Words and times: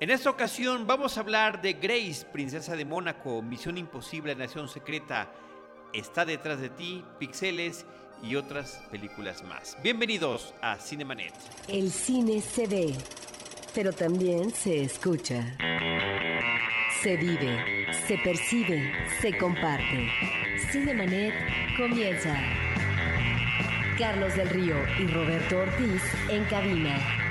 En 0.00 0.10
esta 0.10 0.28
ocasión 0.28 0.86
vamos 0.86 1.16
a 1.16 1.20
hablar 1.20 1.62
de 1.62 1.74
Grace, 1.74 2.26
princesa 2.32 2.76
de 2.76 2.84
Mónaco, 2.84 3.40
Misión 3.42 3.78
Imposible, 3.78 4.34
Nación 4.34 4.68
Secreta, 4.68 5.30
Está 5.92 6.24
detrás 6.24 6.60
de 6.60 6.70
ti, 6.70 7.04
Pixeles 7.20 7.86
y 8.20 8.34
otras 8.34 8.82
películas 8.90 9.44
más. 9.44 9.78
Bienvenidos 9.80 10.52
a 10.60 10.76
Cinemanet. 10.76 11.32
El 11.68 11.92
cine 11.92 12.40
se 12.40 12.66
ve, 12.66 12.92
pero 13.72 13.92
también 13.92 14.50
se 14.50 14.82
escucha. 14.82 15.56
Se 17.00 17.16
vive, 17.16 17.86
se 18.08 18.18
percibe, 18.18 18.92
se 19.20 19.38
comparte. 19.38 20.08
Cinemanet 20.72 21.32
comienza. 21.76 22.36
Carlos 23.96 24.34
del 24.34 24.50
Río 24.50 24.76
y 24.98 25.06
Roberto 25.06 25.58
Ortiz 25.58 26.02
en 26.28 26.44
cabina. 26.46 27.23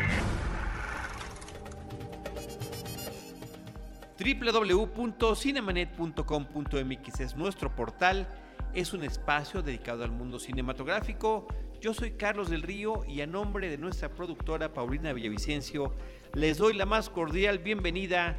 www.cinemanet.com.mx 4.23 7.20
es 7.20 7.36
nuestro 7.36 7.76
portal, 7.76 8.26
es 8.73 8.94
un 8.94 9.04
espacio 9.04 9.62
dedicado 9.62 10.05
al 10.05 10.12
mundo 10.12 10.40
cinematográfico. 10.40 11.46
Yo 11.82 11.94
soy 11.94 12.12
Carlos 12.12 12.49
del 12.49 12.62
Río 12.62 13.04
y 13.05 13.20
a 13.20 13.27
nombre 13.27 13.70
de 13.70 13.77
nuestra 13.77 14.08
productora 14.09 14.73
Paulina 14.73 15.12
Villavicencio 15.12 15.94
les 16.34 16.58
doy 16.58 16.73
la 16.73 16.86
más 16.86 17.09
cordial 17.09 17.59
bienvenida 17.59 18.38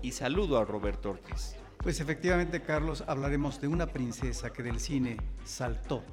y 0.00 0.12
saludo 0.12 0.58
a 0.58 0.64
Roberto 0.64 1.10
Ortiz. 1.10 1.56
Pues 1.78 1.98
efectivamente, 2.00 2.62
Carlos, 2.62 3.02
hablaremos 3.06 3.60
de 3.60 3.66
una 3.66 3.86
princesa 3.86 4.52
que 4.52 4.62
del 4.62 4.78
cine 4.78 5.16
saltó 5.44 6.04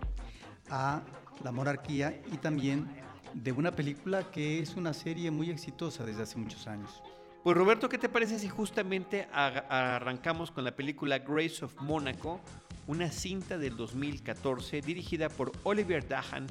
a 0.69 1.03
la 1.43 1.51
monarquía 1.51 2.19
y 2.31 2.37
también 2.37 2.87
de 3.33 3.51
una 3.51 3.71
película 3.71 4.31
que 4.31 4.57
es 4.59 4.75
una 4.75 4.93
serie 4.93 5.29
muy 5.29 5.51
exitosa 5.51 6.03
desde 6.03 6.23
hace 6.23 6.39
muchos 6.39 6.65
años. 6.67 7.03
Pues 7.43 7.57
Roberto, 7.57 7.89
¿qué 7.89 7.97
te 7.97 8.07
parece 8.07 8.37
si 8.37 8.49
justamente 8.49 9.27
arrancamos 9.31 10.51
con 10.51 10.63
la 10.63 10.75
película 10.75 11.17
Grace 11.17 11.65
of 11.65 11.73
Monaco, 11.81 12.39
una 12.85 13.09
cinta 13.09 13.57
del 13.57 13.75
2014 13.75 14.81
dirigida 14.81 15.27
por 15.27 15.51
Oliver 15.63 16.07
Dahan 16.07 16.45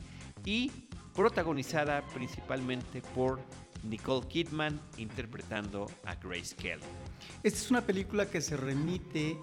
y 0.45 0.73
protagonizada 1.15 2.03
principalmente 2.13 3.03
por 3.15 3.39
Nicole 3.85 4.27
Kidman 4.27 4.81
interpretando 4.97 5.87
a 6.07 6.17
Grace 6.17 6.57
Kelly. 6.57 6.83
Esta 7.45 7.59
es 7.61 7.71
una 7.71 7.83
película 7.83 8.27
que 8.27 8.41
se 8.41 8.57
remite 8.57 9.39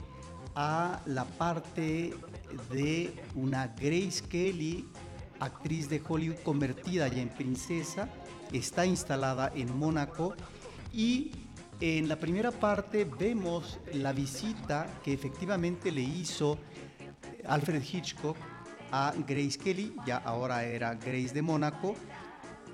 a 0.54 1.00
la 1.06 1.24
parte 1.24 2.14
de 2.74 3.24
una 3.36 3.68
Grace 3.68 4.22
Kelly, 4.28 4.86
actriz 5.40 5.88
de 5.88 6.02
Hollywood 6.06 6.40
convertida 6.44 7.08
ya 7.08 7.22
en 7.22 7.30
princesa, 7.30 8.10
está 8.52 8.86
instalada 8.86 9.50
en 9.56 9.78
Mónaco 9.78 10.36
y 10.94 11.32
en 11.80 12.10
la 12.10 12.16
primera 12.16 12.52
parte 12.52 13.06
vemos 13.06 13.80
la 13.94 14.12
visita 14.12 14.88
que 15.04 15.14
efectivamente 15.14 15.92
le 15.92 16.02
hizo 16.02 16.58
Alfred 17.46 17.84
Hitchcock 17.84 18.36
a 18.92 19.14
Grace 19.28 19.58
Kelly, 19.58 19.94
ya 20.06 20.18
ahora 20.18 20.66
era 20.66 20.96
Grace 20.96 21.34
de 21.34 21.42
Mónaco, 21.42 21.96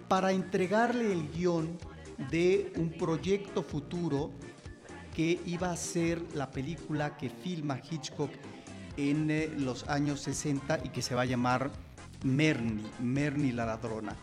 para 0.08 0.31
entregarle 0.31 1.11
el 1.11 1.30
guion 1.31 1.78
de 2.31 2.72
un 2.78 2.92
proyecto 2.92 3.64
futuro 3.64 4.31
que 5.14 5.39
iba 5.45 5.72
a 5.72 5.75
ser 5.75 6.22
la 6.33 6.50
película 6.50 7.17
que 7.17 7.30
filma 7.30 7.80
Hitchcock 7.80 8.31
en 8.95 9.30
eh, 9.30 9.52
los 9.58 9.88
años 9.89 10.22
60 10.22 10.80
y 10.86 10.89
que 10.89 11.02
se 11.02 11.16
va 11.16 11.23
a 11.23 11.25
llamar 11.25 11.72
Merny, 12.23 12.83
Merny 13.00 13.52
la 13.52 13.66
ladrona 13.66 14.16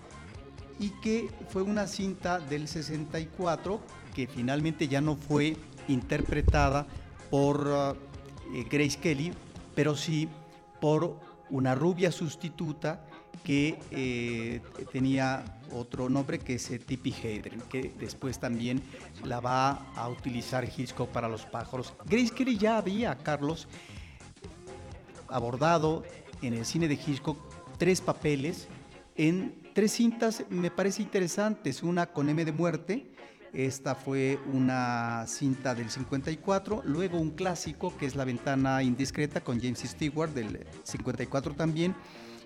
y 0.81 0.89
que 1.03 1.31
fue 1.51 1.63
una 1.63 1.87
cinta 1.87 2.41
del 2.41 2.67
64 2.67 3.81
que 4.15 4.27
finalmente 4.27 4.89
ya 4.89 5.01
no 5.01 5.15
fue 5.15 5.57
interpretada 5.87 6.87
por 7.31 7.69
uh, 7.69 7.91
eh, 8.55 8.65
Grace 8.69 8.99
Kelly, 8.99 9.33
pero 9.75 9.95
sí 9.95 10.29
por 10.81 11.21
una 11.51 11.75
rubia 11.75 12.11
sustituta 12.11 13.05
que 13.45 13.79
eh, 13.91 14.61
tenía 14.93 15.45
otro 15.73 16.09
nombre 16.09 16.39
que 16.39 16.55
es 16.55 16.71
eh, 16.71 16.79
Tippi 16.79 17.13
Hedren, 17.13 17.61
que 17.69 17.93
después 17.99 18.39
también 18.39 18.83
la 19.25 19.41
va 19.41 19.93
a 19.95 20.09
utilizar 20.09 20.65
Hitchcock 20.65 21.11
para 21.11 21.29
los 21.29 21.45
pájaros. 21.45 21.93
Grace 22.07 22.33
Kelly 22.35 22.57
ya 22.57 22.79
había, 22.79 23.17
Carlos, 23.19 23.69
abordado 25.29 26.05
en 26.43 26.55
el 26.55 26.65
cine 26.65 26.89
de 26.89 26.95
Hitchcock 26.95 27.39
tres 27.79 28.01
papeles 28.01 28.67
en 29.17 29.60
tres 29.73 29.93
cintas 29.93 30.45
me 30.51 30.71
parece 30.71 31.03
interesantes. 31.03 31.83
Una 31.83 32.07
con 32.07 32.29
M 32.29 32.45
de 32.45 32.53
muerte, 32.53 33.11
esta 33.53 33.95
fue 33.95 34.39
una 34.53 35.25
cinta 35.27 35.75
del 35.75 35.91
54, 35.91 36.83
luego 36.85 37.19
un 37.19 37.31
clásico 37.31 37.97
que 37.97 38.07
es 38.07 38.15
La 38.15 38.25
ventana 38.25 38.83
indiscreta 38.83 39.41
con 39.41 39.61
James 39.61 39.81
Stewart 39.81 40.33
del 40.33 40.67
54 40.85 41.55
también, 41.55 41.95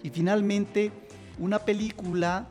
y 0.03 0.11
finalmente 0.11 0.93
una 1.39 1.59
película 1.59 2.49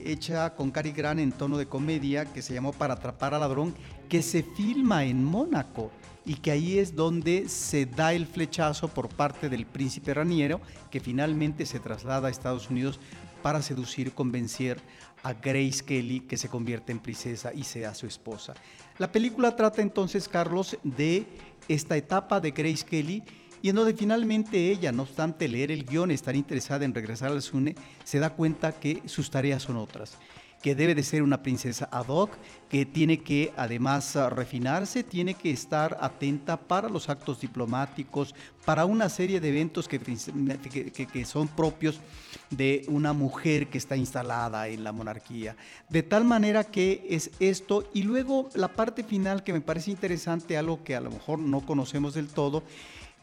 hecha 0.00 0.54
con 0.54 0.70
Cary 0.70 0.92
Grant 0.92 1.20
en 1.20 1.32
tono 1.32 1.56
de 1.56 1.66
comedia 1.66 2.24
que 2.24 2.42
se 2.42 2.54
llamó 2.54 2.72
Para 2.72 2.94
atrapar 2.94 3.34
al 3.34 3.40
ladrón, 3.40 3.74
que 4.08 4.22
se 4.22 4.42
filma 4.42 5.04
en 5.04 5.24
Mónaco 5.24 5.90
y 6.26 6.36
que 6.36 6.50
ahí 6.50 6.78
es 6.78 6.96
donde 6.96 7.48
se 7.48 7.86
da 7.86 8.12
el 8.12 8.26
flechazo 8.26 8.88
por 8.88 9.08
parte 9.08 9.48
del 9.48 9.66
príncipe 9.66 10.14
Raniero, 10.14 10.60
que 10.90 11.00
finalmente 11.00 11.66
se 11.66 11.80
traslada 11.80 12.28
a 12.28 12.30
Estados 12.30 12.70
Unidos 12.70 12.98
para 13.44 13.60
seducir, 13.60 14.12
convencer 14.12 14.80
a 15.22 15.34
Grace 15.34 15.84
Kelly, 15.84 16.20
que 16.20 16.38
se 16.38 16.48
convierte 16.48 16.92
en 16.92 16.98
princesa 16.98 17.52
y 17.52 17.64
sea 17.64 17.94
su 17.94 18.06
esposa. 18.06 18.54
La 18.96 19.12
película 19.12 19.54
trata 19.54 19.82
entonces, 19.82 20.30
Carlos, 20.30 20.78
de 20.82 21.26
esta 21.68 21.94
etapa 21.94 22.40
de 22.40 22.52
Grace 22.52 22.86
Kelly 22.86 23.22
y 23.60 23.68
en 23.68 23.76
donde 23.76 23.92
finalmente 23.92 24.70
ella, 24.70 24.92
no 24.92 25.02
obstante 25.02 25.46
leer 25.46 25.70
el 25.70 25.84
guion, 25.84 26.10
estar 26.10 26.34
interesada 26.34 26.86
en 26.86 26.94
regresar 26.94 27.32
al 27.32 27.42
SUNE, 27.42 27.74
se 28.02 28.18
da 28.18 28.30
cuenta 28.30 28.72
que 28.72 29.02
sus 29.04 29.30
tareas 29.30 29.62
son 29.62 29.76
otras 29.76 30.16
que 30.64 30.74
debe 30.74 30.94
de 30.94 31.02
ser 31.02 31.22
una 31.22 31.42
princesa 31.42 31.90
ad 31.92 32.06
hoc, 32.08 32.30
que 32.70 32.86
tiene 32.86 33.18
que 33.18 33.52
además 33.54 34.16
ah, 34.16 34.30
refinarse, 34.30 35.04
tiene 35.04 35.34
que 35.34 35.50
estar 35.50 35.98
atenta 36.00 36.56
para 36.56 36.88
los 36.88 37.10
actos 37.10 37.38
diplomáticos, 37.38 38.34
para 38.64 38.86
una 38.86 39.10
serie 39.10 39.40
de 39.40 39.50
eventos 39.50 39.86
que, 39.86 40.00
que, 40.00 41.24
son 41.26 41.48
propios 41.48 42.00
de 42.48 42.86
una 42.88 43.12
mujer 43.12 43.66
que 43.66 43.76
está 43.76 43.94
instalada 43.94 44.66
en 44.68 44.84
la 44.84 44.92
monarquía. 44.92 45.54
De 45.90 46.02
tal 46.02 46.24
manera 46.24 46.64
que 46.64 47.06
es 47.10 47.30
esto, 47.40 47.86
y 47.92 48.04
luego 48.04 48.48
la 48.54 48.68
parte 48.68 49.04
final 49.04 49.44
que 49.44 49.52
me 49.52 49.60
parece 49.60 49.90
interesante, 49.90 50.56
algo 50.56 50.82
que 50.82 50.96
a 50.96 51.02
lo 51.02 51.10
mejor 51.10 51.40
no 51.40 51.60
conocemos 51.60 52.14
del 52.14 52.28
todo, 52.28 52.62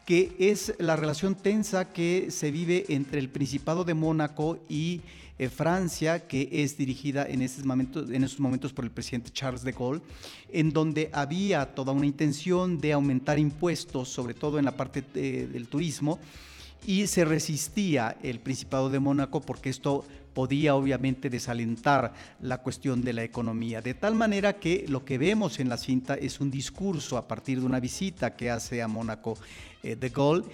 que 0.06 0.36
es 0.38 0.74
la 0.78 0.94
relación 0.94 1.34
tensa 1.34 1.92
que 1.92 2.30
se 2.30 2.52
vive 2.52 2.84
entre 2.88 3.18
el 3.18 3.30
Principado 3.30 3.82
de 3.82 3.94
Mónaco 3.94 4.58
y 4.68 5.00
eh, 5.38 5.48
Francia, 5.48 6.26
que 6.26 6.48
es 6.52 6.76
dirigida 6.76 7.26
en 7.26 7.42
estos, 7.42 7.64
momentos, 7.64 8.72
por 8.72 8.84
el 8.84 8.90
presidente 8.90 9.30
Charles 9.30 9.62
de 9.62 9.72
Gaulle, 9.72 10.02
en 10.50 10.72
donde 10.72 11.10
había 11.12 11.74
toda 11.74 11.92
una 11.92 12.06
intención 12.06 12.78
de 12.78 12.92
aumentar 12.92 13.38
impuestos, 13.38 14.08
sobre 14.08 14.34
todo 14.34 14.58
en 14.58 14.64
la 14.64 14.76
parte 14.76 15.04
eh, 15.14 15.48
del 15.50 15.68
turismo, 15.68 16.18
y 16.86 17.06
se 17.06 17.24
resistía 17.24 18.16
el 18.22 18.40
Principado 18.40 18.90
de 18.90 18.98
Mónaco 18.98 19.40
porque 19.40 19.70
esto 19.70 20.04
podía 20.34 20.74
obviamente 20.74 21.30
desalentar 21.30 22.12
la 22.40 22.58
cuestión 22.58 23.02
de 23.02 23.12
la 23.12 23.22
economía. 23.22 23.82
De 23.82 23.94
tal 23.94 24.14
manera 24.14 24.54
que 24.54 24.86
lo 24.88 25.04
que 25.04 25.18
vemos 25.18 25.60
en 25.60 25.68
la 25.68 25.76
cinta 25.76 26.14
es 26.14 26.40
un 26.40 26.50
discurso 26.50 27.16
a 27.16 27.28
partir 27.28 27.60
de 27.60 27.66
una 27.66 27.80
visita 27.80 28.34
que 28.34 28.50
hace 28.50 28.82
a 28.82 28.88
Mónaco 28.88 29.36
eh, 29.82 29.96
de 29.96 30.08
Gaulle 30.08 30.44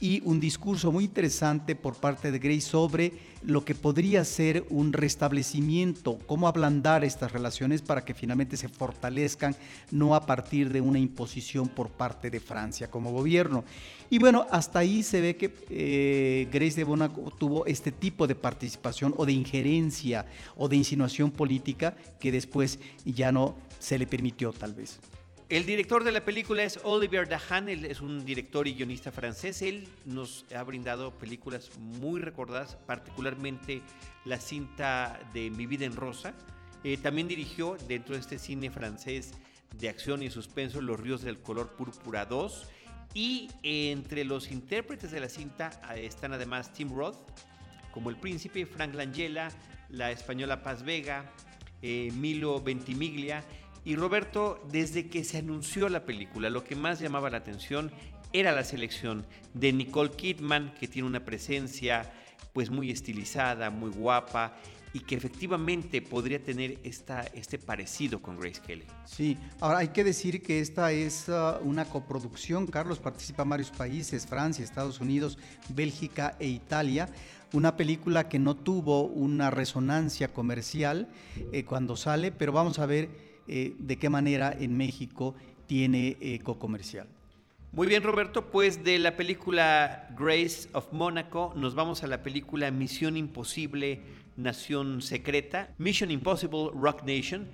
y 0.00 0.20
un 0.24 0.40
discurso 0.40 0.92
muy 0.92 1.04
interesante 1.04 1.74
por 1.74 1.94
parte 1.94 2.30
de 2.30 2.38
Grace 2.38 2.60
sobre 2.60 3.12
lo 3.42 3.64
que 3.64 3.74
podría 3.74 4.24
ser 4.24 4.66
un 4.68 4.92
restablecimiento, 4.92 6.18
cómo 6.26 6.48
ablandar 6.48 7.04
estas 7.04 7.32
relaciones 7.32 7.80
para 7.80 8.04
que 8.04 8.12
finalmente 8.12 8.56
se 8.56 8.68
fortalezcan, 8.68 9.56
no 9.90 10.14
a 10.14 10.26
partir 10.26 10.72
de 10.72 10.80
una 10.80 10.98
imposición 10.98 11.68
por 11.68 11.90
parte 11.90 12.30
de 12.30 12.40
Francia 12.40 12.90
como 12.90 13.12
gobierno. 13.12 13.64
Y 14.10 14.18
bueno, 14.18 14.46
hasta 14.50 14.80
ahí 14.80 15.02
se 15.02 15.20
ve 15.20 15.36
que 15.36 15.54
eh, 15.70 16.48
Grace 16.52 16.76
de 16.76 16.84
Monaco 16.84 17.32
tuvo 17.38 17.64
este 17.66 17.92
tipo 17.92 18.26
de 18.26 18.34
participación 18.34 19.14
o 19.16 19.24
de 19.24 19.32
injerencia 19.32 20.26
o 20.56 20.68
de 20.68 20.76
insinuación 20.76 21.30
política 21.30 21.96
que 22.20 22.32
después 22.32 22.78
ya 23.04 23.32
no 23.32 23.56
se 23.78 23.98
le 23.98 24.06
permitió 24.06 24.52
tal 24.52 24.74
vez. 24.74 24.98
El 25.48 25.64
director 25.64 26.02
de 26.02 26.10
la 26.10 26.24
película 26.24 26.64
es 26.64 26.80
Olivier 26.82 27.28
Dahan, 27.28 27.68
él 27.68 27.84
es 27.84 28.00
un 28.00 28.24
director 28.24 28.66
y 28.66 28.74
guionista 28.74 29.12
francés. 29.12 29.62
Él 29.62 29.86
nos 30.04 30.44
ha 30.52 30.60
brindado 30.64 31.12
películas 31.12 31.70
muy 31.78 32.20
recordadas, 32.20 32.74
particularmente 32.74 33.80
la 34.24 34.40
cinta 34.40 35.20
de 35.32 35.50
Mi 35.50 35.66
vida 35.66 35.84
en 35.84 35.94
rosa. 35.94 36.34
Eh, 36.82 36.96
también 36.96 37.28
dirigió 37.28 37.76
dentro 37.86 38.16
de 38.16 38.22
este 38.22 38.40
cine 38.40 38.72
francés 38.72 39.34
de 39.78 39.88
acción 39.88 40.20
y 40.24 40.30
suspenso 40.30 40.80
Los 40.80 40.98
ríos 40.98 41.22
del 41.22 41.38
color 41.38 41.76
púrpura 41.76 42.26
2. 42.26 42.66
Y 43.14 43.48
entre 43.62 44.24
los 44.24 44.50
intérpretes 44.50 45.12
de 45.12 45.20
la 45.20 45.28
cinta 45.28 45.70
eh, 45.94 46.06
están 46.06 46.32
además 46.32 46.72
Tim 46.72 46.92
Roth, 46.92 47.18
como 47.92 48.10
el 48.10 48.16
príncipe, 48.16 48.66
Frank 48.66 48.94
Langella, 48.94 49.50
la 49.90 50.10
española 50.10 50.64
Paz 50.64 50.82
Vega, 50.82 51.24
eh, 51.82 52.10
Milo 52.16 52.60
Ventimiglia 52.60 53.44
Y 53.86 53.94
Roberto, 53.94 54.60
desde 54.72 55.06
que 55.06 55.22
se 55.22 55.38
anunció 55.38 55.88
la 55.88 56.04
película, 56.04 56.50
lo 56.50 56.64
que 56.64 56.74
más 56.74 56.98
llamaba 56.98 57.30
la 57.30 57.36
atención 57.36 57.92
era 58.32 58.50
la 58.50 58.64
selección 58.64 59.24
de 59.54 59.72
Nicole 59.72 60.10
Kidman, 60.10 60.74
que 60.74 60.88
tiene 60.88 61.06
una 61.06 61.24
presencia 61.24 62.12
pues 62.52 62.68
muy 62.68 62.90
estilizada, 62.90 63.70
muy 63.70 63.90
guapa 63.90 64.56
y 64.92 65.00
que 65.00 65.14
efectivamente 65.14 66.02
podría 66.02 66.42
tener 66.42 66.80
esta, 66.82 67.20
este 67.32 67.58
parecido 67.58 68.20
con 68.20 68.40
Grace 68.40 68.60
Kelly. 68.60 68.86
Sí, 69.04 69.38
ahora 69.60 69.78
hay 69.78 69.88
que 69.88 70.02
decir 70.02 70.42
que 70.42 70.58
esta 70.58 70.90
es 70.90 71.28
uh, 71.28 71.62
una 71.62 71.84
coproducción, 71.84 72.66
Carlos 72.66 72.98
participa 72.98 73.44
en 73.44 73.50
varios 73.50 73.70
países, 73.70 74.26
Francia, 74.26 74.64
Estados 74.64 75.00
Unidos, 75.00 75.38
Bélgica 75.68 76.34
e 76.40 76.48
Italia, 76.48 77.08
una 77.52 77.76
película 77.76 78.28
que 78.28 78.40
no 78.40 78.56
tuvo 78.56 79.04
una 79.04 79.50
resonancia 79.50 80.32
comercial 80.32 81.08
eh, 81.52 81.64
cuando 81.64 81.94
sale, 81.96 82.32
pero 82.32 82.50
vamos 82.50 82.80
a 82.80 82.86
ver 82.86 83.25
eh, 83.48 83.74
de 83.78 83.96
qué 83.96 84.08
manera 84.08 84.54
en 84.58 84.76
México 84.76 85.34
tiene 85.66 86.16
eco 86.20 86.52
eh, 86.52 86.58
comercial. 86.58 87.06
Muy 87.72 87.86
bien, 87.86 88.02
Roberto, 88.02 88.50
pues 88.50 88.84
de 88.84 88.98
la 88.98 89.16
película 89.16 90.08
Grace 90.18 90.68
of 90.72 90.92
Monaco 90.92 91.52
nos 91.56 91.74
vamos 91.74 92.02
a 92.02 92.06
la 92.06 92.22
película 92.22 92.70
Misión 92.70 93.16
Imposible, 93.16 94.00
Nación 94.36 95.02
Secreta, 95.02 95.74
Mission 95.76 96.10
Impossible, 96.10 96.70
Rock 96.74 97.02
Nation. 97.04 97.46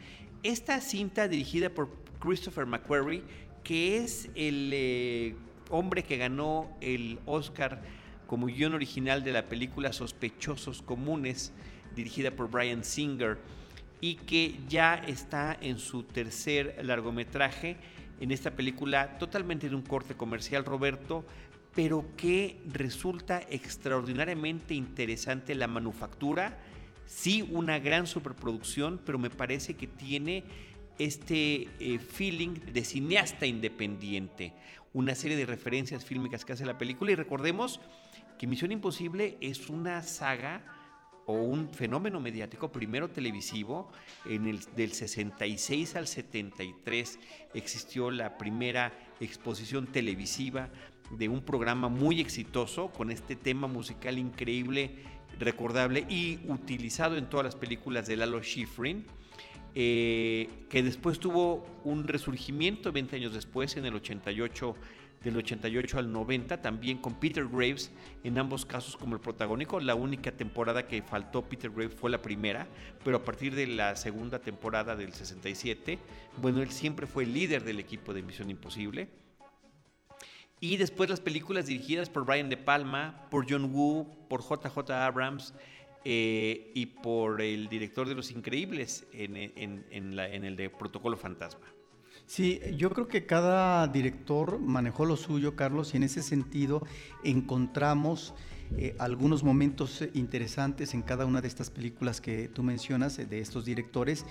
Esta 0.43 0.81
cinta 0.81 1.27
dirigida 1.27 1.71
por 1.71 1.91
Christopher 2.21 2.67
McQuarrie, 2.67 3.23
que 3.65 3.99
es 3.99 4.31
el 4.37 4.71
eh, 4.73 5.35
hombre 5.71 6.05
que 6.05 6.19
ganó 6.19 6.71
el 6.81 7.19
Oscar 7.27 7.83
como 8.27 8.47
guion 8.47 8.75
original 8.75 9.25
de 9.25 9.33
la 9.33 9.49
película 9.49 9.93
Sospechosos 9.93 10.83
Comunes, 10.83 11.53
dirigida 11.97 12.31
por 12.31 12.49
Brian 12.49 12.85
Singer, 12.85 13.39
y 14.03 14.17
que 14.17 14.57
ya 14.69 14.97
está 14.97 15.57
en 15.61 15.79
su 15.79 16.03
tercer 16.03 16.85
largometraje 16.85 17.77
en 18.21 18.33
esta 18.33 18.51
película 18.51 19.17
totalmente 19.17 19.69
de 19.69 19.77
un 19.77 19.83
corte 19.83 20.15
comercial, 20.15 20.65
Roberto, 20.65 21.25
pero 21.73 22.05
que 22.17 22.61
resulta 22.67 23.41
extraordinariamente 23.49 24.75
interesante 24.75 25.55
la 25.55 25.69
manufactura. 25.69 26.59
Sí, 27.07 27.49
una 27.53 27.79
gran 27.79 28.09
superproducción, 28.09 29.01
pero 29.07 29.21
me 29.21 29.31
parece 29.31 29.75
que 29.75 29.87
tiene 29.87 30.43
este 30.99 31.69
eh, 31.79 32.01
feeling 32.01 32.55
de 32.73 32.85
cineasta 32.85 33.47
independiente. 33.47 34.53
Una 34.93 35.15
serie 35.15 35.37
de 35.37 35.47
referencias 35.47 36.05
fílmicas 36.05 36.45
que 36.45 36.55
hace 36.55 36.67
la 36.67 36.77
película. 36.77 37.13
Y 37.13 37.15
recordemos 37.15 37.81
que 38.37 38.49
Misión 38.49 38.73
Imposible 38.73 39.39
es 39.41 39.69
una 39.69 40.03
saga 40.03 40.82
o 41.27 41.35
un 41.35 41.69
fenómeno 41.69 42.21
mediático, 42.21 42.73
primero 42.73 43.09
televisivo, 43.09 43.91
en 44.27 44.47
el, 44.47 44.61
del 44.77 44.93
66 44.93 45.97
al 45.97 46.07
73 46.07 47.19
existió 47.55 48.11
la 48.11 48.39
primera 48.39 48.93
exposición 49.21 49.87
televisiva 49.87 50.69
de 51.11 51.29
un 51.29 51.43
programa 51.43 51.89
muy 51.89 52.21
exitoso 52.21 52.89
con 52.89 53.11
este 53.11 53.37
tema 53.37 53.67
musical 53.67 54.19
increíble, 54.19 54.97
recordable 55.39 56.07
y 56.09 56.41
utilizado 56.49 57.17
en 57.17 57.29
todas 57.29 57.45
las 57.45 57.57
películas 57.57 58.07
de 58.07 58.17
Lalo 58.17 58.43
Schifrin. 58.43 59.05
Eh, 59.75 60.67
que 60.69 60.83
después 60.83 61.19
tuvo 61.19 61.65
un 61.85 62.07
resurgimiento 62.07 62.93
20 62.93 63.17
años 63.17 63.33
después, 63.33 63.75
en 63.79 63.87
el 63.87 63.95
88 63.95 64.75
del 65.23 65.37
88 65.37 65.99
al 65.99 66.13
90, 66.13 66.61
también 66.61 66.99
con 66.99 67.15
Peter 67.15 67.47
Graves, 67.47 67.91
en 68.25 68.39
ambos 68.39 68.67
casos 68.67 68.97
como 68.97 69.15
el 69.15 69.21
protagónico. 69.21 69.81
La 69.81 69.95
única 69.95 70.33
temporada 70.33 70.87
que 70.87 71.03
faltó 71.03 71.43
Peter 71.43 71.71
Graves 71.71 71.95
fue 71.95 72.11
la 72.11 72.21
primera, 72.21 72.67
pero 73.05 73.19
a 73.19 73.25
partir 73.25 73.55
de 73.55 73.67
la 73.67 73.97
segunda 73.97 74.41
temporada 74.41 74.97
del 74.97 75.13
67, 75.13 75.99
bueno, 76.41 76.63
él 76.63 76.71
siempre 76.71 77.07
fue 77.07 77.25
el 77.25 77.33
líder 77.33 77.65
del 77.65 77.79
equipo 77.79 78.13
de 78.13 78.23
Misión 78.23 78.51
Imposible. 78.51 79.09
Y 80.61 80.77
después 80.77 81.11
las 81.11 81.21
películas 81.21 81.67
dirigidas 81.67 82.09
por 82.09 82.25
Brian 82.25 82.49
De 82.49 82.57
Palma, 82.57 83.27
por 83.31 83.51
John 83.51 83.75
Woo, 83.75 84.29
por 84.29 84.43
JJ 84.43 84.91
Abrams 84.93 85.55
eh, 86.05 86.71
y 86.75 86.87
por 86.87 87.43
el 87.43 87.69
director 87.69 88.09
de 88.09 88.15
Los 88.15 88.31
Increíbles 88.31 89.07
en, 89.13 89.37
en 89.37 90.45
el 90.45 90.57
de 90.57 90.71
Protocolo 90.71 91.17
Fantasma. 91.17 91.67
Sí, 92.27 92.61
yo 92.77 92.91
creo 92.91 93.09
que 93.09 93.27
cada 93.27 93.87
director 93.89 94.59
manejó 94.59 95.05
lo 95.05 95.17
suyo, 95.17 95.55
Carlos, 95.55 95.93
y 95.93 95.99
en 95.99 96.05
ese 96.05 96.23
sentido 96.23 96.83
encontramos 97.25 98.35
eh, 98.79 98.97
algunos 98.99 99.45
momentos 99.45 100.03
interesantes 100.15 100.95
en 100.95 101.03
cada 101.03 101.27
una 101.27 101.43
de 101.43 101.49
estas 101.49 101.69
películas 101.69 102.21
que 102.21 102.49
tú 102.49 102.63
mencionas, 102.63 103.19
eh, 103.19 103.27
de 103.27 103.41
estos 103.41 103.65
directores. 103.65 104.25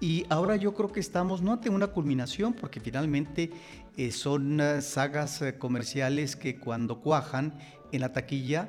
Y 0.00 0.24
ahora 0.30 0.56
yo 0.56 0.74
creo 0.74 0.90
que 0.90 1.00
estamos 1.00 1.42
no 1.42 1.52
ante 1.52 1.70
una 1.70 1.88
culminación, 1.88 2.54
porque 2.54 2.80
finalmente 2.80 3.50
eh, 3.96 4.10
son 4.10 4.60
sagas 4.80 5.42
comerciales 5.58 6.34
que 6.34 6.58
cuando 6.58 7.00
cuajan 7.00 7.58
en 7.92 8.00
la 8.00 8.12
taquilla 8.12 8.68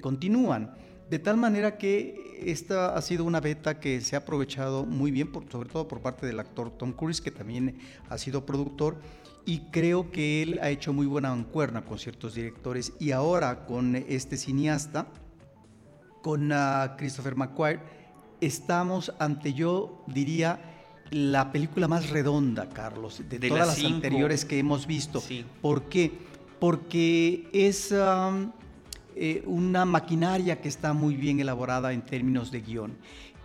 continúan. 0.00 0.74
De 1.12 1.18
tal 1.18 1.36
manera 1.36 1.76
que 1.76 2.40
esta 2.42 2.96
ha 2.96 3.02
sido 3.02 3.24
una 3.24 3.38
beta 3.38 3.78
que 3.78 4.00
se 4.00 4.16
ha 4.16 4.20
aprovechado 4.20 4.86
muy 4.86 5.10
bien, 5.10 5.30
sobre 5.50 5.68
todo 5.68 5.86
por 5.86 6.00
parte 6.00 6.26
del 6.26 6.40
actor 6.40 6.70
Tom 6.70 6.94
Cruise, 6.94 7.20
que 7.20 7.30
también 7.30 7.78
ha 8.08 8.16
sido 8.16 8.46
productor, 8.46 8.96
y 9.44 9.58
creo 9.70 10.10
que 10.10 10.40
él 10.42 10.58
ha 10.62 10.70
hecho 10.70 10.94
muy 10.94 11.04
buena 11.04 11.28
mancuerna 11.28 11.84
con 11.84 11.98
ciertos 11.98 12.34
directores. 12.34 12.94
Y 12.98 13.10
ahora 13.10 13.66
con 13.66 13.94
este 13.94 14.38
cineasta, 14.38 15.06
con 16.22 16.50
ah, 16.50 16.94
Christopher 16.96 17.36
McQuarrie, 17.36 17.82
estamos 18.40 19.12
ante, 19.18 19.52
yo 19.52 20.06
diría, 20.06 20.60
la 21.10 21.52
película 21.52 21.88
más 21.88 22.08
redonda, 22.08 22.70
Carlos, 22.70 23.20
de, 23.28 23.38
todas 23.38 23.66
las, 23.66 23.84
anteriores 23.84 24.46
que 24.46 24.58
hemos 24.58 24.86
visto. 24.86 25.22
¿Por 25.60 25.90
qué? 25.90 26.10
Porque 26.58 27.50
es... 27.52 27.92
Eh, 29.14 29.42
una 29.46 29.84
maquinaria 29.84 30.60
que 30.60 30.68
está 30.68 30.92
muy 30.92 31.16
bien 31.16 31.40
elaborada 31.40 31.92
en 31.92 32.02
términos 32.02 32.50
de 32.50 32.60
guion. 32.60 32.96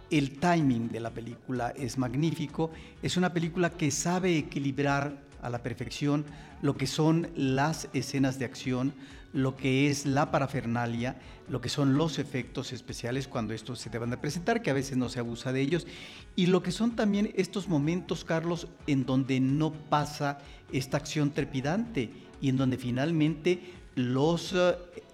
El 0.09 0.39
timing 0.39 0.89
de 0.89 0.99
la 1.01 1.11
película 1.11 1.73
es 1.75 1.97
magnífico. 1.97 2.71
Es 3.01 3.17
una 3.17 3.33
película 3.33 3.69
que 3.71 3.91
sabe 3.91 4.37
equilibrar 4.37 5.17
a 5.41 5.49
la 5.49 5.61
perfección 5.61 6.25
lo 6.61 6.77
que 6.77 6.87
son 6.87 7.29
las 7.35 7.89
escenas 7.93 8.39
de 8.39 8.45
acción, 8.45 8.93
lo 9.33 9.55
que 9.55 9.89
es 9.89 10.05
la 10.05 10.31
parafernalia, 10.31 11.19
lo 11.49 11.61
que 11.61 11.69
son 11.69 11.95
los 11.95 12.17
efectos 12.19 12.73
especiales 12.73 13.27
cuando 13.27 13.53
estos 13.53 13.79
se 13.79 13.89
deban 13.89 14.09
de 14.09 14.17
presentar, 14.17 14.61
que 14.61 14.71
a 14.71 14.73
veces 14.73 14.97
no 14.97 15.09
se 15.09 15.19
abusa 15.19 15.51
de 15.51 15.61
ellos, 15.61 15.85
y 16.35 16.47
lo 16.47 16.63
que 16.63 16.71
son 16.71 16.95
también 16.95 17.31
estos 17.35 17.67
momentos, 17.67 18.23
Carlos, 18.23 18.67
en 18.87 19.05
donde 19.05 19.39
no 19.39 19.73
pasa 19.73 20.39
esta 20.71 20.97
acción 20.97 21.31
trepidante 21.31 22.09
y 22.41 22.49
en 22.49 22.57
donde 22.57 22.77
finalmente 22.77 23.61
los 23.95 24.55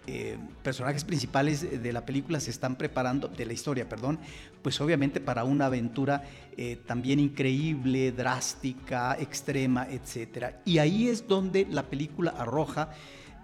eh, 0.06 0.38
personajes 0.64 1.06
principales 1.06 1.82
de 1.82 1.94
la 1.94 2.06
película 2.06 2.42
se 2.42 2.52
están 2.52 2.76
preparando, 2.76 3.30
de 3.30 3.46
la 3.46 3.54
historia, 3.54 3.88
perdón, 3.88 4.20
pues 4.62 4.82
obviamente 4.82 5.22
para 5.22 5.46
una 5.46 5.68
aventura 5.68 6.24
eh, 6.58 6.78
también 6.86 7.22
increíble, 7.22 8.12
drástica, 8.12 9.16
extrema, 9.18 9.88
etc. 9.90 10.56
Y 10.66 10.80
ahí 10.80 11.08
es 11.08 11.26
donde 11.26 11.66
la 11.70 11.84
película 11.84 12.32
arroja 12.32 12.92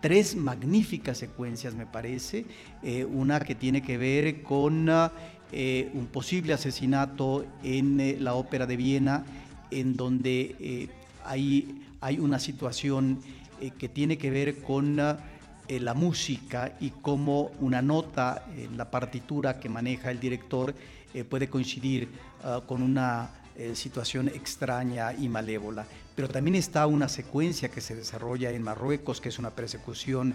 tres 0.01 0.35
magníficas 0.35 1.17
secuencias, 1.17 1.75
me 1.75 1.85
parece. 1.85 2.45
Eh, 2.83 3.05
una 3.05 3.39
que 3.39 3.55
tiene 3.55 3.81
que 3.81 3.97
ver 3.97 4.43
con 4.43 4.89
un 4.91 6.07
posible 6.11 6.53
asesinato 6.53 7.45
en 7.63 8.21
la 8.23 8.33
ópera 8.33 8.67
de 8.67 8.75
Viena, 8.75 9.23
en 9.71 9.95
donde 9.95 10.89
hay, 11.25 11.81
hay 12.01 12.19
una 12.19 12.37
situación 12.37 13.19
que 13.79 13.89
tiene 13.89 14.19
que 14.19 14.29
ver 14.29 14.61
con 14.61 14.99
eh, 15.69 15.79
la 15.79 15.93
música 15.93 16.75
y 16.79 16.89
cómo 16.89 17.51
una 17.59 17.79
nota 17.79 18.43
en 18.57 18.75
la 18.75 18.89
partitura 18.89 19.59
que 19.59 19.69
maneja 19.69 20.09
el 20.09 20.19
director 20.19 20.73
eh, 21.13 21.23
puede 21.23 21.47
coincidir 21.47 22.09
ah, 22.43 22.63
con 22.65 22.81
una 22.81 23.29
eh, 23.55 23.75
situación 23.75 24.29
extraña 24.29 25.13
y 25.13 25.29
malévola. 25.29 25.85
Pero 26.15 26.27
también 26.27 26.55
está 26.55 26.87
una 26.87 27.07
secuencia 27.07 27.69
que 27.69 27.81
se 27.81 27.95
desarrolla 27.95 28.49
en 28.49 28.63
Marruecos, 28.63 29.21
que 29.21 29.29
es 29.29 29.37
una 29.37 29.51
persecución 29.51 30.33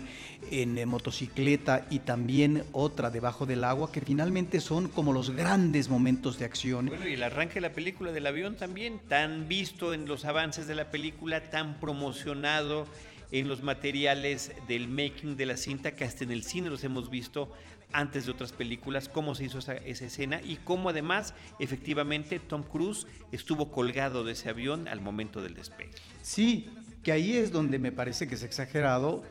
en 0.53 0.89
motocicleta, 0.89 1.85
y 1.91 1.99
también 1.99 2.63
otra 2.71 3.11
debajo 3.11 3.45
del 3.45 3.65
agua, 3.65 3.91
que 3.91 4.03
finalmente 4.03 4.61
son 4.61 4.89
como 4.89 5.13
los 5.13 5.31
grandes 5.31 5.89
momentos 5.89 6.39
de 6.39 6.45
acción. 6.45 6.87
Bueno, 6.87 7.09
y 7.09 7.15
el 7.15 7.23
arranque 7.25 7.55
de 7.55 7.63
la 7.63 7.73
película 7.73 8.13
del 8.13 8.27
avión 8.29 8.55
también, 8.55 9.01
tan 9.09 9.49
visto 9.49 9.95
en 9.95 10.07
los 10.07 10.25
avances 10.25 10.69
de 10.69 10.77
la 10.77 10.93
película, 10.93 11.51
tan 11.51 11.81
promocionado 11.81 12.87
en 13.35 13.49
los 13.49 13.65
materiales 13.65 14.53
del 14.69 14.87
making 14.87 15.37
de 15.37 15.47
la 15.47 15.57
cinta, 15.57 15.97
que 15.97 16.05
hasta 16.05 16.23
en 16.23 16.31
el 16.31 16.45
cine 16.45 16.71
los 16.71 16.85
hemos 16.85 17.11
visto 17.11 17.51
antes 17.93 18.27
de 18.27 18.33
otras 18.33 18.53
películas, 18.53 19.09
cómo 19.09 19.35
se 19.35 19.45
hizo 19.45 19.59
esa, 19.59 19.75
escena 19.75 20.41
y 20.41 20.57
cómo 20.57 20.91
además 20.91 21.35
efectivamente 21.59 22.39
Tom 22.39 22.63
Cruise 22.63 23.09
estuvo 23.33 23.73
colgado 23.73 24.23
de 24.23 24.33
ese 24.33 24.51
avión 24.51 24.87
al 24.87 25.01
momento 25.01 25.43
del 25.43 25.55
despegue. 25.55 25.91
Sí, 26.23 26.69
que 27.03 27.11
ahí 27.11 27.37
es 27.37 27.51
donde 27.51 27.81
me 27.81 27.91
parece 27.91 28.29
que 28.29 28.37
es 28.37 28.45
exagerado 28.45 29.25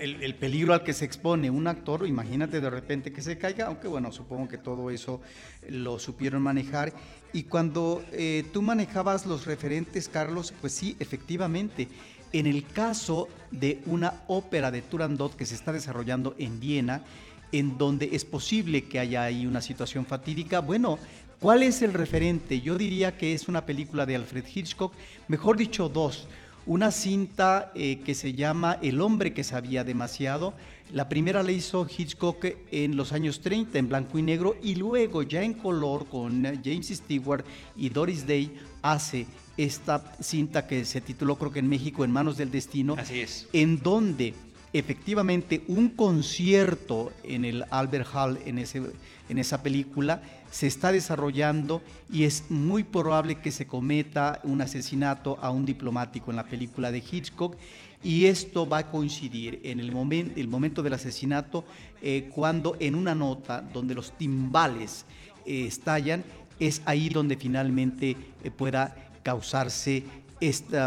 el, 0.00 0.22
el, 0.22 0.34
peligro 0.34 0.74
al 0.74 0.82
que 0.82 0.92
se 0.92 1.04
expone 1.04 1.50
un 1.50 1.66
actor, 1.68 2.06
imagínate 2.06 2.60
de 2.60 2.70
repente 2.70 3.12
que 3.12 3.22
se 3.22 3.38
caiga, 3.38 3.66
aunque 3.66 3.86
bueno, 3.86 4.10
supongo 4.10 4.48
que 4.48 4.58
todo 4.58 4.90
eso 4.90 5.20
lo 5.68 5.98
supieron 5.98 6.42
manejar 6.42 6.92
Y 7.32 7.44
cuando 7.44 8.04
eh, 8.12 8.44
tú 8.52 8.62
manejabas 8.62 9.26
los 9.26 9.46
referentes, 9.46 10.08
Carlos, 10.08 10.52
pues 10.60 10.72
sí, 10.72 10.96
efectivamente. 10.98 11.88
En 12.34 12.48
el 12.48 12.66
caso 12.66 13.28
de 13.52 13.80
una 13.86 14.24
ópera 14.26 14.72
de 14.72 14.82
Turandot 14.82 15.36
que 15.36 15.46
se 15.46 15.54
está 15.54 15.72
desarrollando 15.72 16.34
en 16.36 16.58
Viena, 16.58 17.04
en 17.52 17.78
donde 17.78 18.08
es 18.10 18.24
posible 18.24 18.86
que 18.88 18.98
haya 18.98 19.22
ahí 19.22 19.46
una 19.46 19.60
situación 19.60 20.04
fatídica, 20.04 20.58
bueno, 20.58 20.98
¿cuál 21.38 21.62
es 21.62 21.80
el 21.80 21.92
referente? 21.92 22.60
Yo 22.60 22.76
diría 22.76 23.16
que 23.16 23.34
es 23.34 23.46
una 23.46 23.64
película 23.64 24.04
de 24.04 24.16
Alfred 24.16 24.46
Hitchcock, 24.52 24.92
mejor 25.28 25.56
dicho 25.56 25.88
dos. 25.88 26.26
Una 26.66 26.90
cinta 26.90 27.70
eh, 27.76 28.00
que 28.04 28.16
se 28.16 28.32
llama 28.32 28.80
El 28.82 29.00
hombre 29.00 29.32
que 29.32 29.44
sabía 29.44 29.84
demasiado. 29.84 30.54
La 30.92 31.08
primera 31.08 31.44
la 31.44 31.52
hizo 31.52 31.86
Hitchcock 31.86 32.46
en 32.72 32.96
los 32.96 33.12
años 33.12 33.42
30 33.42 33.78
en 33.78 33.88
blanco 33.88 34.18
y 34.18 34.22
negro 34.22 34.56
y 34.60 34.74
luego 34.74 35.22
ya 35.22 35.44
en 35.44 35.54
color 35.54 36.06
con 36.06 36.42
James 36.42 36.88
Stewart 36.88 37.44
y 37.76 37.90
Doris 37.90 38.26
Day 38.26 38.56
hace 38.82 39.26
esta 39.56 40.02
cinta 40.20 40.66
que 40.66 40.84
se 40.84 41.00
tituló 41.00 41.36
creo 41.36 41.52
que 41.52 41.60
en 41.60 41.68
México 41.68 42.04
En 42.04 42.10
manos 42.10 42.36
del 42.36 42.50
destino. 42.50 42.96
Así 42.98 43.20
es. 43.20 43.48
En 43.52 43.80
donde 43.82 44.34
efectivamente 44.72 45.62
un 45.68 45.88
concierto 45.90 47.12
en 47.22 47.44
el 47.44 47.64
Albert 47.70 48.08
Hall 48.12 48.38
en, 48.44 48.58
ese, 48.58 48.82
en 49.28 49.38
esa 49.38 49.62
película 49.62 50.20
se 50.50 50.66
está 50.66 50.90
desarrollando 50.90 51.80
y 52.12 52.24
es 52.24 52.50
muy 52.50 52.82
probable 52.82 53.36
que 53.36 53.52
se 53.52 53.66
cometa 53.66 54.40
un 54.42 54.60
asesinato 54.60 55.38
a 55.40 55.50
un 55.50 55.64
diplomático 55.64 56.30
en 56.30 56.36
la 56.36 56.46
película 56.46 56.90
de 56.90 56.98
Hitchcock 56.98 57.56
y 58.02 58.26
esto 58.26 58.68
va 58.68 58.78
a 58.78 58.90
coincidir 58.90 59.60
en 59.62 59.78
el, 59.80 59.92
momento 59.92 60.40
el 60.40 60.48
momento 60.48 60.82
del 60.82 60.92
asesinato 60.92 61.64
eh, 62.02 62.28
cuando 62.34 62.76
en 62.80 62.96
una 62.96 63.14
nota 63.14 63.60
donde 63.60 63.94
los 63.94 64.16
timbales 64.18 65.06
eh, 65.46 65.66
estallan 65.66 66.24
es 66.58 66.82
ahí 66.84 67.08
donde 67.08 67.36
finalmente 67.36 68.16
eh, 68.42 68.50
pueda 68.50 69.13
causarse 69.24 70.04
este 70.40 70.78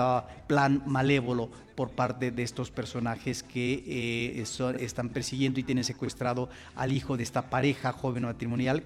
plan 0.47 0.83
malévolo 0.85 1.49
por 1.75 1.91
parte 1.91 2.31
de 2.31 2.43
estos 2.43 2.71
personajes 2.71 3.43
que 3.43 3.83
eh, 3.85 4.43
están 4.79 5.09
persiguiendo 5.09 5.59
y 5.59 5.63
tienen 5.63 5.83
secuestrado 5.83 6.49
al 6.75 6.91
hijo 6.91 7.17
de 7.17 7.23
esta 7.23 7.49
pareja 7.49 7.91
joven 7.91 8.23
matrimonial 8.23 8.83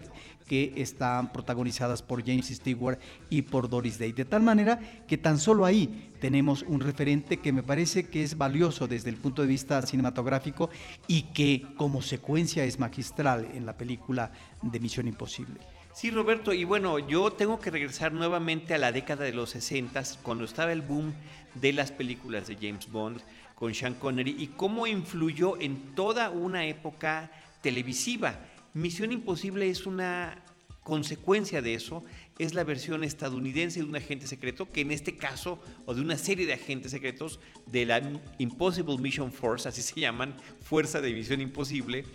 que 0.47 0.73
están 0.75 1.31
protagonizadas 1.31 2.01
por 2.01 2.25
James 2.25 2.47
Stewart 2.47 2.99
y 3.29 3.43
por 3.43 3.69
Doris 3.69 3.97
Day. 3.97 4.11
De 4.11 4.25
tal 4.25 4.43
manera 4.43 4.79
que 5.07 5.17
tan 5.17 5.39
solo 5.39 5.63
ahí 5.63 6.11
tenemos 6.19 6.63
un 6.63 6.81
referente 6.81 7.37
que 7.37 7.53
me 7.53 7.63
parece 7.63 8.09
que 8.09 8.23
es 8.23 8.37
valioso 8.37 8.87
desde 8.87 9.09
el 9.09 9.15
punto 9.15 9.41
de 9.41 9.47
vista 9.47 9.81
cinematográfico 9.81 10.69
y 11.07 11.23
que 11.33 11.63
como 11.77 12.01
secuencia 12.01 12.65
es 12.65 12.79
magistral 12.79 13.47
en 13.53 13.65
la 13.65 13.77
película 13.77 14.31
de 14.61 14.79
Misión 14.81 15.07
Imposible. 15.07 15.61
Sí, 15.93 16.09
Roberto, 16.09 16.53
y 16.53 16.63
bueno, 16.63 16.99
yo 16.99 17.31
tengo 17.31 17.59
que 17.59 17.69
regresar 17.69 18.13
nuevamente 18.13 18.73
a 18.73 18.77
la 18.77 18.93
década 18.93 19.25
de 19.25 19.33
los 19.33 19.49
60, 19.49 20.01
cuando 20.23 20.45
estaba 20.45 20.71
el 20.71 20.81
boom 20.81 21.13
de 21.55 21.73
las 21.73 21.91
películas 21.91 22.47
de 22.47 22.55
James 22.55 22.89
Bond 22.89 23.21
con 23.55 23.75
Sean 23.75 23.95
Connery 23.95 24.35
y 24.39 24.47
cómo 24.47 24.87
influyó 24.87 25.59
en 25.59 25.93
toda 25.93 26.29
una 26.29 26.65
época 26.65 27.29
televisiva. 27.61 28.39
Misión 28.73 29.11
Imposible 29.11 29.69
es 29.69 29.85
una 29.85 30.41
consecuencia 30.83 31.61
de 31.61 31.73
eso, 31.73 32.03
es 32.39 32.53
la 32.53 32.63
versión 32.63 33.03
estadounidense 33.03 33.81
de 33.81 33.85
un 33.85 33.95
agente 33.95 34.27
secreto, 34.27 34.71
que 34.71 34.81
en 34.81 34.91
este 34.91 35.17
caso, 35.17 35.61
o 35.85 35.93
de 35.93 36.01
una 36.01 36.17
serie 36.17 36.45
de 36.45 36.53
agentes 36.53 36.91
secretos 36.91 37.41
de 37.67 37.85
la 37.85 38.01
Impossible 38.39 38.97
Mission 38.97 39.31
Force, 39.31 39.67
así 39.67 39.81
se 39.81 39.99
llaman, 39.99 40.35
Fuerza 40.61 41.01
de 41.01 41.13
Misión 41.13 41.41
Imposible, 41.41 42.05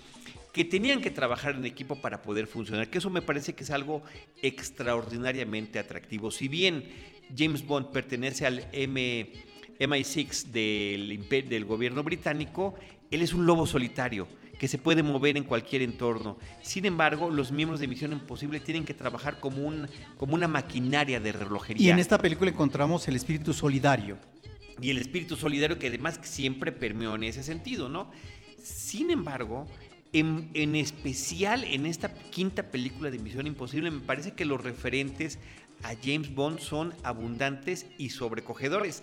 que 0.56 0.64
tenían 0.64 1.02
que 1.02 1.10
trabajar 1.10 1.54
en 1.54 1.66
equipo 1.66 1.96
para 1.96 2.22
poder 2.22 2.46
funcionar, 2.46 2.88
que 2.88 2.96
eso 2.96 3.10
me 3.10 3.20
parece 3.20 3.54
que 3.54 3.62
es 3.62 3.70
algo 3.70 4.02
extraordinariamente 4.40 5.78
atractivo. 5.78 6.30
Si 6.30 6.48
bien 6.48 6.82
James 7.36 7.62
Bond 7.66 7.90
pertenece 7.90 8.46
al 8.46 8.66
M, 8.72 9.32
MI6 9.78 10.44
del, 10.44 11.28
del 11.28 11.64
gobierno 11.66 12.02
británico, 12.02 12.74
él 13.10 13.20
es 13.20 13.34
un 13.34 13.44
lobo 13.44 13.66
solitario 13.66 14.26
que 14.58 14.66
se 14.66 14.78
puede 14.78 15.02
mover 15.02 15.36
en 15.36 15.44
cualquier 15.44 15.82
entorno. 15.82 16.38
Sin 16.62 16.86
embargo, 16.86 17.28
los 17.28 17.52
miembros 17.52 17.78
de 17.78 17.88
Misión 17.88 18.12
Imposible 18.12 18.58
tienen 18.58 18.86
que 18.86 18.94
trabajar 18.94 19.40
como, 19.40 19.62
un, 19.62 19.86
como 20.16 20.36
una 20.36 20.48
maquinaria 20.48 21.20
de 21.20 21.32
relojería. 21.32 21.86
Y 21.86 21.90
en 21.90 21.98
esta 21.98 22.16
película 22.16 22.50
encontramos 22.50 23.06
el 23.08 23.16
espíritu 23.16 23.52
solidario. 23.52 24.16
Y 24.80 24.88
el 24.88 24.96
espíritu 24.96 25.36
solidario 25.36 25.78
que 25.78 25.88
además 25.88 26.18
siempre 26.22 26.72
permeó 26.72 27.14
en 27.14 27.24
ese 27.24 27.42
sentido, 27.42 27.90
¿no? 27.90 28.10
Sin 28.62 29.10
embargo, 29.10 29.68
en, 30.12 30.74
especial 30.74 31.64
en 31.64 31.86
esta 31.86 32.12
quinta 32.14 32.70
película 32.70 33.10
de 33.10 33.18
Misión 33.18 33.46
Imposible, 33.46 33.90
me 33.90 34.00
parece 34.00 34.32
que 34.32 34.44
los 34.44 34.62
referentes 34.62 35.38
a 35.82 35.94
James 36.02 36.34
Bond 36.34 36.58
son 36.60 36.94
abundantes 37.02 37.86
y 37.98 38.10
sobrecogedores. 38.10 39.02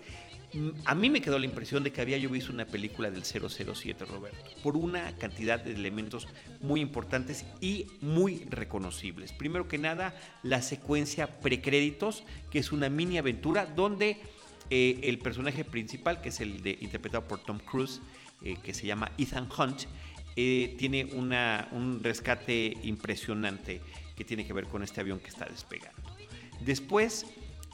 Mm, 0.52 0.70
a 0.84 0.94
mí 0.94 1.10
me 1.10 1.20
quedó 1.20 1.38
la 1.38 1.46
impresión 1.46 1.84
de 1.84 1.92
que 1.92 2.00
había 2.00 2.18
yo 2.18 2.30
visto 2.30 2.52
una 2.52 2.66
película 2.66 3.10
del 3.10 3.24
007, 3.24 4.04
Roberto, 4.04 4.38
por 4.62 4.76
una 4.76 5.12
cantidad 5.16 5.60
de 5.60 5.72
elementos 5.72 6.28
muy 6.60 6.80
importantes 6.80 7.44
y 7.60 7.86
muy 8.00 8.44
reconocibles. 8.50 9.32
Primero 9.32 9.68
que 9.68 9.78
nada, 9.78 10.14
la 10.42 10.62
secuencia 10.62 11.40
precréditos, 11.40 12.24
que 12.50 12.58
es 12.58 12.72
una 12.72 12.88
mini 12.88 13.18
aventura 13.18 13.66
donde 13.66 14.18
eh, 14.70 15.00
el 15.04 15.18
personaje 15.18 15.64
principal, 15.64 16.20
que 16.20 16.30
es 16.30 16.40
el 16.40 16.62
de, 16.62 16.78
interpretado 16.80 17.26
por 17.28 17.40
Tom 17.40 17.58
Cruise, 17.58 18.00
eh, 18.42 18.56
que 18.62 18.74
se 18.74 18.86
llama 18.86 19.10
Ethan 19.18 19.48
Hunt, 19.56 19.82
eh, 20.36 20.74
tiene 20.78 21.04
un 21.12 22.00
rescate 22.02 22.76
impresionante 22.82 23.80
que 24.16 24.24
tiene 24.24 24.46
que 24.46 24.52
ver 24.52 24.66
con 24.66 24.82
este 24.82 25.00
avión 25.00 25.20
que 25.20 25.28
está 25.28 25.46
despegando. 25.46 26.02
Después, 26.60 27.26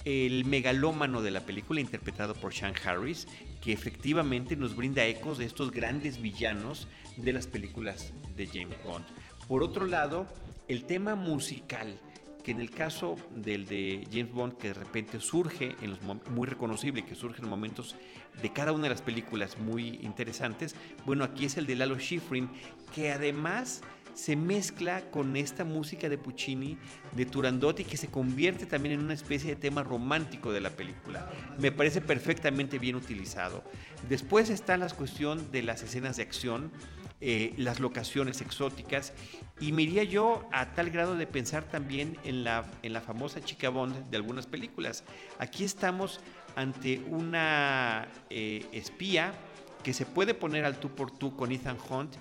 el 0.05 0.45
megalómano 0.45 1.23
de 1.23 1.31
la 1.31 1.41
película, 1.41 1.81
interpretado 1.81 2.35
por 2.35 2.55
Sean 2.55 2.75
Harris, 2.85 3.29
que 3.61 3.73
efectivamente 3.73 4.57
nos 4.57 4.75
brinda 4.75 5.05
ecos 5.05 5.39
de 5.39 5.45
estos 5.45 5.71
grandes 5.71 6.21
villanos 6.21 6.89
de 7.17 7.33
las 7.33 7.47
películas 7.47 8.13
de 8.37 8.47
James 8.47 8.83
Bond. 8.85 9.05
Por 9.47 9.63
otro 9.63 9.87
lado, 9.87 10.27
el 10.69 10.85
tema 10.85 11.15
musical 11.15 11.99
que 12.41 12.51
en 12.51 12.61
el 12.61 12.71
caso 12.71 13.17
del 13.35 13.67
de 13.67 14.07
James 14.11 14.33
Bond, 14.33 14.57
que 14.57 14.69
de 14.69 14.75
repente 14.75 15.21
surge, 15.21 15.77
en 15.83 15.91
los, 15.91 16.01
muy 16.03 16.47
reconocible, 16.47 17.05
que 17.05 17.15
surge 17.15 17.43
en 17.43 17.49
momentos 17.49 17.97
de 18.43 18.53
cada 18.53 18.73
una 18.73 18.85
de 18.85 18.91
las 18.91 19.03
películas 19.03 19.59
muy 19.59 19.99
interesantes, 20.03 20.75
bueno, 21.05 21.25
aquí 21.25 21.45
es 21.45 21.57
el 21.57 21.67
de 21.67 21.77
Lalo 21.77 21.99
Schifrin, 21.99 22.49
que 22.95 23.13
además 23.13 23.83
se 24.15 24.37
mezcla 24.37 25.11
con 25.11 25.37
esta 25.37 25.65
música 25.65 26.09
de 26.09 26.19
Puccini, 26.19 26.77
de 27.13 27.27
Turandotti, 27.27 27.85
que 27.85 27.97
se 27.97 28.09
convierte 28.09 28.67
también 28.67 28.95
en 28.95 29.05
una 29.05 29.15
especie 29.15 29.51
de 29.51 29.57
tema 29.57 29.83
romántico 29.83 30.53
de 30.53 30.61
la 30.61 30.71
película. 30.71 31.31
Me 31.59 31.73
parece 31.73 32.01
perfectamente 32.01 32.79
bien 32.79 32.97
utilizado. 32.97 33.65
Después 34.09 34.51
está 34.51 34.77
la 34.77 34.89
cuestión 34.89 35.51
de 35.53 35.63
las 35.63 35.83
escenas 35.83 36.17
de 36.17 36.23
acción, 36.23 36.71
eh, 37.21 37.53
las 37.57 37.81
locaciones 37.81 38.41
exóticas. 38.41 39.13
Y 39.61 39.73
me 39.73 39.83
iría 39.83 40.05
yo 40.05 40.49
a 40.53 40.73
tal 40.73 40.91
grado 40.91 41.17
de 41.17 41.27
pensar 41.27 41.65
también 41.65 42.17
en 42.25 42.45
la, 42.45 42.65
en 42.83 42.93
la 42.93 43.01
famosa 43.01 43.43
chica 43.43 43.69
Bond 43.69 44.11
de 44.11 44.17
algunas 44.17 44.47
películas. 44.47 45.05
Aquí 45.39 45.65
estamos 45.65 46.21
ante 46.57 47.03
una 47.09 48.09
eh, 48.31 48.67
espía 48.73 49.35
que 49.83 49.93
se 49.93 50.07
puede 50.07 50.35
poner 50.35 50.65
al 50.65 50.79
tú 50.79 50.91
por 50.91 51.11
tú 51.11 51.37
con 51.37 51.53
Ethan 51.53 51.79
Hunt 51.89 52.15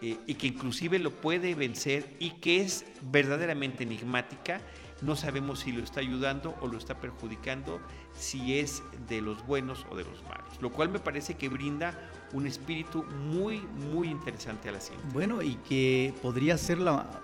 eh, 0.00 0.18
y 0.26 0.34
que 0.34 0.48
inclusive 0.48 0.98
lo 0.98 1.10
puede 1.10 1.54
vencer 1.54 2.16
y 2.18 2.32
que 2.32 2.60
es 2.60 2.84
verdaderamente 3.00 3.84
enigmática. 3.84 4.60
No 5.00 5.16
sabemos 5.16 5.60
si 5.60 5.72
lo 5.72 5.82
está 5.82 6.00
ayudando 6.00 6.54
o 6.60 6.66
lo 6.66 6.78
está 6.78 7.00
perjudicando, 7.00 7.80
si 8.12 8.58
es 8.58 8.82
de 9.08 9.20
los 9.20 9.46
buenos 9.46 9.86
o 9.90 9.96
de 9.96 10.04
los 10.04 10.22
malos, 10.24 10.60
lo 10.60 10.70
cual 10.70 10.88
me 10.88 10.98
parece 10.98 11.34
que 11.34 11.48
brinda 11.48 11.94
un 12.34 12.46
espíritu 12.46 13.04
muy, 13.04 13.60
muy 13.92 14.08
interesante 14.08 14.68
a 14.68 14.72
la 14.72 14.80
ciencia. 14.80 15.08
Bueno, 15.12 15.40
y 15.40 15.54
que 15.68 16.12
podría 16.20 16.58
ser 16.58 16.78
la, 16.78 17.22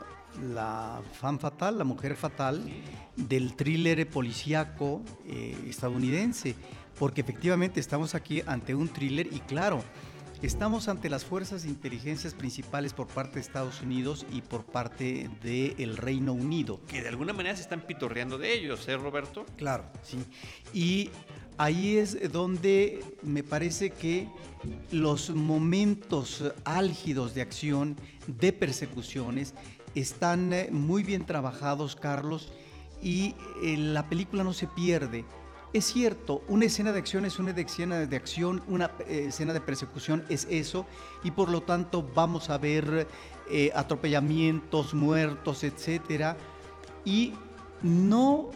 la 0.54 1.02
fan 1.20 1.38
fatal, 1.38 1.76
la 1.76 1.84
mujer 1.84 2.16
fatal 2.16 2.62
del 3.16 3.54
thriller 3.54 4.08
policíaco 4.08 5.02
eh, 5.26 5.56
estadounidense, 5.68 6.54
porque 6.98 7.20
efectivamente 7.20 7.80
estamos 7.80 8.14
aquí 8.14 8.42
ante 8.46 8.74
un 8.74 8.88
thriller 8.88 9.26
y 9.30 9.40
claro, 9.40 9.82
Estamos 10.42 10.88
ante 10.88 11.10
las 11.10 11.26
fuerzas 11.26 11.64
de 11.64 11.68
inteligencia 11.68 12.30
principales 12.30 12.94
por 12.94 13.08
parte 13.08 13.34
de 13.34 13.40
Estados 13.40 13.82
Unidos 13.82 14.24
y 14.32 14.40
por 14.40 14.64
parte 14.64 15.28
del 15.42 15.98
Reino 15.98 16.32
Unido. 16.32 16.80
Que 16.88 17.02
de 17.02 17.08
alguna 17.08 17.34
manera 17.34 17.54
se 17.56 17.60
están 17.60 17.82
pitorreando 17.82 18.38
de 18.38 18.54
ellos, 18.54 18.88
¿eh, 18.88 18.96
Roberto? 18.96 19.44
Claro, 19.58 19.84
sí. 20.02 20.16
Y 20.72 21.10
ahí 21.60 21.98
es 21.98 22.32
donde 22.32 23.04
me 23.22 23.42
parece 23.42 23.90
que 23.90 24.28
los 24.90 25.28
momentos 25.28 26.42
álgidos 26.64 27.34
de 27.34 27.42
acción, 27.42 27.96
de 28.26 28.54
persecuciones, 28.54 29.52
están 29.94 30.54
eh, 30.54 30.68
muy 30.72 31.02
bien 31.02 31.26
trabajados, 31.26 31.96
Carlos, 31.96 32.50
y 33.02 33.34
eh, 33.62 33.76
la 33.76 34.08
película 34.08 34.42
no 34.42 34.54
se 34.54 34.68
pierde. 34.68 35.26
Es 35.74 35.84
cierto, 35.84 36.42
una 36.48 36.64
escena 36.64 36.92
de 36.92 36.98
acción 36.98 37.26
es 37.26 37.38
una 37.38 37.50
escena 37.50 38.06
de 38.06 38.16
acción, 38.16 38.62
una 38.66 38.90
eh, 39.06 39.26
escena 39.28 39.52
de 39.52 39.60
persecución 39.60 40.24
es 40.30 40.46
eso, 40.48 40.86
y 41.24 41.30
por 41.30 41.50
lo 41.50 41.60
tanto 41.60 42.02
vamos 42.14 42.48
a 42.48 42.56
ver 42.56 43.06
atropellamientos, 43.74 44.94
muertos, 44.94 45.64
etcétera, 45.64 46.36
y 47.04 47.34
no 47.82 48.50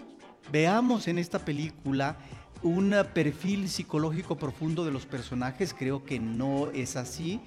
veamos 0.53 1.09
en 1.09 1.19
esta 1.19 1.41
película 1.41 2.17
un 2.65 2.95
perfil 3.13 3.69
psicológico 3.69 4.37
profundo 4.37 4.87
de 4.87 4.91
los 4.91 5.05
personajes, 5.05 5.75
creo 5.75 6.05
que 6.05 6.19
no 6.19 6.71
es 6.71 6.97
así. 6.97 7.41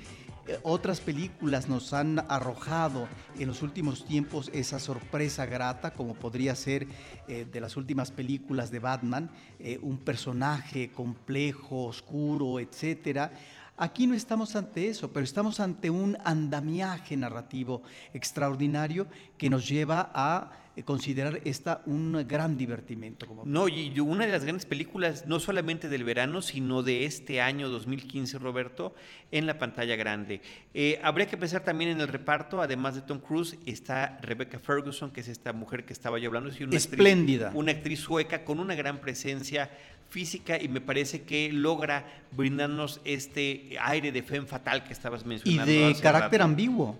Eh, 0.47 0.59
otras 0.61 1.01
películas 1.01 1.67
nos 1.67 1.91
han 1.91 2.19
arrojado 2.29 3.07
en 3.39 3.47
los 3.47 3.63
últimos 3.63 4.05
tiempos 4.05 4.51
esa 4.53 4.79
sorpresa 4.79 5.47
grata, 5.47 5.91
como 5.91 6.13
podría 6.13 6.55
ser 6.55 6.87
eh, 7.27 7.47
de 7.51 7.59
las 7.59 7.77
últimas 7.77 8.11
películas 8.11 8.69
de 8.69 8.77
Batman, 8.77 9.31
eh, 9.59 9.79
un 9.81 9.97
personaje 9.97 10.91
complejo, 10.91 11.85
oscuro, 11.85 12.59
etcétera. 12.59 13.31
Aquí 13.75 14.05
no 14.05 14.13
estamos 14.13 14.55
ante 14.55 14.87
eso, 14.87 15.11
pero 15.11 15.23
estamos 15.23 15.59
ante 15.59 15.89
un 15.89 16.15
andamiaje 16.25 17.17
narrativo 17.17 17.81
extraordinario 18.13 19.07
que 19.37 19.49
nos 19.49 19.67
lleva 19.67 20.11
a 20.13 20.51
considerar 20.83 21.41
esta 21.43 21.81
un 21.85 22.25
gran 22.27 22.57
divertimento. 22.57 23.25
Como 23.25 23.43
no, 23.45 23.67
y 23.67 23.99
una 23.99 24.25
de 24.25 24.31
las 24.31 24.43
grandes 24.43 24.65
películas, 24.65 25.25
no 25.27 25.39
solamente 25.39 25.89
del 25.89 26.03
verano, 26.03 26.41
sino 26.41 26.83
de 26.83 27.05
este 27.05 27.41
año 27.41 27.69
2015, 27.69 28.37
Roberto, 28.39 28.93
en 29.31 29.45
la 29.45 29.57
pantalla 29.57 29.95
grande. 29.95 30.41
Eh, 30.73 30.99
habría 31.03 31.27
que 31.27 31.37
pensar 31.37 31.63
también 31.63 31.91
en 31.91 32.01
el 32.01 32.07
reparto, 32.07 32.61
además 32.61 32.95
de 32.95 33.01
Tom 33.01 33.19
Cruise, 33.19 33.57
está 33.65 34.19
Rebecca 34.21 34.59
Ferguson, 34.59 35.11
que 35.11 35.21
es 35.21 35.27
esta 35.27 35.53
mujer 35.53 35.85
que 35.85 35.93
estaba 35.93 36.19
yo 36.19 36.27
hablando. 36.27 36.49
una 36.59 36.75
Espléndida. 36.75 37.51
una 37.53 37.71
actriz 37.71 37.99
sueca 37.99 38.43
con 38.43 38.59
una 38.59 38.75
gran 38.75 38.99
presencia 38.99 39.69
física 40.09 40.61
y 40.61 40.67
me 40.67 40.81
parece 40.81 41.23
que 41.23 41.51
logra 41.51 42.05
brindarnos 42.31 43.01
este 43.03 43.77
aire 43.81 44.11
de 44.11 44.23
fe 44.23 44.41
fatal 44.43 44.83
que 44.83 44.93
estabas 44.93 45.25
mencionando. 45.25 45.71
Y 45.71 45.93
de 45.93 46.01
carácter 46.01 46.41
ambiguo. 46.41 46.97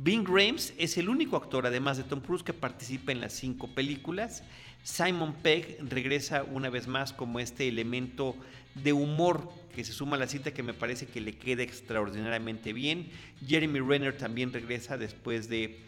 Bing 0.00 0.24
Rames 0.24 0.74
es 0.78 0.96
el 0.96 1.08
único 1.08 1.36
actor, 1.36 1.66
además 1.66 1.96
de 1.96 2.04
Tom 2.04 2.20
Cruise, 2.20 2.44
que 2.44 2.52
participa 2.52 3.10
en 3.10 3.20
las 3.20 3.32
cinco 3.32 3.66
películas. 3.66 4.44
Simon 4.84 5.34
Pegg 5.34 5.76
regresa 5.90 6.44
una 6.44 6.70
vez 6.70 6.86
más 6.86 7.12
como 7.12 7.40
este 7.40 7.66
elemento 7.66 8.36
de 8.76 8.92
humor 8.92 9.50
que 9.74 9.84
se 9.84 9.92
suma 9.92 10.14
a 10.14 10.20
la 10.20 10.28
cita 10.28 10.54
que 10.54 10.62
me 10.62 10.72
parece 10.72 11.06
que 11.06 11.20
le 11.20 11.36
queda 11.36 11.64
extraordinariamente 11.64 12.72
bien. 12.72 13.10
Jeremy 13.44 13.80
Renner 13.80 14.16
también 14.16 14.52
regresa 14.52 14.96
después 14.96 15.48
de 15.48 15.80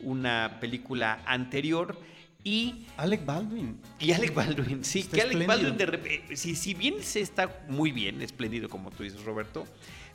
una 0.00 0.56
película 0.60 1.22
anterior. 1.26 2.00
Y 2.44 2.86
Alec 2.96 3.26
Baldwin. 3.26 3.78
Y 4.00 4.12
Alec 4.12 4.32
Baldwin, 4.32 4.82
sí, 4.82 5.02
que 5.02 5.20
Alec 5.20 5.46
Baldwin, 5.46 5.76
de, 5.76 6.36
si, 6.36 6.54
si 6.54 6.72
bien 6.72 7.02
se 7.02 7.20
está 7.20 7.64
muy 7.68 7.92
bien, 7.92 8.22
espléndido 8.22 8.70
como 8.70 8.90
tú 8.90 9.02
dices, 9.02 9.22
Roberto, 9.24 9.66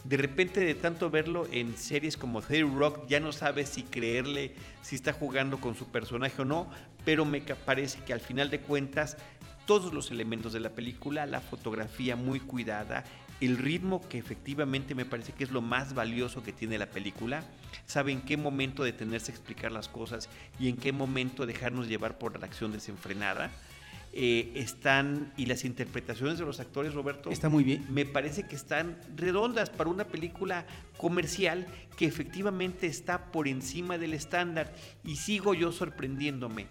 de 0.04 0.18
repente 0.18 0.60
de 0.60 0.76
tanto 0.76 1.10
verlo 1.10 1.48
en 1.52 1.78
series 1.78 2.18
como 2.18 2.42
Theory 2.42 2.76
Rock, 2.76 3.08
ya 3.08 3.20
no 3.20 3.32
sabes 3.32 3.70
si 3.70 3.84
creerle, 3.84 4.54
si 4.82 4.96
está 4.96 5.14
jugando 5.14 5.60
con 5.60 5.76
su 5.76 5.88
personaje 5.88 6.42
o 6.42 6.46
no, 6.46 6.70
pero 7.06 7.26
me 7.26 7.42
parece 7.42 8.04
que 8.04 8.14
al 8.14 8.20
final 8.20 8.50
de 8.50 8.60
cuentas 8.60 9.18
todos 9.66 9.94
los 9.94 10.12
elementos 10.12 10.52
de 10.52 10.60
la 10.60 10.72
película, 10.72 11.26
la 11.26 11.40
fotografía 11.40 12.18
muy 12.18 12.42
cuidada, 12.42 13.06
el 13.40 13.58
ritmo 13.58 14.08
que 14.10 14.18
efectivamente 14.18 14.94
me 14.94 15.06
parece 15.06 15.32
que 15.32 15.46
es 15.46 15.52
lo 15.52 15.62
más 15.62 15.94
valioso 15.94 16.44
que 16.44 16.52
tiene 16.52 16.78
la 16.78 16.90
película, 16.90 17.44
sabe 17.86 18.12
en 18.12 18.22
qué 18.22 18.36
momento 18.36 18.84
detenerse 18.84 19.32
a 19.32 19.36
explicar 19.36 19.72
las 19.72 19.88
cosas 19.88 20.30
y 20.60 20.68
en 20.68 20.78
qué 20.78 20.92
momento 20.92 21.46
dejarnos 21.46 21.88
llevar 21.88 22.18
por 22.18 22.38
la 22.40 22.46
acción 22.46 22.72
desenfrenada 22.74 23.52
eh, 24.16 24.52
están, 24.54 25.34
y 25.38 25.48
las 25.48 25.66
interpretaciones 25.66 26.38
de 26.38 26.46
los 26.46 26.60
actores, 26.60 26.94
Roberto, 26.94 27.32
está 27.32 27.50
muy 27.50 27.64
bien. 27.64 27.84
Me 27.90 28.06
parece 28.06 28.44
que 28.46 28.56
están 28.56 28.96
redondas 29.16 29.72
para 29.72 29.90
una 29.90 30.06
película 30.06 30.68
comercial 30.98 31.66
que 31.98 32.06
efectivamente 32.06 32.86
está 32.86 33.32
por 33.32 33.48
encima 33.48 33.98
del 33.98 34.14
estándar. 34.14 34.72
Y 35.04 35.16
sigo 35.16 35.56
yo 35.56 35.72
sorprendiéndome 35.72 36.68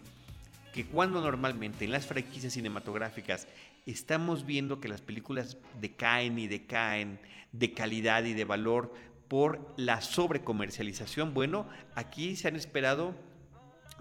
que 0.72 0.86
cuando 0.86 1.20
normalmente 1.20 1.84
en 1.84 1.90
las 1.90 2.06
franquicias 2.06 2.52
cinematográficas 2.52 3.48
estamos 3.86 4.46
viendo 4.46 4.80
que 4.80 4.88
las 4.88 5.00
películas 5.00 5.56
decaen 5.80 6.38
y 6.38 6.46
decaen 6.46 7.18
de 7.50 7.72
calidad 7.72 8.22
y 8.22 8.34
de 8.34 8.44
valor 8.44 8.94
por 9.26 9.74
la 9.76 10.00
sobrecomercialización, 10.00 11.34
bueno, 11.34 11.66
aquí 11.96 12.36
se 12.36 12.46
han 12.46 12.54
esperado 12.54 13.16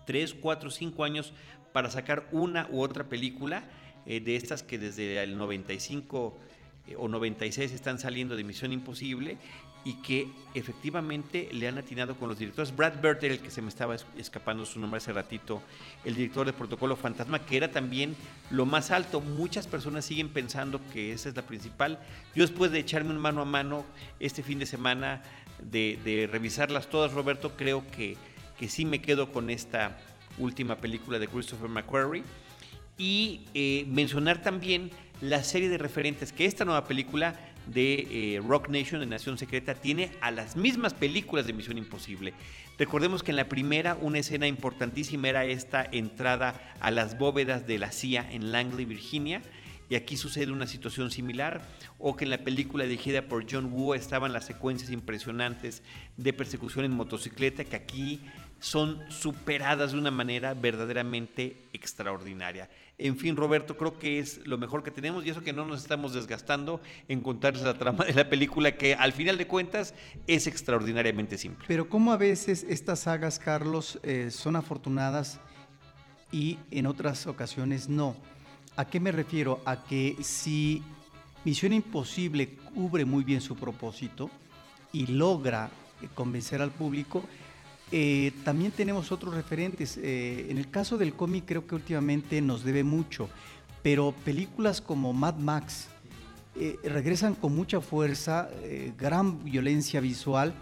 3, 0.06 0.36
4, 0.36 0.69
5 0.69 1.04
años 1.04 1.34
para 1.71 1.89
sacar 1.89 2.27
una 2.31 2.67
u 2.71 2.81
otra 2.81 3.05
película 3.05 3.63
eh, 4.05 4.19
de 4.19 4.36
estas 4.36 4.63
que 4.63 4.77
desde 4.77 5.21
el 5.21 5.38
95 5.38 6.38
eh, 6.88 6.95
o 6.97 7.07
96 7.07 7.71
están 7.71 7.99
saliendo 7.99 8.36
de 8.36 8.43
Misión 8.43 8.71
Imposible 8.71 9.38
y 9.84 9.95
que 9.95 10.27
efectivamente 10.53 11.49
le 11.51 11.67
han 11.67 11.77
atinado 11.77 12.15
con 12.15 12.29
los 12.29 12.38
directores. 12.38 12.75
Brad 12.75 13.01
Bird 13.01 13.23
el 13.23 13.39
que 13.39 13.49
se 13.49 13.62
me 13.62 13.69
estaba 13.69 13.95
escapando 14.17 14.65
su 14.65 14.79
nombre 14.79 14.99
hace 14.99 15.12
ratito, 15.12 15.62
el 16.05 16.15
director 16.15 16.45
de 16.45 16.53
Protocolo 16.53 16.95
Fantasma, 16.95 17.45
que 17.45 17.57
era 17.57 17.71
también 17.71 18.15
lo 18.51 18.65
más 18.65 18.91
alto. 18.91 19.21
Muchas 19.21 19.67
personas 19.67 20.05
siguen 20.05 20.29
pensando 20.29 20.79
que 20.93 21.13
esa 21.13 21.29
es 21.29 21.36
la 21.36 21.41
principal. 21.43 21.99
Yo 22.36 22.43
después 22.43 22.71
de 22.71 22.79
echarme 22.79 23.10
un 23.10 23.17
mano 23.17 23.41
a 23.41 23.45
mano 23.45 23.86
este 24.19 24.43
fin 24.43 24.60
de 24.60 24.65
semana, 24.67 25.23
de, 25.63 25.99
de 26.03 26.27
revisarlas 26.27 26.89
todas, 26.89 27.13
Roberto, 27.13 27.55
creo 27.55 27.84
que, 27.91 28.17
que 28.60 28.69
sí 28.69 28.86
me 28.86 29.01
quedo 29.01 29.31
con 29.31 29.49
esta 29.49 29.97
última 30.38 30.78
película 30.78 31.20
de 31.20 31.28
Christopher 31.28 31.70
McQuarrie. 31.70 32.24
Y 32.98 33.41
eh, 33.54 33.86
mencionar 33.88 34.41
también 34.41 34.91
la 35.22 35.44
serie 35.44 35.70
de 35.70 35.78
referentes 35.78 36.32
que 36.32 36.46
esta 36.46 36.65
nueva 36.65 36.86
película 36.86 37.36
de 37.67 38.36
eh, 38.36 38.41
Rock 38.46 38.70
Nation, 38.70 39.02
de 39.02 39.06
Nación 39.08 39.38
Secreta, 39.38 39.76
tiene 39.76 40.12
a 40.22 40.32
las 40.32 40.56
mismas 40.56 40.94
películas 40.94 41.48
de 41.48 41.54
Misión 41.54 41.78
Imposible. 41.78 42.34
Recordemos 42.78 43.22
que 43.22 43.32
en 43.32 43.38
la 43.38 43.48
primera 43.48 43.98
una 44.02 44.20
escena 44.20 44.48
importantísima 44.48 45.30
era 45.30 45.46
esta 45.46 45.88
entrada 45.91 46.60
a 46.80 46.89
las 46.89 47.17
bóvedas 47.17 47.67
de 47.67 47.78
la 47.78 47.91
CIA 47.91 48.32
en 48.32 48.52
Langley, 48.52 48.86
Virginia, 48.86 49.41
y 49.89 49.96
aquí 49.96 50.15
sucede 50.15 50.52
una 50.52 50.67
situación 50.67 51.12
similar, 51.12 51.62
o 52.00 52.15
que 52.15 52.24
en 52.24 52.30
la 52.32 52.38
película 52.38 52.86
dirigida 52.86 53.24
por 53.24 53.46
John 53.52 53.74
Woo 53.74 53.94
estaban 53.94 54.32
las 54.32 54.46
secuencias 54.46 54.89
impresionantes 54.89 55.84
de 56.15 56.32
persecución 56.32 56.86
en 56.86 56.91
motocicleta, 56.91 57.65
que 57.65 57.76
aquí 57.76 58.22
son 58.62 59.00
superadas 59.10 59.91
de 59.91 59.97
una 59.97 60.12
manera 60.12 60.54
verdaderamente 60.54 61.58
extraordinaria. 61.74 62.69
En 63.00 63.17
fin, 63.17 63.36
Roberto, 63.36 63.76
creo 63.76 63.97
que 63.97 64.19
es 64.19 64.45
lo 64.45 64.60
mejor 64.60 64.84
que 64.84 64.91
tenemos 64.91 65.26
y 65.26 65.32
eso 65.32 65.41
que 65.41 65.52
no 65.52 65.65
nos 65.65 65.82
estamos 65.82 66.13
desgastando 66.13 66.80
en 67.08 67.21
contarles 67.21 67.63
la 67.63 67.74
trama 67.74 68.06
de 68.06 68.13
la 68.13 68.30
película 68.30 68.78
que 68.78 68.93
al 68.93 69.13
final 69.13 69.39
de 69.39 69.47
cuentas 69.47 69.95
es 70.28 70.45
extraordinariamente 70.45 71.39
simple. 71.39 71.65
Pero 71.67 71.89
cómo 71.89 72.13
a 72.13 72.17
veces 72.17 72.63
estas 72.69 73.00
sagas, 73.00 73.39
Carlos, 73.39 74.00
eh, 74.04 74.30
son 74.30 74.56
afortunadas 74.56 75.39
y 76.32 76.60
en 76.69 76.86
otras 76.86 77.26
ocasiones 77.26 77.89
no. 77.89 78.15
¿A 78.76 78.86
qué 78.86 79.00
me 79.00 79.12
refiero? 79.12 79.60
A 79.65 79.84
que 79.84 80.17
si 80.21 80.84
Misión 81.43 81.74
Imposible 81.74 82.58
cubre 82.76 83.06
muy 83.06 83.24
bien 83.24 83.41
su 83.41 83.56
propósito 83.56 84.30
y 84.93 85.08
logra 85.08 85.71
convencer 86.13 86.62
al 86.62 86.69
público, 86.69 87.24
eh, 87.91 88.32
también 88.45 88.71
tenemos 88.71 89.12
otros 89.12 89.34
referentes. 89.34 89.97
Eh, 89.97 90.47
en 90.49 90.58
el 90.58 90.69
caso 90.69 90.97
del 90.97 91.13
cómic 91.13 91.43
creo 91.45 91.67
que 91.67 91.75
últimamente 91.75 92.41
nos 92.41 92.63
debe 92.63 92.84
mucho, 92.84 93.30
pero 93.84 94.13
películas 94.23 94.80
como 94.80 95.12
Mad 95.12 95.36
Max 95.36 95.89
eh, 96.56 96.77
regresan 96.84 97.36
con 97.36 97.54
mucha 97.56 97.82
fuerza, 97.82 98.49
gran 98.97 99.43
violencia 99.43 99.99
visual, 99.99 100.54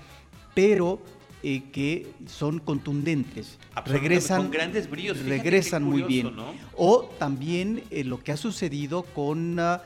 pero 0.55 1.01
que 1.41 2.11
son 2.25 2.59
contundentes. 2.59 3.59
Regresan 3.85 4.41
con 4.41 4.51
grandes 4.51 4.89
brillos. 4.89 5.23
regresan 5.23 5.83
muy 5.83 6.01
bien. 6.01 6.31
O 6.75 7.03
también 7.17 7.83
lo 8.05 8.19
que 8.21 8.33
ha 8.33 8.37
sucedido 8.37 9.03
con 9.03 9.55
las 9.55 9.81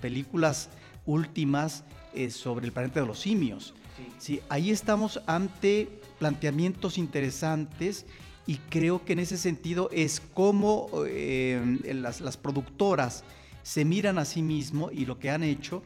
películas 0.00 0.68
últimas 1.06 1.84
eh, 2.14 2.30
sobre 2.30 2.66
el 2.66 2.72
planeta 2.72 3.00
de 3.00 3.06
los 3.06 3.20
simios. 3.20 3.74
Sí. 4.18 4.40
ahí 4.48 4.70
estamos 4.70 5.20
ante 5.26 6.00
planteamientos 6.18 6.96
interesantes 6.96 8.06
y 8.46 8.56
creo 8.56 9.04
que 9.04 9.12
en 9.12 9.18
ese 9.18 9.36
sentido 9.36 9.90
es 9.92 10.20
como 10.20 10.88
eh, 11.06 11.78
las, 11.94 12.22
las, 12.22 12.38
productoras 12.38 13.24
se 13.62 13.84
miran 13.84 14.18
a 14.18 14.24
sí 14.24 14.40
mismos 14.40 14.90
y 14.94 15.04
lo 15.04 15.18
que 15.18 15.28
han 15.28 15.42
hecho 15.42 15.82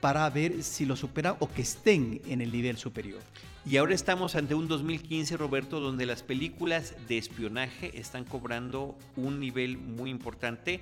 para 0.00 0.28
ver 0.30 0.64
si 0.64 0.84
lo 0.84 0.96
superan 0.96 1.36
o 1.38 1.48
que 1.48 1.62
estén 1.62 2.20
en 2.26 2.40
el 2.40 2.50
nivel 2.50 2.76
superior. 2.76 3.20
Y 3.64 3.76
ahora 3.76 3.94
estamos 3.94 4.34
ante 4.34 4.56
un 4.56 4.66
2015, 4.66 5.36
Roberto, 5.36 5.78
donde 5.78 6.04
las 6.04 6.24
películas 6.24 6.96
de 7.06 7.18
espionaje 7.18 7.96
están 7.98 8.24
cobrando 8.24 8.98
un 9.14 9.38
nivel 9.38 9.78
muy 9.78 10.10
importante. 10.10 10.80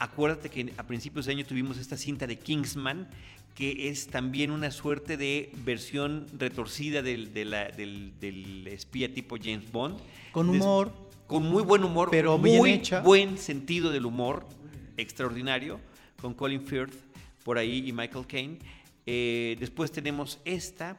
Acuérdate 0.00 0.48
que 0.48 0.72
a 0.76 0.82
principios 0.82 1.26
de 1.26 1.32
año 1.32 1.46
tuvimos 1.46 1.78
esta 1.78 1.96
cinta 1.96 2.26
de 2.26 2.36
Kingsman, 2.36 3.08
que 3.58 3.88
es 3.88 4.06
también 4.06 4.52
una 4.52 4.70
suerte 4.70 5.16
de 5.16 5.50
versión 5.64 6.26
retorcida 6.38 7.02
del, 7.02 7.34
del, 7.34 8.68
espía 8.68 9.12
tipo 9.12 9.36
James 9.36 9.72
Bond. 9.72 9.98
Con 10.30 10.48
humor. 10.48 10.92
con 11.26 11.42
muy 11.42 11.64
buen 11.64 11.82
humor, 11.82 12.06
pero 12.08 12.38
muy 12.38 12.52
bien 12.52 12.66
hecha. 12.66 13.00
buen 13.00 13.36
sentido 13.36 13.90
del 13.90 14.06
humor, 14.06 14.46
extraordinario, 14.96 15.80
con 16.22 16.34
Colin 16.34 16.62
Firth 16.62 16.94
por 17.42 17.58
ahí 17.58 17.82
y 17.84 17.92
Michael 17.92 18.28
Caine. 18.28 18.58
Eh, 19.06 19.56
después 19.58 19.90
tenemos 19.90 20.38
esta. 20.44 20.96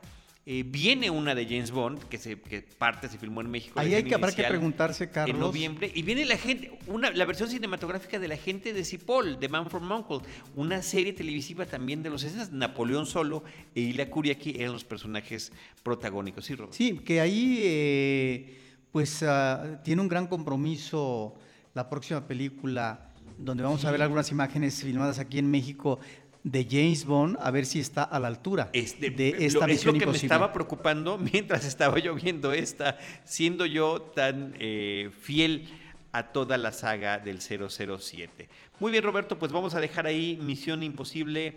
Eh, 0.52 0.64
viene 0.66 1.12
una 1.12 1.36
de 1.36 1.46
James 1.46 1.70
Bond, 1.70 2.06
que, 2.06 2.18
se, 2.18 2.40
que 2.40 2.64
parte 2.64 3.08
se 3.08 3.20
filmó 3.20 3.42
en 3.42 3.52
México. 3.52 3.80
Ahí 3.80 3.94
hay 3.94 4.04
que, 4.04 4.16
habrá 4.16 4.32
que 4.32 4.44
preguntarse, 4.44 5.08
Carlos. 5.12 5.36
En 5.36 5.40
noviembre. 5.40 5.92
Y 5.94 6.02
viene 6.02 6.26
la 6.26 6.38
gente, 6.38 6.76
una, 6.88 7.12
la 7.12 7.26
versión 7.26 7.50
cinematográfica 7.50 8.18
de 8.18 8.28
la 8.28 8.36
gente 8.36 8.74
de 8.74 8.84
Cipoll, 8.84 9.40
de 9.40 9.48
Man 9.48 9.70
from 9.70 9.92
Uncle, 9.92 10.28
una 10.56 10.82
serie 10.82 11.14
televisiva 11.14 11.68
también 11.68 12.02
de 12.02 12.10
los 12.10 12.22
60. 12.22 12.50
Napoleón 12.56 13.06
Solo 13.06 13.44
e 13.76 13.82
Ila 13.82 14.10
Kuriaki 14.10 14.56
eran 14.58 14.74
los 14.74 14.84
personajes 14.84 15.52
protagónicos. 15.84 16.46
Sí, 16.46 16.56
Robert? 16.56 16.74
Sí, 16.74 16.98
que 16.98 17.22
ahí 17.22 17.60
eh, 17.62 18.58
pues 18.92 19.22
ah, 19.22 19.80
tiene 19.84 20.02
un 20.02 20.08
gran 20.08 20.26
compromiso 20.26 21.36
la 21.76 21.88
próxima 21.88 22.28
película, 22.28 23.12
donde 23.38 23.62
vamos 23.62 23.86
a 23.86 23.92
ver 23.92 24.02
algunas 24.02 24.32
imágenes 24.32 24.82
filmadas 24.82 25.20
aquí 25.20 25.38
en 25.38 25.52
México 25.52 26.00
de 26.44 26.68
James 26.70 27.06
Bond 27.06 27.38
a 27.42 27.52
ver 27.52 27.66
si 27.66 27.80
está 27.80 28.04
a 28.04 28.20
la 28.20 28.28
altura 28.28 28.70
de, 28.72 29.36
esta 29.40 29.68
lo, 29.68 29.74
es 29.74 29.86
lo 29.86 29.94
que 29.94 30.06
me 30.06 30.16
estaba 30.16 30.54
preocupando 30.54 31.18
mientras 31.34 31.66
estaba 31.66 32.00
yo 32.00 32.16
viendo 32.16 32.54
esta, 32.54 32.98
siendo 33.26 33.66
yo 33.66 34.02
tan 34.02 34.56
eh, 34.60 35.12
fiel 35.22 35.68
a 36.12 36.24
toda 36.32 36.58
la 36.58 36.72
saga 36.72 37.20
del 37.20 37.40
007. 37.42 38.50
Muy 38.80 38.92
bien, 38.92 39.04
Roberto, 39.04 39.38
pues 39.38 39.52
vamos 39.52 39.76
a 39.76 39.80
dejar 39.80 40.08
ahí 40.08 40.40
Misión 40.42 40.82
Imposible, 40.84 41.54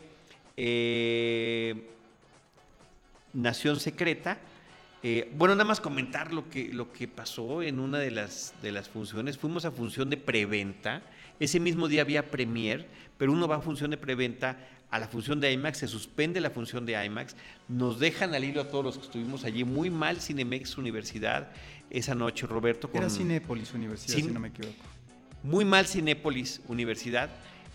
eh, 0.57 1.88
Nación 3.33 3.81
Secreta. 3.81 4.38
Eh, 5.03 5.31
bueno, 5.37 5.55
nada 5.55 5.64
más 5.64 5.81
comentar 5.81 6.33
lo 6.33 6.49
que, 6.49 6.68
lo 6.73 6.92
que 6.92 7.09
pasó 7.09 7.62
en 7.62 7.81
una 7.81 7.99
de 7.99 8.11
las, 8.11 8.55
de 8.62 8.73
las 8.73 8.88
funciones. 8.88 9.38
Fuimos 9.38 9.64
a 9.64 9.71
función 9.71 10.11
de 10.11 10.16
preventa. 10.16 11.03
Ese 11.43 11.59
mismo 11.59 11.89
día 11.89 12.03
había 12.03 12.31
premier, 12.31 12.87
pero 13.19 13.33
uno 13.33 13.49
va 13.49 13.57
a 13.57 13.61
función 13.61 13.91
de 13.91 13.97
preventa 13.97 14.61
a 14.93 15.01
la 15.01 15.09
función 15.09 15.41
de 15.41 15.51
IMAX, 15.51 15.79
se 15.79 15.89
suspende 15.89 16.41
la 16.41 16.51
función 16.51 16.87
de 16.87 17.05
IMAX, 17.05 17.35
nos 17.67 17.99
dejan 17.99 18.33
al 18.33 18.45
hilo 18.45 18.61
a 18.61 18.69
todos 18.69 18.85
los 18.85 18.97
que 18.97 19.07
estuvimos 19.07 19.43
allí, 19.43 19.65
muy 19.65 19.91
mal 19.91 20.21
Cinemex 20.21 20.79
Universidad 20.79 21.51
esa 21.91 22.15
noche, 22.15 22.47
Roberto. 22.47 22.89
Con, 22.89 23.01
Era 23.01 23.11
Cinépolis 23.11 23.75
Universidad, 23.75 24.19
si 24.19 24.23
no 24.23 24.39
me 24.39 24.49
equivoco. 24.49 24.85
Muy 25.43 25.65
mal 25.65 25.89
Cinépolis 25.89 26.61
Universidad 26.69 27.29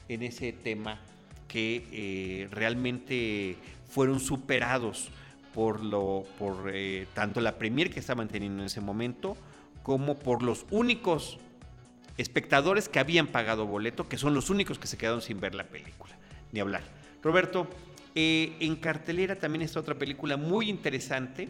en 0.08 0.24
ese 0.24 0.54
tema 0.54 1.02
que 1.50 1.84
eh, 1.92 2.48
realmente 2.50 3.58
fueron 3.90 4.22
superados 4.22 5.10
por, 5.54 5.84
lo, 5.84 6.24
por 6.40 6.72
eh, 6.74 7.06
tanto 7.14 7.42
la 7.42 7.58
premier 7.58 7.90
que 7.90 8.00
estaban 8.00 8.30
teniendo 8.30 8.62
en 8.62 8.68
ese 8.68 8.80
momento, 8.80 9.36
como 9.84 10.18
por 10.18 10.42
los 10.42 10.66
únicos 10.72 11.38
espectadores 12.18 12.90
que 12.90 13.00
habían 13.00 13.28
pagado 13.28 13.66
boleto, 13.66 14.08
que 14.08 14.18
son 14.18 14.34
los 14.34 14.50
únicos 14.50 14.80
que 14.80 14.88
se 14.88 14.98
quedaron 14.98 15.22
sin 15.22 15.40
ver 15.40 15.56
la 15.56 15.66
película, 15.66 16.16
ni 16.52 16.60
hablar. 16.60 16.84
Roberto, 17.22 17.68
eh, 18.16 18.56
en 18.60 18.76
cartelera 18.76 19.36
también 19.36 19.62
está 19.62 19.80
otra 19.80 19.96
película 19.96 20.38
muy 20.38 20.70
interesante 20.70 21.50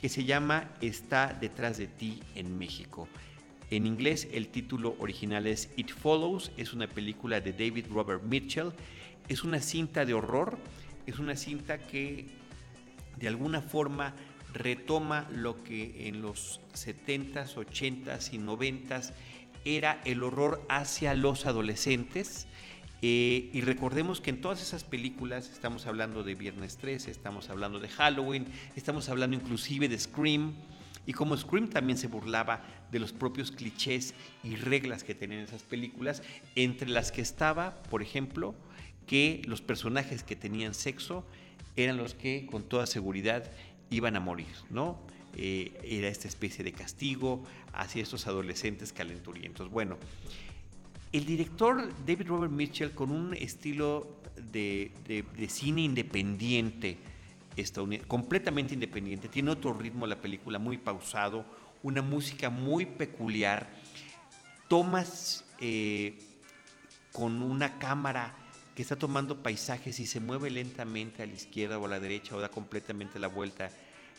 que 0.00 0.08
se 0.08 0.24
llama 0.24 0.70
Está 0.80 1.36
detrás 1.40 1.78
de 1.78 1.86
ti 1.86 2.20
en 2.34 2.58
México. 2.58 3.06
En 3.70 3.86
inglés 3.86 4.26
el 4.32 4.48
título 4.48 4.96
original 4.98 5.46
es 5.46 5.70
It 5.76 5.90
Follows, 5.90 6.50
es 6.56 6.72
una 6.72 6.88
película 6.88 7.40
de 7.40 7.52
David 7.52 7.86
Robert 7.90 8.22
Mitchell, 8.24 8.72
es 9.28 9.44
una 9.44 9.60
cinta 9.60 10.04
de 10.04 10.14
horror, 10.14 10.58
es 11.06 11.20
una 11.20 11.36
cinta 11.36 11.78
que 11.78 12.26
de 13.18 13.28
alguna 13.28 13.60
forma 13.60 14.14
retoma 14.52 15.28
lo 15.30 15.62
que 15.62 16.08
en 16.08 16.22
los 16.22 16.60
70s, 16.74 17.54
80s 17.54 18.32
y 18.32 18.38
90s 18.38 19.12
era 19.64 20.00
el 20.04 20.22
horror 20.22 20.64
hacia 20.68 21.14
los 21.14 21.46
adolescentes 21.46 22.46
eh, 23.02 23.48
y 23.52 23.62
recordemos 23.62 24.20
que 24.20 24.30
en 24.30 24.40
todas 24.40 24.60
esas 24.60 24.84
películas 24.84 25.48
estamos 25.50 25.86
hablando 25.86 26.22
de 26.22 26.34
Viernes 26.34 26.76
13, 26.76 27.10
estamos 27.10 27.48
hablando 27.48 27.80
de 27.80 27.88
Halloween, 27.88 28.46
estamos 28.76 29.08
hablando 29.08 29.36
inclusive 29.36 29.88
de 29.88 29.98
Scream. 29.98 30.54
Y 31.06 31.14
como 31.14 31.36
Scream 31.36 31.68
también 31.68 31.96
se 31.98 32.08
burlaba 32.08 32.62
de 32.92 32.98
los 32.98 33.12
propios 33.12 33.50
clichés 33.50 34.14
y 34.44 34.56
reglas 34.56 35.02
que 35.02 35.14
tenían 35.14 35.40
esas 35.40 35.62
películas, 35.62 36.22
entre 36.54 36.90
las 36.90 37.10
que 37.10 37.22
estaba, 37.22 37.82
por 37.84 38.02
ejemplo, 38.02 38.54
que 39.06 39.40
los 39.46 39.62
personajes 39.62 40.22
que 40.22 40.36
tenían 40.36 40.74
sexo 40.74 41.24
eran 41.76 41.96
los 41.96 42.14
que 42.14 42.46
con 42.46 42.64
toda 42.64 42.86
seguridad 42.86 43.50
iban 43.88 44.14
a 44.14 44.20
morir, 44.20 44.54
¿no? 44.68 44.98
Eh, 45.36 45.72
era 45.84 46.08
esta 46.08 46.28
especie 46.28 46.64
de 46.64 46.72
castigo 46.72 47.44
hacia 47.72 48.02
estos 48.02 48.26
adolescentes 48.26 48.92
calenturientos. 48.92 49.70
Bueno, 49.70 49.96
el 51.12 51.24
director 51.24 51.92
David 52.06 52.28
Robert 52.28 52.52
Mitchell, 52.52 52.92
con 52.92 53.10
un 53.10 53.34
estilo 53.34 54.20
de, 54.52 54.92
cine 55.48 55.82
independiente, 55.82 56.98
completamente 58.06 58.74
independiente, 58.74 59.28
tiene 59.28 59.50
otro 59.50 59.72
ritmo 59.74 60.06
la 60.06 60.20
película, 60.20 60.58
muy 60.58 60.78
pausado, 60.78 61.44
una 61.82 62.02
música 62.02 62.50
muy 62.50 62.86
peculiar, 62.86 63.68
tomas 64.68 65.44
eh, 65.58 66.18
con 67.12 67.42
una 67.42 67.78
cámara 67.78 68.34
que 68.74 68.82
está 68.82 68.96
tomando 68.96 69.42
paisajes 69.42 69.98
y 69.98 70.06
se 70.06 70.20
mueve 70.20 70.48
lentamente 70.48 71.22
a 71.22 71.26
la 71.26 71.34
izquierda 71.34 71.78
o 71.78 71.86
a 71.86 71.88
la 71.88 72.00
derecha 72.00 72.36
o 72.36 72.40
da 72.40 72.48
completamente 72.48 73.18
la 73.18 73.28
vuelta 73.28 73.70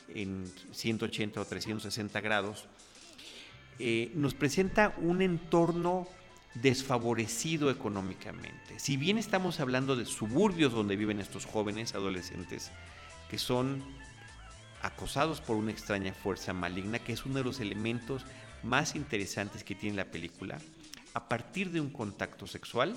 en 0.09 0.51
180 0.71 1.39
o 1.39 1.45
360 1.45 2.21
grados, 2.21 2.67
eh, 3.79 4.11
nos 4.15 4.33
presenta 4.33 4.93
un 4.97 5.21
entorno 5.21 6.07
desfavorecido 6.55 7.69
económicamente. 7.69 8.77
Si 8.77 8.97
bien 8.97 9.17
estamos 9.17 9.59
hablando 9.59 9.95
de 9.95 10.05
suburbios 10.05 10.73
donde 10.73 10.95
viven 10.95 11.19
estos 11.19 11.45
jóvenes 11.45 11.95
adolescentes 11.95 12.71
que 13.29 13.37
son 13.37 13.83
acosados 14.81 15.39
por 15.41 15.55
una 15.55 15.71
extraña 15.71 16.13
fuerza 16.13 16.53
maligna, 16.53 16.99
que 16.99 17.13
es 17.13 17.25
uno 17.25 17.35
de 17.35 17.43
los 17.43 17.59
elementos 17.59 18.25
más 18.63 18.95
interesantes 18.95 19.63
que 19.63 19.75
tiene 19.75 19.95
la 19.95 20.11
película, 20.11 20.59
a 21.13 21.27
partir 21.27 21.71
de 21.71 21.81
un 21.81 21.89
contacto 21.89 22.47
sexual, 22.47 22.95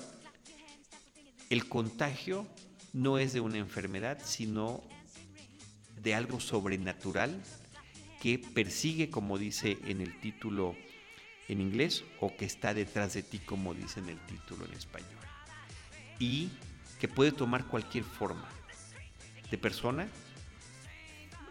el 1.49 1.67
contagio 1.67 2.45
no 2.93 3.17
es 3.17 3.33
de 3.33 3.41
una 3.41 3.57
enfermedad, 3.57 4.19
sino 4.23 4.83
de 6.01 6.15
algo 6.15 6.39
sobrenatural 6.39 7.41
que 8.25 8.39
persigue, 8.39 9.11
como 9.11 9.37
dice 9.37 9.77
en 9.85 10.01
el 10.01 10.19
título 10.19 10.75
en 11.47 11.61
inglés 11.61 12.03
o 12.19 12.35
que 12.35 12.45
está 12.45 12.73
detrás 12.73 13.13
de 13.13 13.21
ti, 13.21 13.37
como 13.37 13.75
dice 13.75 13.99
en 13.99 14.09
el 14.09 14.17
título 14.25 14.65
en 14.65 14.73
español. 14.73 15.11
Y 16.17 16.49
que 16.99 17.07
puede 17.07 17.31
tomar 17.31 17.67
cualquier 17.67 18.03
forma 18.03 18.49
de 19.51 19.59
persona 19.59 20.07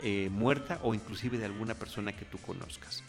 eh, 0.02 0.28
muerta 0.32 0.80
o 0.82 0.94
inclusive 0.94 1.38
de 1.38 1.44
alguna 1.44 1.74
persona 1.76 2.16
que 2.16 2.24
tú 2.24 2.38
conozcas. 2.38 3.04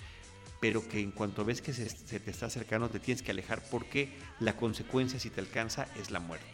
Pero 0.61 0.87
que 0.87 0.99
en 0.99 1.09
cuanto 1.09 1.43
ves 1.43 1.63
que 1.63 1.73
se, 1.73 1.89
se 1.89 2.19
te 2.19 2.29
está 2.29 2.45
acercando 2.45 2.89
te 2.89 2.99
tienes 2.99 3.23
que 3.23 3.31
alejar 3.31 3.63
porque 3.71 4.15
la 4.39 4.55
consecuencia 4.55 5.19
si 5.19 5.31
te 5.31 5.41
alcanza 5.41 5.87
es 5.99 6.11
la 6.11 6.19
muerte. 6.19 6.45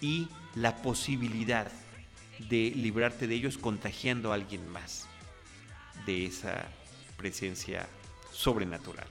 Y 0.00 0.28
la 0.54 0.82
posibilidad 0.82 1.68
de 2.48 2.72
librarte 2.76 3.26
de 3.26 3.34
ellos 3.34 3.58
contagiando 3.58 4.30
a 4.30 4.36
alguien 4.36 4.68
más 4.68 5.08
de 6.06 6.26
esa 6.26 6.68
presencia 7.16 7.88
sobrenatural. 8.32 9.06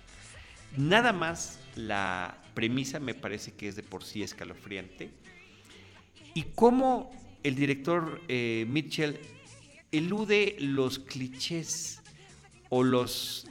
Nada 0.77 1.13
más 1.13 1.59
la 1.75 2.37
premisa 2.53 2.99
me 2.99 3.13
parece 3.13 3.53
que 3.53 3.67
es 3.67 3.75
de 3.75 3.83
por 3.83 4.03
sí 4.03 4.23
escalofriante. 4.23 5.09
Y 6.33 6.43
cómo 6.55 7.11
el 7.43 7.55
director 7.55 8.21
eh, 8.27 8.65
Mitchell 8.69 9.19
elude 9.91 10.55
los 10.59 10.99
clichés 10.99 12.01
o 12.69 12.83
los 12.83 13.45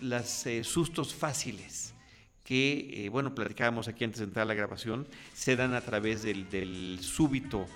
eh, 0.47 0.65
sustos 0.65 1.15
fáciles 1.15 1.95
que, 2.45 3.05
eh, 3.05 3.09
bueno, 3.11 3.35
platicábamos 3.35 3.87
aquí 3.87 4.05
antes 4.05 4.21
de 4.21 4.25
entrar 4.25 4.45
a 4.45 4.47
la 4.47 4.55
grabación, 4.55 5.07
se 5.35 5.57
dan 5.57 5.75
a 5.75 5.83
través 5.83 6.23
del 6.23 6.99
súbito 7.01 7.67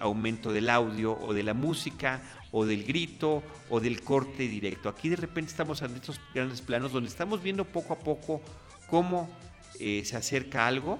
aumento 0.00 0.52
del 0.52 0.68
audio 0.68 1.18
o 1.18 1.32
de 1.32 1.42
la 1.42 1.54
música 1.54 2.22
o 2.52 2.64
del 2.64 2.84
grito 2.84 3.42
o 3.70 3.80
del 3.80 4.02
corte 4.02 4.48
directo. 4.48 4.88
Aquí 4.88 5.08
de 5.08 5.16
repente 5.16 5.50
estamos 5.50 5.82
en 5.82 5.94
estos 5.94 6.20
grandes 6.34 6.60
planos 6.60 6.92
donde 6.92 7.08
estamos 7.08 7.42
viendo 7.42 7.64
poco 7.64 7.92
a 7.92 7.98
poco 7.98 8.40
cómo 8.88 9.28
eh, 9.78 10.02
se 10.04 10.16
acerca 10.16 10.66
algo 10.66 10.98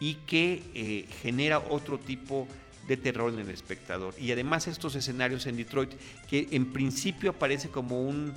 y 0.00 0.14
que 0.14 0.62
eh, 0.74 1.06
genera 1.22 1.58
otro 1.58 1.98
tipo 1.98 2.46
de 2.86 2.96
terror 2.96 3.32
en 3.32 3.40
el 3.40 3.50
espectador. 3.50 4.14
Y 4.18 4.32
además 4.32 4.66
estos 4.66 4.94
escenarios 4.94 5.46
en 5.46 5.56
Detroit, 5.56 5.92
que 6.28 6.48
en 6.52 6.72
principio 6.72 7.30
aparece 7.30 7.68
como 7.68 8.02
un, 8.02 8.32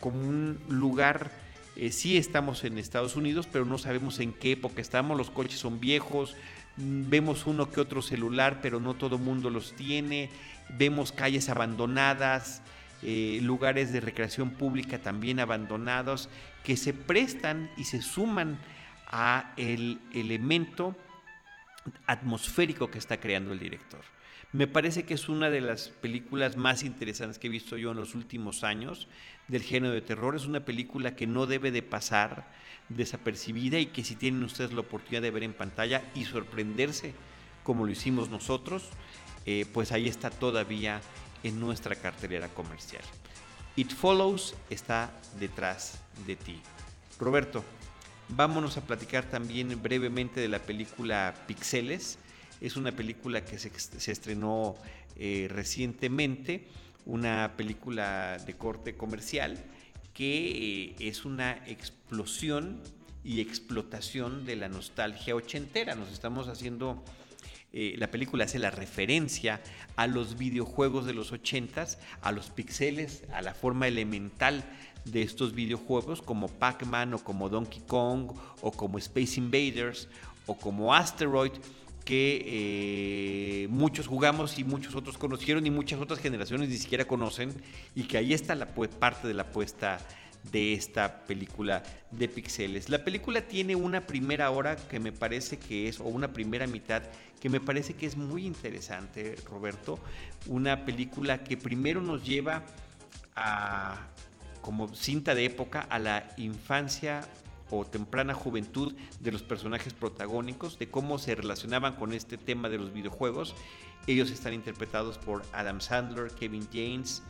como 0.00 0.20
un 0.20 0.58
lugar, 0.68 1.32
eh, 1.74 1.90
sí 1.90 2.16
estamos 2.16 2.64
en 2.64 2.78
Estados 2.78 3.16
Unidos, 3.16 3.48
pero 3.50 3.64
no 3.64 3.78
sabemos 3.78 4.20
en 4.20 4.32
qué 4.32 4.52
época 4.52 4.80
estamos, 4.80 5.16
los 5.16 5.30
coches 5.30 5.58
son 5.58 5.80
viejos, 5.80 6.36
vemos 6.76 7.46
uno 7.46 7.70
que 7.70 7.80
otro 7.80 8.02
celular, 8.02 8.60
pero 8.62 8.80
no 8.80 8.94
todo 8.94 9.18
mundo 9.18 9.50
los 9.50 9.74
tiene, 9.74 10.30
vemos 10.78 11.12
calles 11.12 11.48
abandonadas, 11.48 12.62
eh, 13.02 13.40
lugares 13.42 13.92
de 13.92 14.00
recreación 14.00 14.50
pública 14.50 14.98
también 14.98 15.40
abandonados, 15.40 16.28
que 16.64 16.76
se 16.76 16.94
prestan 16.94 17.70
y 17.76 17.84
se 17.84 18.00
suman 18.00 18.58
a 19.06 19.52
el 19.56 20.00
elemento 20.14 20.96
atmosférico 22.06 22.90
que 22.90 22.98
está 22.98 23.18
creando 23.18 23.52
el 23.52 23.58
director. 23.58 24.00
Me 24.52 24.66
parece 24.66 25.04
que 25.04 25.14
es 25.14 25.28
una 25.30 25.48
de 25.48 25.62
las 25.62 25.88
películas 25.88 26.56
más 26.56 26.82
interesantes 26.82 27.38
que 27.38 27.46
he 27.46 27.50
visto 27.50 27.78
yo 27.78 27.92
en 27.92 27.96
los 27.96 28.14
últimos 28.14 28.64
años 28.64 29.08
del 29.48 29.62
género 29.62 29.94
de 29.94 30.02
terror. 30.02 30.36
Es 30.36 30.44
una 30.44 30.60
película 30.60 31.16
que 31.16 31.26
no 31.26 31.46
debe 31.46 31.70
de 31.70 31.82
pasar 31.82 32.52
desapercibida 32.88 33.78
y 33.78 33.86
que 33.86 34.04
si 34.04 34.16
tienen 34.16 34.42
ustedes 34.44 34.72
la 34.72 34.80
oportunidad 34.80 35.22
de 35.22 35.30
ver 35.30 35.42
en 35.44 35.54
pantalla 35.54 36.02
y 36.14 36.24
sorprenderse 36.24 37.14
como 37.62 37.86
lo 37.86 37.92
hicimos 37.92 38.28
nosotros, 38.28 38.88
eh, 39.46 39.66
pues 39.72 39.92
ahí 39.92 40.08
está 40.08 40.30
todavía 40.30 41.00
en 41.42 41.60
nuestra 41.60 41.96
cartelera 41.96 42.48
comercial. 42.48 43.02
It 43.76 43.92
Follows 43.92 44.54
está 44.70 45.10
detrás 45.38 46.00
de 46.26 46.36
ti. 46.36 46.60
Roberto, 47.18 47.64
vámonos 48.28 48.76
a 48.76 48.82
platicar 48.82 49.24
también 49.24 49.80
brevemente 49.82 50.40
de 50.40 50.48
la 50.48 50.58
película 50.58 51.34
Pixeles. 51.46 52.18
Es 52.60 52.76
una 52.76 52.92
película 52.92 53.44
que 53.44 53.58
se, 53.58 54.12
estrenó 54.12 54.76
eh, 55.16 55.48
recientemente, 55.50 56.68
una 57.06 57.54
película 57.56 58.38
de 58.38 58.54
corte 58.54 58.94
comercial 58.94 59.64
que 60.14 60.94
eh, 60.98 61.08
es 61.08 61.24
una 61.24 61.52
explosión 61.66 62.80
y 63.24 63.40
explotación 63.40 64.44
de 64.44 64.56
la 64.56 64.68
nostalgia 64.68 65.34
ochentera. 65.34 65.94
Nos 65.94 66.12
estamos 66.12 66.48
haciendo 66.48 67.02
eh, 67.72 67.94
la 67.96 68.10
película 68.10 68.44
hace 68.44 68.58
la 68.58 68.70
referencia 68.70 69.62
a 69.96 70.06
los 70.06 70.36
videojuegos 70.36 71.06
de 71.06 71.14
los 71.14 71.32
ochentas, 71.32 71.98
a 72.20 72.30
los 72.30 72.50
pixeles, 72.50 73.24
a 73.32 73.40
la 73.40 73.54
forma 73.54 73.88
elemental 73.88 74.64
de 75.06 75.22
estos 75.22 75.54
videojuegos 75.54 76.20
como 76.20 76.48
Pac-Man 76.48 77.14
o 77.14 77.24
como 77.24 77.48
Donkey 77.48 77.82
Kong 77.86 78.32
o 78.60 78.72
como 78.72 78.98
Space 78.98 79.40
Invaders 79.40 80.08
o 80.46 80.56
como 80.56 80.94
Asteroid 80.94 81.52
que 82.04 82.42
eh, 83.64 83.68
muchos 83.68 84.06
jugamos 84.06 84.58
y 84.58 84.64
muchos 84.64 84.94
otros 84.94 85.18
conocieron 85.18 85.66
y 85.66 85.70
muchas 85.70 86.00
otras 86.00 86.18
generaciones 86.18 86.68
ni 86.68 86.76
siquiera 86.76 87.04
conocen 87.04 87.52
y 87.94 88.04
que 88.04 88.18
ahí 88.18 88.34
está 88.34 88.54
la 88.54 88.66
parte 88.66 89.28
de 89.28 89.34
la 89.34 89.42
apuesta 89.42 89.98
de 90.50 90.72
esta 90.72 91.24
película 91.24 91.82
de 92.10 92.28
pixeles. 92.28 92.88
La 92.88 93.04
película 93.04 93.42
tiene 93.42 93.76
una 93.76 94.06
primera 94.06 94.50
hora 94.50 94.76
que 94.76 94.98
me 94.98 95.12
parece 95.12 95.58
que 95.58 95.88
es, 95.88 96.00
o 96.00 96.04
una 96.04 96.32
primera 96.32 96.66
mitad 96.66 97.02
que 97.40 97.48
me 97.48 97.60
parece 97.60 97.94
que 97.94 98.06
es 98.06 98.16
muy 98.16 98.46
interesante, 98.46 99.36
Roberto. 99.48 99.98
Una 100.46 100.84
película 100.84 101.44
que 101.44 101.56
primero 101.56 102.00
nos 102.00 102.24
lleva 102.24 102.62
a, 103.36 104.08
como 104.60 104.94
cinta 104.94 105.34
de 105.34 105.44
época, 105.44 105.80
a 105.80 105.98
la 105.98 106.28
infancia 106.36 107.22
o 107.72 107.86
temprana 107.86 108.34
juventud 108.34 108.94
de 109.20 109.32
los 109.32 109.42
personajes 109.42 109.94
protagónicos, 109.94 110.78
de 110.78 110.90
cómo 110.90 111.18
se 111.18 111.34
relacionaban 111.34 111.94
con 111.96 112.12
este 112.12 112.36
tema 112.36 112.68
de 112.68 112.76
los 112.76 112.92
videojuegos. 112.92 113.54
Ellos 114.06 114.30
están 114.30 114.52
interpretados 114.52 115.16
por 115.16 115.42
Adam 115.52 115.80
Sandler, 115.80 116.30
Kevin 116.32 116.68
James, 116.70 117.22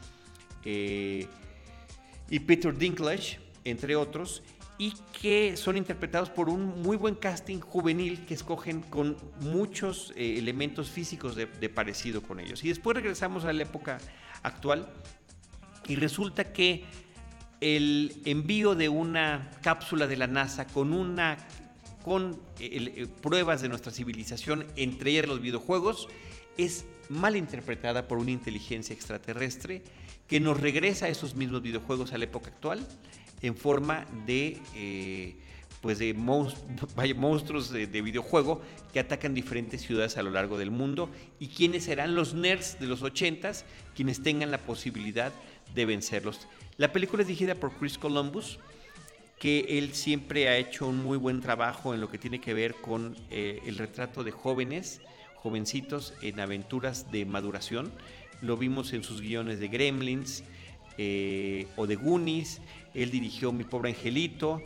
eh, 0.65 1.29
y 2.29 2.41
Peter 2.41 2.77
Dinklage, 2.77 3.39
entre 3.65 3.95
otros, 3.95 4.43
y 4.79 4.95
que 5.21 5.57
son 5.57 5.77
interpretados 5.77 6.29
por 6.29 6.49
un 6.49 6.83
muy 6.83 6.97
buen 6.97 7.15
casting 7.15 7.61
juvenil 7.61 8.25
que 8.27 8.35
escogen 8.35 8.81
con 8.81 9.17
muchos 9.43 10.13
eh, 10.17 10.39
elementos 10.39 10.91
físicos 10.91 11.37
de, 11.37 11.47
parecido 11.69 12.21
con 12.21 12.41
ellos. 12.41 12.65
Y 12.65 12.69
después 12.69 12.97
regresamos 12.97 13.45
a 13.45 13.53
la 13.53 13.63
época 13.63 13.99
actual 14.43 14.89
y 15.87 15.95
resulta 15.95 16.53
que 16.53 16.85
el 17.63 18.21
envío 18.25 18.75
de 18.75 18.89
una 18.89 19.51
cápsula 19.63 20.09
de 20.09 20.17
la 20.17 20.27
NASA 20.27 20.67
con 20.67 20.93
una 20.93 21.39
con 22.03 22.37
eh, 22.59 23.07
pruebas 23.21 23.63
de 23.63 23.69
nuestra 23.69 23.93
civilización, 23.93 24.67
entre 24.75 25.13
ellas 25.13 25.29
los 25.29 25.41
videojuegos, 25.41 26.09
es 26.59 26.85
mal 27.09 27.37
interpretada 27.37 28.09
por 28.09 28.19
una 28.19 28.33
inteligencia 28.33 28.93
extraterrestre 28.93 29.83
que 30.27 30.41
nos 30.41 30.61
regresa 30.61 31.07
a 31.07 31.09
esos 31.09 31.37
mismos 31.37 31.63
videojuegos 31.63 32.13
a 32.13 32.19
la 32.19 32.25
época 32.25 32.51
actual 32.51 32.85
en 33.41 33.57
forma 33.57 34.07
de, 34.27 34.61
eh, 34.75 35.37
pues 35.83 35.99
de 35.99 36.15
monstruos 36.15 37.71
de, 37.71 37.87
videojuego 37.87 38.63
que 38.93 39.01
atacan 39.01 39.35
diferentes 39.35 39.83
ciudades 39.83 40.17
a 40.17 40.23
lo 40.23 40.31
largo 40.31 40.57
del 40.57 40.71
mundo 40.71 41.11
y 41.39 41.49
quienes 41.49 41.85
serán 41.85 42.15
los 42.15 42.33
nerds 42.33 42.79
de 42.81 42.87
los 42.87 43.03
80s 43.03 43.65
quienes 43.95 44.23
tengan 44.23 44.51
la 44.51 44.59
posibilidad 44.59 45.33
de 45.75 45.85
vencerlos. 45.85 46.49
La 46.79 46.93
película 46.93 47.23
es 47.23 47.29
dirigida 47.29 47.55
por 47.55 47.73
Chris 47.73 47.99
Columbus, 47.99 48.59
que 49.39 49.79
él 49.79 49.93
siempre 49.93 50.49
ha 50.49 50.57
hecho 50.57 50.87
un 50.87 51.03
muy 51.03 51.19
buen 51.19 51.41
trabajo 51.41 51.93
en 51.93 52.01
lo 52.01 52.09
que 52.09 52.17
tiene 52.17 52.41
que 52.41 52.55
ver 52.55 52.75
con 52.77 53.17
eh, 53.31 53.61
el 53.67 53.77
retrato 53.77 54.25
de 54.25 54.31
jóvenes, 54.31 55.03
jovencitos 55.35 56.15
en 56.23 56.41
aventuras 56.41 57.11
de 57.11 57.27
maduración 57.27 57.93
lo 58.43 58.57
vimos 58.57 58.93
en 58.93 59.05
sus 59.05 59.23
guiones 59.23 59.61
de 59.61 59.69
Gremlins 59.69 60.43
eh, 60.99 61.67
o 61.77 61.87
de 61.87 61.95
Goonies, 61.97 62.61
él 62.93 63.11
dirigió 63.11 63.53
Mi 63.53 63.65
pobre 63.65 63.91
angelito 63.91 64.63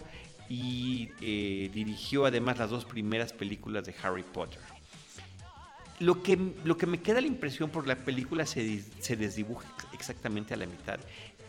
y 0.48 1.10
eh, 1.20 1.70
dirigió 1.72 2.26
además 2.26 2.58
las 2.58 2.70
dos 2.70 2.84
primeras 2.84 3.32
películas 3.32 3.84
de 3.84 3.94
Harry 4.02 4.22
Potter. 4.22 4.60
Lo 5.98 6.22
que, 6.22 6.38
lo 6.64 6.76
que 6.76 6.86
me 6.86 7.00
queda 7.00 7.20
la 7.20 7.26
impresión 7.26 7.70
por 7.70 7.86
la 7.86 7.96
película 7.96 8.44
se, 8.44 8.82
se 9.00 9.16
desdibuja 9.16 9.66
exactamente 9.94 10.54
a 10.54 10.56
la 10.56 10.66
mitad. 10.66 11.00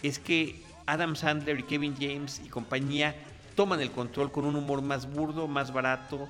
Es 0.01 0.19
que 0.19 0.61
Adam 0.85 1.15
Sandler 1.15 1.59
y 1.59 1.63
Kevin 1.63 1.95
James 1.99 2.41
y 2.45 2.47
compañía 2.47 3.15
toman 3.55 3.81
el 3.81 3.91
control 3.91 4.31
con 4.31 4.45
un 4.45 4.55
humor 4.55 4.81
más 4.81 5.11
burdo, 5.11 5.47
más 5.47 5.73
barato, 5.73 6.29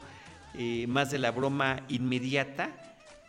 eh, 0.58 0.88
más 0.88 1.12
de 1.12 1.20
la 1.20 1.32
broma 1.32 1.82
inmediata 1.90 2.72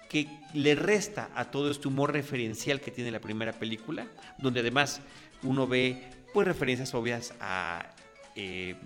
que 0.08 0.26
le 0.54 0.74
resta 0.74 1.28
a 1.34 1.50
todo 1.50 1.70
este 1.70 1.88
humor 1.88 2.12
referencial 2.12 2.80
que 2.80 2.90
tiene 2.90 3.10
la 3.10 3.20
primera 3.20 3.52
película, 3.52 4.06
donde 4.38 4.60
además 4.60 5.02
uno 5.42 5.66
ve 5.66 6.02
pues 6.32 6.46
referencias 6.48 6.94
obvias 6.94 7.34
a 7.40 7.86
eh, 8.34 8.76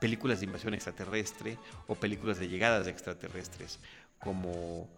películas 0.00 0.40
de 0.40 0.46
invasión 0.46 0.74
extraterrestre 0.74 1.58
o 1.86 1.94
películas 1.94 2.38
de 2.38 2.48
llegadas 2.48 2.84
de 2.84 2.90
extraterrestres, 2.90 3.78
como 4.18 4.88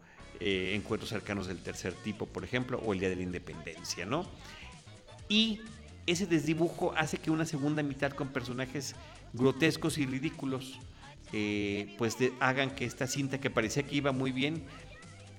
eh, 0.40 0.74
Encuentros 0.74 1.11
cercanos 1.11 1.46
del 1.46 1.58
tercer 1.58 1.92
tipo, 1.94 2.26
por 2.26 2.44
ejemplo, 2.44 2.80
o 2.84 2.92
El 2.92 3.00
Día 3.00 3.08
de 3.08 3.16
la 3.16 3.22
Independencia, 3.22 4.06
¿no? 4.06 4.26
Y 5.28 5.61
ese 6.06 6.26
desdibujo 6.26 6.94
hace 6.96 7.18
que 7.18 7.30
una 7.30 7.44
segunda 7.44 7.82
mitad 7.82 8.12
con 8.12 8.28
personajes 8.28 8.94
grotescos 9.32 9.98
y 9.98 10.06
ridículos 10.06 10.78
eh, 11.32 11.94
pues 11.98 12.16
hagan 12.40 12.70
que 12.70 12.87
esta 12.87 13.06
cinta 13.06 13.38
que 13.38 13.50
parecía 13.50 13.82
que 13.82 13.96
iba 13.96 14.12
muy 14.12 14.32
bien 14.32 14.62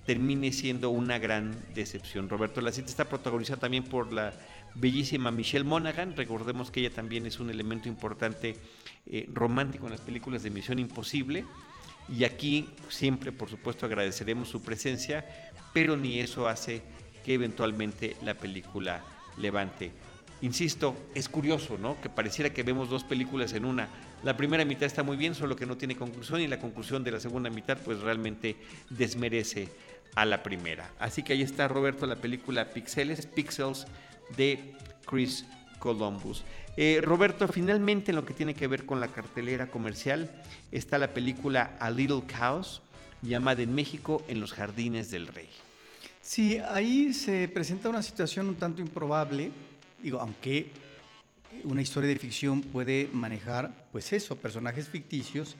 termine 0.05 0.51
siendo 0.51 0.89
una 0.89 1.17
gran 1.17 1.55
decepción. 1.73 2.29
Roberto, 2.29 2.61
la 2.61 2.71
cinta 2.71 2.91
está 2.91 3.05
protagonizada 3.05 3.59
también 3.59 3.83
por 3.83 4.13
la 4.13 4.33
bellísima 4.75 5.31
Michelle 5.31 5.63
Monaghan. 5.63 6.15
Recordemos 6.15 6.71
que 6.71 6.81
ella 6.81 6.91
también 6.91 7.25
es 7.25 7.39
un 7.39 7.49
elemento 7.49 7.87
importante 7.87 8.55
eh, 9.05 9.29
romántico 9.33 9.85
en 9.85 9.91
las 9.91 10.01
películas 10.01 10.43
de 10.43 10.49
Misión 10.49 10.79
Imposible. 10.79 11.45
Y 12.07 12.23
aquí 12.23 12.67
siempre, 12.89 13.31
por 13.31 13.49
supuesto, 13.49 13.85
agradeceremos 13.85 14.49
su 14.49 14.61
presencia, 14.61 15.25
pero 15.73 15.95
ni 15.95 16.19
eso 16.19 16.47
hace 16.47 16.81
que 17.23 17.35
eventualmente 17.35 18.15
la 18.23 18.33
película 18.33 19.03
levante. 19.37 19.91
Insisto, 20.41 20.95
es 21.13 21.27
curioso, 21.27 21.77
¿no? 21.77 21.99
Que 21.99 22.09
pareciera 22.09 22.51
que 22.51 22.63
vemos 22.63 22.89
dos 22.89 23.03
películas 23.03 23.53
en 23.53 23.65
una. 23.65 23.89
La 24.23 24.37
primera 24.37 24.63
mitad 24.63 24.83
está 24.83 25.03
muy 25.03 25.17
bien, 25.17 25.35
solo 25.35 25.55
que 25.55 25.65
no 25.65 25.77
tiene 25.77 25.95
conclusión 25.95 26.41
y 26.41 26.47
la 26.47 26.59
conclusión 26.59 27.03
de 27.03 27.11
la 27.11 27.19
segunda 27.19 27.49
mitad 27.49 27.77
pues 27.83 27.99
realmente 27.99 28.55
desmerece 28.89 29.69
a 30.15 30.25
la 30.25 30.41
primera. 30.41 30.89
Así 30.99 31.23
que 31.23 31.33
ahí 31.33 31.41
está 31.41 31.67
Roberto 31.67 32.05
la 32.05 32.15
película 32.15 32.69
Pixeles, 32.69 33.25
Pixels 33.25 33.85
de 34.35 34.73
Chris 35.05 35.45
Columbus. 35.79 36.43
Eh, 36.77 37.01
Roberto, 37.01 37.47
finalmente 37.47 38.11
en 38.11 38.15
lo 38.15 38.25
que 38.25 38.33
tiene 38.33 38.53
que 38.53 38.67
ver 38.67 38.85
con 38.85 38.99
la 38.99 39.09
cartelera 39.09 39.67
comercial 39.67 40.31
está 40.71 40.97
la 40.97 41.13
película 41.13 41.75
A 41.79 41.89
Little 41.89 42.23
Chaos, 42.27 42.81
llamada 43.21 43.61
en 43.61 43.73
México 43.73 44.23
En 44.27 44.39
los 44.39 44.53
Jardines 44.53 45.11
del 45.11 45.27
Rey. 45.27 45.49
Sí, 46.21 46.57
ahí 46.57 47.13
se 47.13 47.47
presenta 47.47 47.89
una 47.89 48.03
situación 48.03 48.47
un 48.47 48.55
tanto 48.55 48.81
improbable, 48.81 49.51
digo, 50.01 50.19
aunque 50.19 50.71
una 51.63 51.81
historia 51.81 52.09
de 52.09 52.17
ficción 52.17 52.61
puede 52.61 53.09
manejar, 53.11 53.87
pues 53.91 54.13
eso, 54.13 54.35
personajes 54.35 54.87
ficticios, 54.87 55.55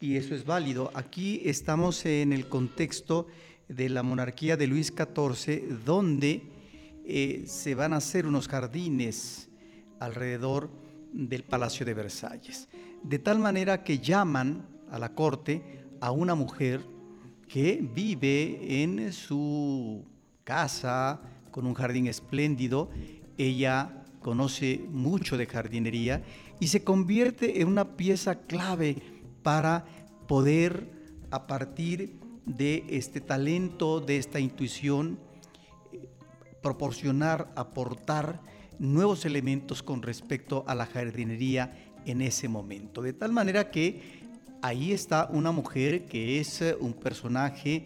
y 0.00 0.16
eso 0.16 0.34
es 0.34 0.44
válido. 0.44 0.90
Aquí 0.94 1.40
estamos 1.44 2.04
en 2.06 2.32
el 2.32 2.48
contexto 2.48 3.26
de 3.68 3.88
la 3.88 4.02
monarquía 4.02 4.56
de 4.56 4.66
Luis 4.66 4.92
XIV, 4.94 5.84
donde 5.84 6.42
eh, 7.04 7.44
se 7.46 7.74
van 7.74 7.92
a 7.92 7.96
hacer 7.96 8.26
unos 8.26 8.48
jardines 8.48 9.48
alrededor 9.98 10.70
del 11.12 11.44
Palacio 11.44 11.84
de 11.86 11.94
Versalles. 11.94 12.68
De 13.02 13.18
tal 13.18 13.38
manera 13.38 13.82
que 13.82 13.98
llaman 13.98 14.66
a 14.90 14.98
la 14.98 15.14
corte 15.14 15.84
a 16.00 16.10
una 16.10 16.34
mujer 16.34 16.80
que 17.48 17.86
vive 17.94 18.82
en 18.82 19.12
su 19.12 20.04
casa 20.44 21.20
con 21.50 21.66
un 21.66 21.74
jardín 21.74 22.06
espléndido. 22.06 22.90
Ella 23.36 24.04
conoce 24.20 24.84
mucho 24.90 25.36
de 25.36 25.46
jardinería 25.46 26.22
y 26.60 26.68
se 26.68 26.82
convierte 26.82 27.60
en 27.60 27.68
una 27.68 27.96
pieza 27.96 28.40
clave 28.40 28.96
para 29.42 29.84
poder, 30.26 30.90
a 31.30 31.46
partir 31.46 32.18
de 32.46 32.84
este 32.88 33.20
talento, 33.20 34.00
de 34.00 34.16
esta 34.16 34.40
intuición, 34.40 35.18
proporcionar, 36.62 37.52
aportar 37.56 38.40
nuevos 38.78 39.24
elementos 39.24 39.82
con 39.82 40.02
respecto 40.02 40.64
a 40.66 40.74
la 40.74 40.86
jardinería 40.86 41.92
en 42.06 42.22
ese 42.22 42.48
momento. 42.48 43.02
De 43.02 43.12
tal 43.12 43.32
manera 43.32 43.70
que 43.70 44.22
ahí 44.62 44.92
está 44.92 45.28
una 45.30 45.52
mujer 45.52 46.06
que 46.06 46.40
es 46.40 46.62
eh, 46.62 46.76
un 46.78 46.94
personaje 46.94 47.84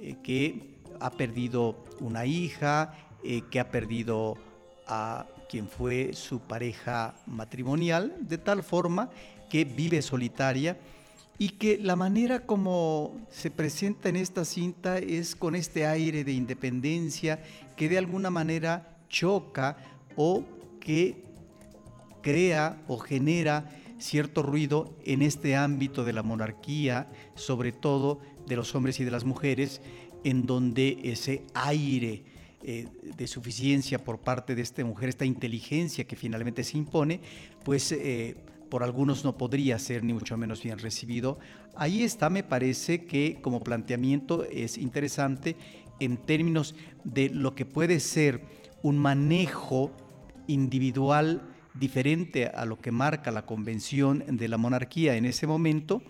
eh, 0.00 0.16
que 0.22 0.76
ha 1.00 1.10
perdido 1.10 1.84
una 2.00 2.26
hija, 2.26 2.94
que 3.50 3.58
ha 3.58 3.70
perdido 3.70 4.38
a 4.86 5.26
quien 5.48 5.68
fue 5.68 6.12
su 6.12 6.40
pareja 6.40 7.14
matrimonial, 7.26 8.14
de 8.20 8.38
tal 8.38 8.62
forma 8.62 9.10
que 9.48 9.64
vive 9.64 10.00
solitaria 10.00 10.78
y 11.38 11.50
que 11.50 11.78
la 11.78 11.96
manera 11.96 12.46
como 12.46 13.16
se 13.30 13.50
presenta 13.50 14.08
en 14.08 14.16
esta 14.16 14.44
cinta 14.44 14.98
es 14.98 15.36
con 15.36 15.54
este 15.54 15.86
aire 15.86 16.24
de 16.24 16.32
independencia 16.32 17.42
que 17.76 17.88
de 17.88 17.98
alguna 17.98 18.30
manera 18.30 18.98
choca 19.08 19.76
o 20.16 20.44
que 20.80 21.22
crea 22.22 22.82
o 22.88 22.98
genera 22.98 23.70
cierto 23.98 24.42
ruido 24.42 24.94
en 25.04 25.22
este 25.22 25.56
ámbito 25.56 26.04
de 26.04 26.12
la 26.12 26.22
monarquía, 26.22 27.08
sobre 27.34 27.72
todo 27.72 28.20
de 28.46 28.56
los 28.56 28.74
hombres 28.74 29.00
y 29.00 29.04
de 29.04 29.10
las 29.10 29.24
mujeres, 29.24 29.80
en 30.24 30.46
donde 30.46 30.98
ese 31.04 31.44
aire 31.54 32.24
eh, 32.62 32.88
de 33.16 33.26
suficiencia 33.26 34.02
por 34.02 34.18
parte 34.18 34.54
de 34.54 34.62
esta 34.62 34.84
mujer, 34.84 35.08
esta 35.08 35.24
inteligencia 35.24 36.04
que 36.04 36.16
finalmente 36.16 36.64
se 36.64 36.78
impone, 36.78 37.20
pues 37.64 37.92
eh, 37.92 38.36
por 38.68 38.82
algunos 38.82 39.24
no 39.24 39.36
podría 39.36 39.78
ser 39.78 40.04
ni 40.04 40.12
mucho 40.12 40.36
menos 40.36 40.62
bien 40.62 40.78
recibido. 40.78 41.38
Ahí 41.74 42.02
está, 42.02 42.30
me 42.30 42.42
parece 42.42 43.06
que 43.06 43.38
como 43.42 43.60
planteamiento 43.60 44.44
es 44.44 44.78
interesante 44.78 45.56
en 46.00 46.16
términos 46.16 46.74
de 47.04 47.30
lo 47.30 47.54
que 47.54 47.64
puede 47.64 48.00
ser 48.00 48.42
un 48.82 48.98
manejo 48.98 49.92
individual 50.46 51.42
diferente 51.74 52.46
a 52.46 52.64
lo 52.64 52.78
que 52.78 52.92
marca 52.92 53.30
la 53.30 53.46
convención 53.46 54.24
de 54.28 54.48
la 54.48 54.56
monarquía 54.56 55.16
en 55.16 55.24
ese 55.24 55.46
momento, 55.46 56.02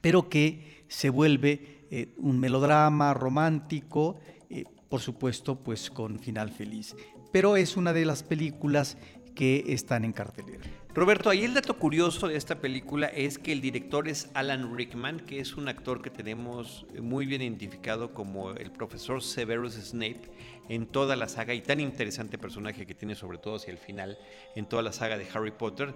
pero 0.00 0.28
que 0.28 0.84
se 0.88 1.10
vuelve 1.10 1.86
eh, 1.90 2.14
un 2.18 2.38
melodrama 2.38 3.14
romántico, 3.14 4.20
eh, 4.48 4.64
por 4.88 5.00
supuesto, 5.00 5.56
pues 5.56 5.90
con 5.90 6.18
final 6.18 6.50
feliz. 6.50 6.94
Pero 7.32 7.56
es 7.56 7.76
una 7.76 7.92
de 7.92 8.04
las 8.04 8.22
películas 8.22 8.96
que 9.34 9.64
están 9.68 10.04
en 10.04 10.12
cartelera. 10.12 10.64
Roberto, 10.92 11.30
ahí 11.30 11.44
el 11.44 11.54
dato 11.54 11.78
curioso 11.78 12.26
de 12.26 12.36
esta 12.36 12.60
película 12.60 13.06
es 13.06 13.38
que 13.38 13.52
el 13.52 13.60
director 13.60 14.08
es 14.08 14.28
Alan 14.34 14.76
Rickman, 14.76 15.20
que 15.20 15.38
es 15.38 15.56
un 15.56 15.68
actor 15.68 16.02
que 16.02 16.10
tenemos 16.10 16.84
muy 17.00 17.26
bien 17.26 17.42
identificado 17.42 18.12
como 18.12 18.50
el 18.50 18.72
profesor 18.72 19.22
Severus 19.22 19.74
Snape 19.74 20.22
en 20.68 20.86
toda 20.86 21.14
la 21.14 21.28
saga 21.28 21.54
y 21.54 21.60
tan 21.60 21.78
interesante 21.78 22.38
personaje 22.38 22.86
que 22.86 22.94
tiene 22.94 23.14
sobre 23.14 23.38
todo 23.38 23.56
hacia 23.56 23.70
el 23.70 23.78
final 23.78 24.18
en 24.56 24.66
toda 24.66 24.82
la 24.82 24.92
saga 24.92 25.16
de 25.16 25.28
Harry 25.32 25.52
Potter. 25.52 25.94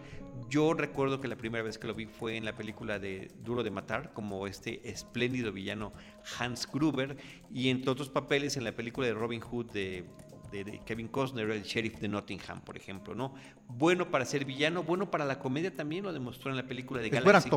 Yo 0.48 0.74
recuerdo 0.74 1.20
que 1.20 1.26
la 1.26 1.36
primera 1.36 1.64
vez 1.64 1.76
que 1.76 1.88
lo 1.88 1.94
vi 1.94 2.06
fue 2.06 2.36
en 2.36 2.44
la 2.44 2.54
película 2.54 3.00
de 3.00 3.32
Duro 3.44 3.64
de 3.64 3.70
Matar 3.70 4.12
como 4.12 4.46
este 4.46 4.88
espléndido 4.88 5.52
villano 5.52 5.92
Hans 6.38 6.70
Gruber 6.70 7.16
y 7.52 7.68
en 7.70 7.88
otros 7.88 8.10
papeles 8.10 8.56
en 8.56 8.62
la 8.62 8.72
película 8.72 9.08
de 9.08 9.14
Robin 9.14 9.40
Hood 9.40 9.72
de 9.72 10.04
de, 10.62 10.80
Kevin 10.84 11.08
Costner, 11.08 11.50
el 11.50 11.62
sheriff 11.62 11.98
de 11.98 12.08
Nottingham, 12.08 12.60
por 12.60 12.76
ejemplo, 12.76 13.14
¿no? 13.14 13.34
Bueno 13.66 14.10
para 14.10 14.24
ser 14.24 14.44
villano, 14.44 14.82
bueno 14.84 15.10
para 15.10 15.24
la 15.24 15.38
comedia 15.38 15.74
también, 15.74 16.04
lo 16.04 16.12
demostró 16.12 16.50
en 16.50 16.56
la 16.56 16.66
película 16.66 17.00
de 17.00 17.10
Galaxy, 17.10 17.50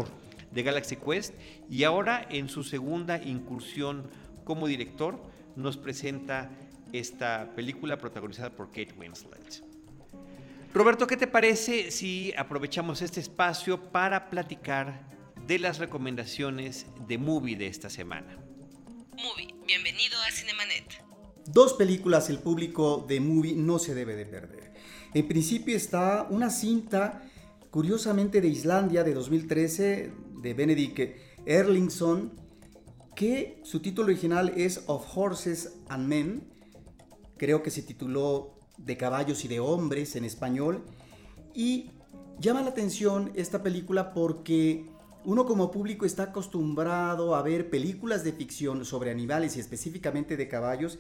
de 0.52 0.64
Galaxy 0.64 0.96
Quest. 0.96 1.36
Y 1.70 1.84
ahora 1.84 2.26
en 2.30 2.50
su 2.50 2.64
segunda 2.64 3.22
incursión 3.22 4.10
como 4.44 4.66
director 4.66 5.22
nos 5.56 5.78
presenta 5.78 6.50
esta 6.94 7.54
película 7.56 7.98
protagonizada 7.98 8.50
por 8.50 8.68
Kate 8.68 8.94
Winslet. 8.98 9.64
Roberto, 10.74 11.08
¿qué 11.08 11.18
te 11.18 11.28
parece 11.28 11.92
si 11.92 12.34
aprovechamos 12.38 13.02
este 13.02 13.20
espacio 13.20 13.92
para 13.92 14.30
platicar 14.30 15.02
de 15.46 15.60
las 15.60 15.80
recomendaciones 15.80 16.86
de 17.08 17.18
movie 17.18 17.56
de 17.56 17.68
esta 17.68 17.90
semana? 17.90 18.38
Movie, 19.18 19.56
bienvenido 19.66 20.16
a 20.22 20.32
Cinemanet. 20.32 21.07
Dos 21.48 21.74
películas 21.74 22.30
el 22.30 22.40
público 22.40 23.06
de 23.08 23.22
Movie 23.22 23.56
no 23.56 23.80
se 23.80 23.96
debe 23.96 24.16
de 24.16 24.26
perder. 24.26 24.74
En 25.14 25.28
principio 25.30 25.78
está 25.78 26.28
una 26.30 26.50
cinta, 26.50 27.24
curiosamente 27.72 28.42
de 28.42 28.50
Islandia, 28.50 29.06
de 29.06 29.14
2013, 29.14 30.12
de 30.42 30.54
Benedict 30.54 31.16
Erlingson, 31.46 32.34
que 33.16 33.62
su 33.64 33.80
título 33.80 34.08
original 34.08 34.52
es 34.58 34.84
Of 34.88 35.06
Horses 35.16 35.78
and 35.88 36.08
Men. 36.08 36.44
Creo 37.38 37.64
que 37.64 37.72
se 37.72 37.82
tituló 37.82 38.60
De 38.78 38.98
caballos 38.98 39.46
y 39.46 39.48
de 39.48 39.62
hombres 39.62 40.18
en 40.18 40.26
español. 40.26 40.84
Y 41.54 41.92
llama 42.40 42.62
la 42.62 42.72
atención 42.72 43.32
esta 43.36 43.64
película 43.64 44.14
porque 44.14 44.86
uno 45.24 45.46
como 45.46 45.72
público 45.72 46.06
está 46.06 46.24
acostumbrado 46.24 47.36
a 47.36 47.42
ver 47.42 47.70
películas 47.70 48.26
de 48.26 48.34
ficción 48.34 48.84
sobre 48.84 49.12
animales 49.12 49.56
y 49.56 49.62
específicamente 49.62 50.36
de 50.36 50.48
caballos 50.50 51.00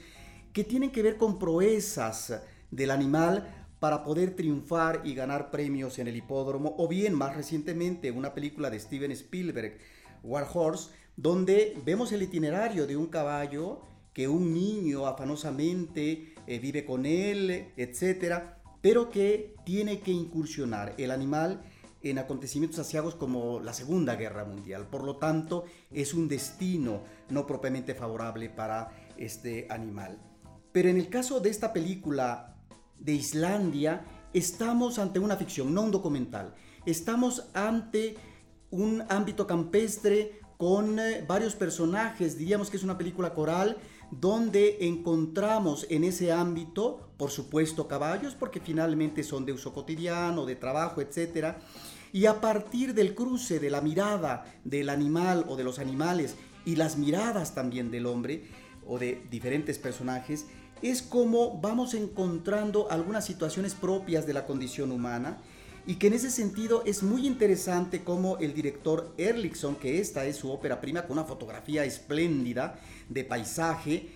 que 0.54 0.64
tienen 0.64 0.92
que 0.92 1.04
ver 1.04 1.18
con 1.18 1.40
proezas 1.40 2.42
del 2.72 2.92
animal 2.92 3.68
para 3.80 4.04
poder 4.04 4.36
triunfar 4.36 5.02
y 5.04 5.14
ganar 5.14 5.52
premios 5.52 6.00
en 6.00 6.08
el 6.08 6.16
hipódromo, 6.16 6.76
o 6.78 6.88
bien 6.88 7.14
más 7.14 7.36
recientemente 7.36 8.12
una 8.12 8.34
película 8.34 8.70
de 8.70 8.80
Steven 8.80 9.12
Spielberg, 9.12 9.78
War 10.24 10.48
Horse, 10.52 10.90
donde 11.16 11.78
vemos 11.86 12.12
el 12.12 12.24
itinerario 12.24 12.88
de 12.88 12.98
un 12.98 13.08
caballo 13.08 13.82
que 14.14 14.28
un 14.28 14.54
niño 14.54 15.06
afanosamente 15.06 16.34
eh, 16.48 16.60
vive 16.60 16.86
con 16.86 17.06
él, 17.06 17.72
etcétera, 17.78 18.60
pero 18.82 19.12
que 19.12 19.56
tiene 19.64 20.00
que 20.00 20.12
incursionar 20.12 20.96
el 20.98 21.12
animal 21.12 21.62
en 22.02 22.20
acontecimientos 22.20 22.80
asiagos 22.80 23.16
como 23.16 23.60
la 23.60 23.74
Segunda 23.74 24.16
Guerra 24.16 24.46
Mundial. 24.46 24.88
Por 24.88 25.04
lo 25.04 25.18
tanto, 25.18 25.66
es 25.92 26.14
un 26.14 26.28
destino 26.28 27.02
no 27.30 27.46
propiamente 27.46 27.94
favorable 27.96 28.50
para 28.50 28.90
este 29.18 29.68
animal. 29.70 30.20
Pero 30.78 30.90
en 30.90 30.98
el 30.98 31.10
caso 31.10 31.40
de 31.40 31.50
esta 31.50 31.74
película 31.74 32.56
de 33.00 33.14
Islandia, 33.14 34.06
estamos 34.32 35.00
ante 35.00 35.18
una 35.18 35.36
ficción, 35.36 35.74
no 35.74 35.82
un 35.82 35.90
documental. 35.90 36.54
Estamos 36.86 37.48
ante 37.56 38.16
un 38.70 39.04
ámbito 39.10 39.48
campestre 39.48 40.40
con 40.56 41.00
eh, 41.00 41.26
varios 41.28 41.56
personajes, 41.56 42.38
diríamos 42.38 42.70
que 42.70 42.78
es 42.78 42.84
una 42.84 42.96
película 42.96 43.34
coral, 43.34 43.78
donde 44.12 44.78
encontramos 44.82 45.88
en 45.90 46.04
ese 46.04 46.32
ámbito, 46.32 47.10
por 47.18 47.32
supuesto, 47.32 47.88
caballos, 47.88 48.36
porque 48.36 48.60
finalmente 48.60 49.24
son 49.24 49.48
de 49.48 49.54
uso 49.54 49.74
cotidiano, 49.74 50.46
de 50.46 50.58
trabajo, 50.58 51.02
etc. 51.02 51.56
Y 52.14 52.28
a 52.28 52.40
partir 52.40 52.94
del 52.94 53.16
cruce 53.16 53.60
de 53.60 53.72
la 53.72 53.82
mirada 53.82 54.46
del 54.64 54.90
animal 54.90 55.44
o 55.48 55.56
de 55.56 55.64
los 55.64 55.80
animales 55.80 56.36
y 56.66 56.76
las 56.76 57.00
miradas 57.00 57.56
también 57.56 57.90
del 57.90 58.06
hombre 58.06 58.68
o 58.86 59.00
de 59.00 59.24
diferentes 59.30 59.80
personajes, 59.80 60.46
es 60.82 61.02
como 61.02 61.60
vamos 61.60 61.94
encontrando 61.94 62.90
algunas 62.92 63.26
situaciones 63.26 63.74
propias 63.74 64.26
de 64.28 64.34
la 64.34 64.46
condición 64.46 64.92
humana 64.92 65.40
y 65.86 65.96
que 65.96 66.08
en 66.08 66.14
ese 66.14 66.30
sentido 66.30 66.84
es 66.86 67.02
muy 67.02 67.26
interesante 67.26 68.04
como 68.04 68.38
el 68.40 68.54
director 68.54 69.14
Erlickson, 69.18 69.78
que 69.78 70.00
esta 70.00 70.26
es 70.26 70.36
su 70.36 70.52
ópera 70.52 70.82
prima 70.82 71.04
con 71.04 71.18
una 71.18 71.26
fotografía 71.26 71.86
espléndida 71.86 72.78
de 73.08 73.24
paisaje, 73.24 74.10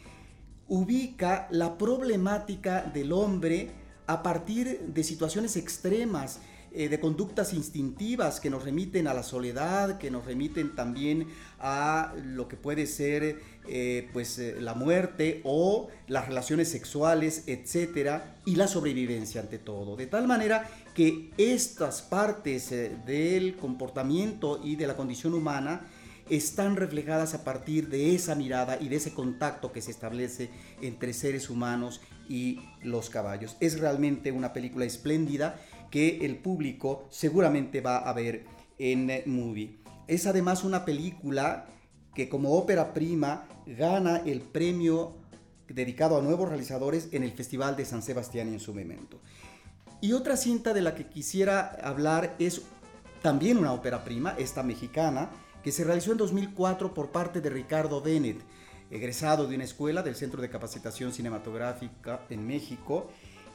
ubica 0.68 1.48
la 1.50 1.78
problemática 1.78 2.82
del 2.82 3.14
hombre 3.14 3.72
a 4.06 4.22
partir 4.22 4.80
de 4.82 5.04
situaciones 5.04 5.56
extremas 5.56 6.42
eh, 6.74 6.88
de 6.88 7.00
conductas 7.02 7.54
instintivas 7.54 8.40
que 8.40 8.50
nos 8.50 8.64
remiten 8.64 9.08
a 9.08 9.14
la 9.14 9.24
soledad, 9.24 9.98
que 9.98 10.10
nos 10.10 10.26
remiten 10.26 10.76
también 10.76 11.28
a 11.60 12.14
lo 12.24 12.48
que 12.48 12.56
puede 12.56 12.88
ser 12.88 13.42
eh, 13.68 14.10
pues, 14.14 14.40
eh, 14.40 14.56
la 14.60 14.74
muerte 14.74 15.42
o 15.44 15.90
las 16.08 16.28
relaciones 16.28 16.70
sexuales, 16.70 17.44
etcétera, 17.48 18.38
y 18.46 18.56
la 18.56 18.68
sobrevivencia 18.68 19.42
ante 19.42 19.60
todo. 19.60 19.96
De 19.96 20.08
tal 20.08 20.28
manera 20.28 20.70
que 20.94 21.32
estas 21.38 22.02
partes 22.02 22.72
del 23.06 23.56
comportamiento 23.56 24.60
y 24.64 24.76
de 24.76 24.88
la 24.88 24.96
condición 24.96 25.34
humana 25.34 25.88
están 26.30 26.76
reflejadas 26.76 27.34
a 27.34 27.44
partir 27.44 27.90
de 27.90 28.16
esa 28.16 28.36
mirada 28.36 28.78
y 28.80 28.88
de 28.90 28.96
ese 28.96 29.14
contacto 29.14 29.72
que 29.72 29.82
se 29.82 29.92
establece 29.92 30.50
entre 30.82 31.14
seres 31.14 31.50
humanos 31.50 32.02
y 32.30 32.62
los 32.82 33.10
caballos. 33.10 33.58
Es 33.60 33.80
realmente 33.80 34.32
una 34.32 34.54
película 34.54 34.86
espléndida 34.86 35.60
que 35.90 36.26
el 36.26 36.38
público 36.38 37.06
seguramente 37.10 37.82
va 37.82 37.98
a 37.98 38.14
ver 38.14 38.46
en 38.80 39.12
Movie. 39.26 39.78
Es 40.08 40.26
además 40.26 40.64
una 40.64 40.86
película 40.86 41.68
que 42.14 42.30
como 42.30 42.54
ópera 42.54 42.94
prima 42.94 43.48
gana 43.66 44.18
el 44.18 44.42
premio 44.42 45.16
dedicado 45.68 46.18
a 46.18 46.22
nuevos 46.22 46.50
realizadores 46.50 47.10
en 47.12 47.24
el 47.24 47.32
Festival 47.32 47.76
de 47.76 47.86
San 47.86 48.02
Sebastián 48.02 48.50
en 48.50 48.60
su 48.60 48.74
momento. 48.74 49.20
Y 50.02 50.14
otra 50.14 50.36
cinta 50.36 50.74
de 50.74 50.82
la 50.82 50.96
que 50.96 51.08
quisiera 51.08 51.78
hablar 51.84 52.36
es 52.40 52.64
también 53.22 53.58
una 53.58 53.74
ópera 53.74 54.04
prima, 54.04 54.36
esta 54.38 54.64
mexicana, 54.64 55.30
que 55.64 55.72
se 55.72 55.84
realizó 55.84 56.12
en 56.12 56.18
2004 56.18 56.94
por 56.94 57.12
parte 57.12 57.40
de 57.40 57.50
Ricardo 57.50 58.02
Bennett, 58.02 58.42
egresado 58.90 59.48
de 59.48 59.56
una 59.56 59.64
escuela 59.64 60.02
del 60.02 60.16
Centro 60.16 60.42
de 60.42 60.50
Capacitación 60.50 61.14
Cinematográfica 61.14 62.26
en 62.30 62.46
México, 62.46 63.10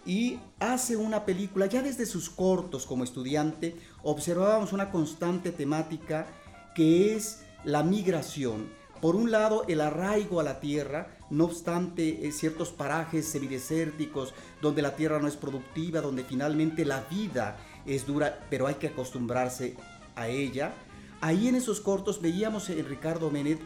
y 0.06 0.38
hace 0.60 0.96
una 0.96 1.24
película, 1.24 1.66
ya 1.66 1.82
desde 1.82 2.06
sus 2.06 2.30
cortos 2.30 2.86
como 2.86 3.02
estudiante, 3.02 3.74
observábamos 4.04 4.72
una 4.72 4.92
constante 4.92 5.50
temática 5.50 6.28
que 6.76 7.16
es 7.16 7.40
la 7.66 7.82
migración. 7.82 8.68
Por 9.02 9.16
un 9.16 9.30
lado, 9.30 9.64
el 9.68 9.82
arraigo 9.82 10.40
a 10.40 10.44
la 10.44 10.60
tierra, 10.60 11.08
no 11.28 11.44
obstante 11.44 12.26
eh, 12.26 12.32
ciertos 12.32 12.70
parajes 12.70 13.26
semidesérticos 13.26 14.32
donde 14.62 14.80
la 14.80 14.96
tierra 14.96 15.18
no 15.18 15.28
es 15.28 15.36
productiva, 15.36 16.00
donde 16.00 16.24
finalmente 16.24 16.84
la 16.84 17.02
vida 17.10 17.58
es 17.84 18.06
dura, 18.06 18.46
pero 18.48 18.68
hay 18.68 18.76
que 18.76 18.86
acostumbrarse 18.86 19.76
a 20.14 20.28
ella. 20.28 20.72
Ahí 21.20 21.48
en 21.48 21.56
esos 21.56 21.80
cortos 21.80 22.22
veíamos 22.22 22.70
en 22.70 22.86
Ricardo 22.86 23.30
Menet 23.30 23.58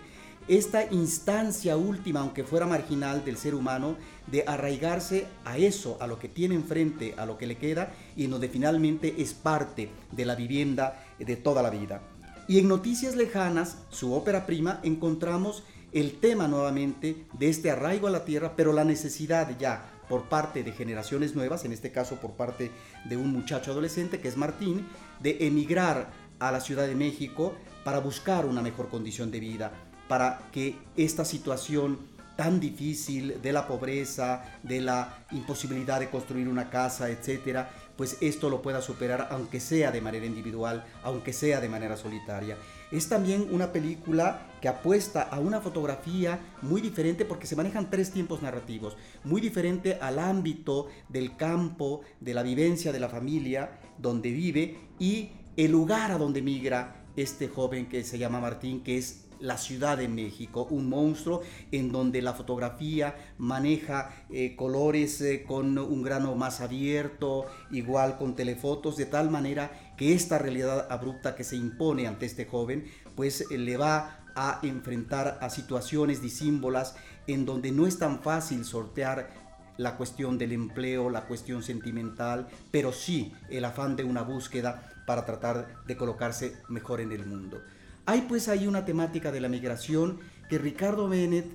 esta 0.49 0.91
instancia 0.91 1.77
última, 1.77 2.21
aunque 2.21 2.43
fuera 2.43 2.67
marginal, 2.67 3.25
del 3.25 3.37
ser 3.37 3.55
humano, 3.55 3.97
de 4.27 4.45
arraigarse 4.47 5.27
a 5.45 5.59
eso, 5.59 5.99
a 6.01 6.07
lo 6.07 6.19
que 6.19 6.29
tiene 6.29 6.55
enfrente, 6.55 7.15
a 7.19 7.27
lo 7.27 7.37
que 7.37 7.47
le 7.47 7.59
queda, 7.59 7.93
y 8.17 8.27
donde 8.27 8.49
finalmente 8.49 9.15
es 9.19 9.35
parte 9.35 9.91
de 10.11 10.25
la 10.25 10.35
vivienda 10.35 11.05
de 11.19 11.37
toda 11.37 11.63
la 11.63 11.71
vida. 11.71 12.03
Y 12.51 12.59
en 12.59 12.67
Noticias 12.67 13.15
Lejanas, 13.15 13.77
su 13.91 14.13
ópera 14.13 14.45
prima, 14.45 14.81
encontramos 14.83 15.63
el 15.93 16.19
tema 16.19 16.49
nuevamente 16.49 17.25
de 17.39 17.49
este 17.49 17.71
arraigo 17.71 18.09
a 18.09 18.11
la 18.11 18.25
tierra, 18.25 18.55
pero 18.57 18.73
la 18.73 18.83
necesidad 18.83 19.57
ya 19.57 19.89
por 20.09 20.29
parte 20.29 20.65
de 20.65 20.73
generaciones 20.73 21.37
nuevas, 21.37 21.65
en 21.65 21.71
este 21.73 21.93
caso 21.93 22.17
por 22.17 22.33
parte 22.33 22.73
de 23.09 23.17
un 23.17 23.31
muchacho 23.31 23.71
adolescente 23.71 24.19
que 24.19 24.27
es 24.27 24.37
Martín, 24.37 24.85
de 25.21 25.47
emigrar 25.47 26.11
a 26.41 26.51
la 26.51 26.61
Ciudad 26.61 26.89
de 26.89 26.97
México 26.97 27.55
para 27.85 28.01
buscar 28.01 28.45
una 28.47 28.63
mejor 28.63 28.89
condición 28.89 29.31
de 29.31 29.39
vida 29.39 29.71
para 30.09 30.51
que 30.51 30.77
esta 30.97 31.25
situación 31.25 32.01
tan 32.37 32.59
difícil 32.59 33.41
de 33.41 33.53
la 33.53 33.69
pobreza, 33.69 34.43
de 34.65 34.81
la 34.81 35.25
imposibilidad 35.31 36.01
de 36.01 36.11
construir 36.11 36.49
una 36.49 36.69
casa, 36.69 37.11
etcétera, 37.11 37.71
pues 38.01 38.17
esto 38.23 38.49
lo 38.49 38.63
pueda 38.63 38.81
superar 38.81 39.29
aunque 39.31 39.61
sea 39.61 39.93
de 39.93 40.01
manera 40.01 40.25
individual, 40.25 40.87
aunque 41.03 41.35
sea 41.35 41.61
de 41.61 41.69
manera 41.69 41.99
solitaria. 41.99 42.57
Es 42.91 43.11
también 43.11 43.47
una 43.51 43.73
película 43.73 44.47
que 44.63 44.69
apuesta 44.69 45.21
a 45.21 45.39
una 45.39 45.61
fotografía 45.61 46.41
muy 46.63 46.81
diferente 46.81 47.27
porque 47.27 47.47
se 47.47 47.57
manejan 47.57 47.91
tres 47.91 48.11
tiempos 48.11 48.41
narrativos, 48.41 48.97
muy 49.23 49.43
diferente 49.43 49.99
al 50.01 50.19
ámbito 50.19 50.89
del 51.11 51.37
campo, 51.37 52.01
de 52.21 52.33
la 52.33 52.43
vivencia 52.43 52.91
de 52.91 53.01
la 53.01 53.11
familia 53.11 53.79
donde 53.99 54.31
vive 54.31 54.79
y 54.99 55.33
el 55.59 55.71
lugar 55.71 56.11
a 56.11 56.17
donde 56.17 56.41
migra 56.41 57.05
este 57.17 57.49
joven 57.49 57.87
que 57.87 58.03
se 58.03 58.17
llama 58.17 58.41
Martín, 58.41 58.83
que 58.83 58.97
es 58.97 59.27
la 59.41 59.59
Ciudad 59.59 59.99
de 59.99 60.09
México, 60.09 60.67
un 60.71 60.89
monstruo 60.89 61.43
en 61.73 61.91
donde 61.93 62.23
la 62.23 62.35
fotografía 62.35 63.17
maneja 63.39 64.25
eh, 64.31 64.55
colores 64.57 65.21
eh, 65.21 65.45
con 65.47 65.77
un 65.79 66.03
grano 66.03 66.35
más 66.35 66.61
abierto, 66.61 67.47
igual 67.71 68.19
con 68.19 68.37
telefotos, 68.37 68.97
de 68.97 69.07
tal 69.07 69.31
manera 69.31 69.95
que 69.97 70.15
esta 70.15 70.39
realidad 70.39 70.87
abrupta 70.91 71.35
que 71.35 71.45
se 71.45 71.57
impone 71.57 72.07
ante 72.07 72.27
este 72.27 72.47
joven, 72.47 72.85
pues 73.17 73.47
eh, 73.51 73.59
le 73.59 73.77
va 73.77 74.21
a 74.35 74.61
enfrentar 74.63 75.39
a 75.41 75.51
situaciones 75.51 76.23
disímbolas 76.23 76.97
en 77.27 77.45
donde 77.45 77.73
no 77.73 77.87
es 77.87 77.99
tan 77.99 78.21
fácil 78.21 78.65
sortear 78.65 79.31
la 79.77 79.97
cuestión 79.97 80.37
del 80.37 80.53
empleo, 80.53 81.09
la 81.09 81.27
cuestión 81.27 81.63
sentimental, 81.63 82.49
pero 82.71 82.93
sí 82.93 83.33
el 83.49 83.65
afán 83.65 83.97
de 83.97 84.05
una 84.05 84.23
búsqueda 84.23 84.93
para 85.07 85.25
tratar 85.25 85.85
de 85.87 85.97
colocarse 85.97 86.57
mejor 86.69 87.01
en 87.01 87.13
el 87.13 87.25
mundo. 87.25 87.63
Hay 88.07 88.23
pues 88.23 88.49
ahí 88.49 88.67
una 88.67 88.85
temática 88.85 89.31
de 89.31 89.41
la 89.41 89.49
migración 89.49 90.21
que 90.49 90.59
Ricardo 90.59 91.09
Bennett 91.09 91.47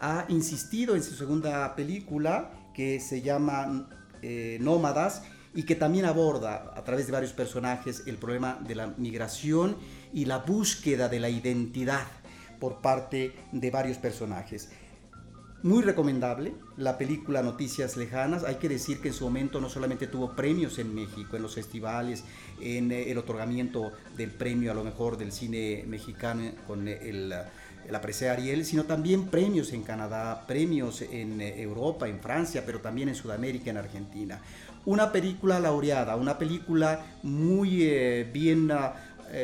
ha 0.00 0.24
insistido 0.28 0.94
en 0.94 1.02
su 1.02 1.14
segunda 1.14 1.74
película 1.74 2.50
que 2.74 3.00
se 3.00 3.20
llama 3.20 3.88
eh, 4.22 4.58
Nómadas 4.60 5.22
y 5.54 5.64
que 5.64 5.74
también 5.74 6.04
aborda 6.04 6.72
a 6.76 6.84
través 6.84 7.06
de 7.06 7.12
varios 7.12 7.32
personajes 7.32 8.04
el 8.06 8.16
problema 8.16 8.58
de 8.66 8.74
la 8.74 8.94
migración 8.96 9.76
y 10.12 10.24
la 10.24 10.38
búsqueda 10.38 11.08
de 11.08 11.20
la 11.20 11.28
identidad 11.28 12.06
por 12.60 12.80
parte 12.80 13.34
de 13.52 13.70
varios 13.70 13.98
personajes. 13.98 14.70
Muy 15.64 15.82
recomendable 15.82 16.52
la 16.76 16.96
película 16.98 17.42
Noticias 17.42 17.96
Lejanas. 17.96 18.44
Hay 18.44 18.56
que 18.56 18.68
decir 18.68 19.00
que 19.00 19.08
en 19.08 19.14
su 19.14 19.24
momento 19.24 19.60
no 19.60 19.68
solamente 19.68 20.06
tuvo 20.06 20.36
premios 20.36 20.78
en 20.78 20.94
México, 20.94 21.34
en 21.34 21.42
los 21.42 21.56
festivales, 21.56 22.22
en 22.60 22.92
eh, 22.92 23.10
el 23.10 23.18
otorgamiento 23.18 23.90
del 24.16 24.30
premio 24.30 24.70
a 24.70 24.74
lo 24.74 24.84
mejor 24.84 25.18
del 25.18 25.32
cine 25.32 25.84
mexicano 25.88 26.52
con 26.64 26.86
el, 26.86 27.30
la 27.30 28.00
presea 28.00 28.34
Ariel, 28.34 28.64
sino 28.64 28.84
también 28.84 29.26
premios 29.26 29.72
en 29.72 29.82
Canadá, 29.82 30.44
premios 30.46 31.02
en 31.02 31.40
eh, 31.40 31.60
Europa, 31.60 32.06
en 32.06 32.20
Francia, 32.20 32.62
pero 32.64 32.78
también 32.80 33.08
en 33.08 33.16
Sudamérica, 33.16 33.68
en 33.70 33.78
Argentina. 33.78 34.40
Una 34.86 35.10
película 35.10 35.58
laureada, 35.58 36.14
una 36.14 36.38
película 36.38 37.04
muy 37.24 37.82
eh, 37.82 38.30
bien 38.32 38.70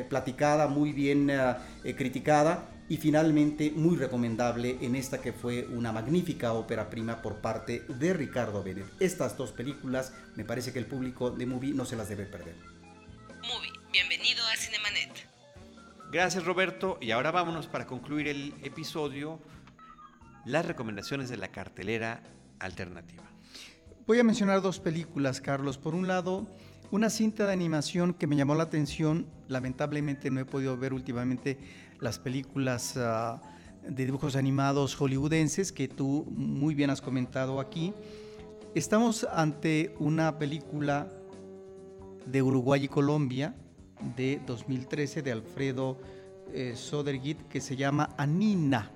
platicada, 0.09 0.69
muy 0.69 0.93
bien 0.93 1.31
criticada 1.97 2.74
y 2.89 2.97
finalmente 2.99 3.71
muy 3.71 3.97
recomendable 3.97 4.79
en 4.81 4.95
esta 4.95 5.21
que 5.21 5.33
fue 5.33 5.67
una 5.67 5.93
magnífica 5.93 6.53
ópera 6.53 6.91
prima 6.91 7.23
por 7.23 7.37
parte 7.37 7.85
de 7.89 8.13
Ricardo 8.13 8.63
Bennett. 8.63 8.87
Estas 9.01 9.37
dos 9.37 9.53
películas 9.53 10.13
me 10.37 10.45
parece 10.45 10.73
que 10.73 10.79
el 10.79 10.87
público 10.87 11.31
de 11.31 11.47
Movie 11.47 11.73
no 11.73 11.85
se 11.85 11.97
las 11.97 12.09
debe 12.09 12.27
perder. 12.27 12.57
Movie, 13.43 13.73
bienvenido 13.93 14.43
a 14.47 14.57
Cinemanet. 14.57 15.29
Gracias 16.13 16.45
Roberto 16.45 16.99
y 17.01 17.11
ahora 17.11 17.31
vámonos 17.31 17.67
para 17.67 17.87
concluir 17.87 18.29
el 18.29 18.55
episodio 18.63 19.41
las 20.45 20.67
recomendaciones 20.67 21.31
de 21.31 21.39
la 21.39 21.49
cartelera 21.49 22.23
alternativa. 22.59 23.25
Voy 24.07 24.19
a 24.19 24.25
mencionar 24.25 24.61
dos 24.61 24.81
películas, 24.81 25.41
Carlos. 25.41 25.79
Por 25.79 25.95
un 25.95 26.07
lado, 26.07 26.47
una 26.91 27.09
cinta 27.09 27.47
de 27.47 27.53
animación 27.53 28.13
que 28.13 28.27
me 28.27 28.37
llamó 28.37 28.55
la 28.55 28.65
atención, 28.65 29.27
lamentablemente 29.49 30.31
no 30.31 30.41
he 30.41 30.45
podido 30.45 30.77
ver 30.77 30.93
últimamente 30.93 31.59
las 32.05 32.19
películas 32.19 32.99
ah, 32.99 33.41
de 33.83 34.05
dibujos 34.05 34.37
animados 34.37 34.95
hollywoodenses 34.95 35.73
que 35.73 35.89
tú 35.89 36.27
muy 36.37 36.75
bien 36.75 36.91
has 36.91 37.01
comentado 37.01 37.61
aquí. 37.61 37.95
Estamos 38.75 39.27
ante 39.33 39.95
una 39.99 40.39
película 40.39 41.09
de 42.27 42.43
Uruguay 42.43 42.85
y 42.85 42.89
Colombia 42.89 43.55
de 44.17 44.39
2013 44.47 45.23
de 45.23 45.33
Alfredo 45.33 45.97
eh, 46.53 46.75
Sodergit 46.77 47.41
que 47.49 47.63
se 47.63 47.75
llama 47.75 48.11
Anina. 48.19 48.91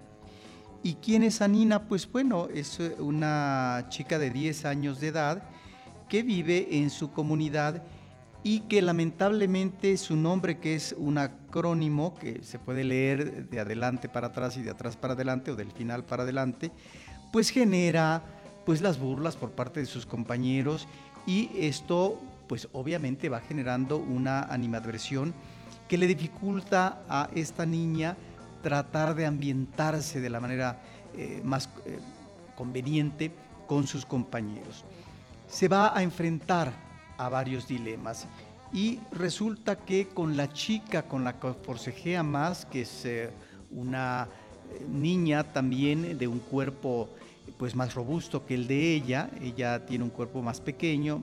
¿Y 0.83 0.97
quién 0.97 1.23
es 1.23 1.41
Anina? 1.41 1.89
Pues 1.89 2.13
bueno, 2.13 2.49
es 2.53 2.79
eh, 2.79 2.95
una 2.99 3.87
chica 3.89 4.19
de 4.19 4.29
10 4.29 4.67
años 4.67 5.01
de 5.01 5.09
edad 5.09 5.45
que 6.11 6.23
vive 6.23 6.77
en 6.77 6.91
su 6.91 7.11
comunidad 7.11 7.83
y 8.43 8.61
que 8.61 8.83
lamentablemente 8.83 9.97
su 9.97 10.15
nombre, 10.15 10.59
que 10.59 10.75
es 10.75 10.95
un 10.99 11.17
acrónimo 11.49 12.15
que 12.15 12.43
se 12.43 12.59
puede 12.59 12.85
leer 12.85 13.49
de 13.49 13.61
adelante 13.61 14.09
para 14.09 14.29
atrás 14.29 14.57
y 14.57 14.63
de 14.63 14.71
atrás 14.71 14.97
para 14.97 15.15
adelante 15.15 15.51
o 15.51 15.57
del 15.57 15.73
final 15.73 16.05
para 16.05 16.23
adelante, 16.23 16.71
pues 17.33 17.51
genera 17.51 18.23
pues 18.67 18.83
las 18.83 18.99
burlas 18.99 19.37
por 19.37 19.53
parte 19.53 19.81
de 19.81 19.87
sus 19.87 20.05
compañeros 20.05 20.87
y 21.27 21.51
esto 21.55 22.21
pues 22.49 22.69
obviamente 22.73 23.29
va 23.29 23.41
generando 23.41 23.97
una 23.97 24.43
animadversión 24.43 25.35
que 25.89 25.99
le 25.99 26.07
dificulta 26.07 27.03
a 27.09 27.31
esta 27.35 27.65
niña 27.65 28.17
tratar 28.63 29.15
de 29.15 29.27
ambientarse 29.27 30.21
de 30.21 30.31
la 30.31 30.41
manera 30.41 30.81
eh, 31.17 31.41
más 31.45 31.71
eh, 31.87 31.99
conveniente 32.57 33.33
con 33.67 33.87
sus 33.87 34.05
compañeros. 34.05 34.85
Se 35.49 35.69
va 35.69 35.97
a 35.97 36.03
enfrentar 36.03 36.73
a 37.17 37.29
varios 37.29 37.67
dilemas. 37.67 38.27
Y 38.73 39.01
resulta 39.13 39.77
que 39.77 40.09
con 40.09 40.37
la 40.37 40.53
chica 40.53 41.03
con 41.05 41.25
la 41.25 41.41
que 41.41 41.55
forcejea 41.55 42.23
más, 42.23 42.67
que 42.67 42.83
es 42.83 43.05
eh, 43.05 43.31
una 43.71 44.29
eh, 44.71 44.85
niña 44.89 45.45
también 45.45 46.19
de 46.19 46.29
un 46.29 46.39
cuerpo 46.39 47.09
pues 47.57 47.75
más 47.75 47.95
robusto 47.95 48.45
que 48.45 48.55
el 48.55 48.69
de 48.69 48.95
ella, 48.95 49.31
ella 49.43 49.85
tiene 49.87 50.05
un 50.05 50.11
cuerpo 50.11 50.43
más 50.43 50.61
pequeño, 50.61 51.23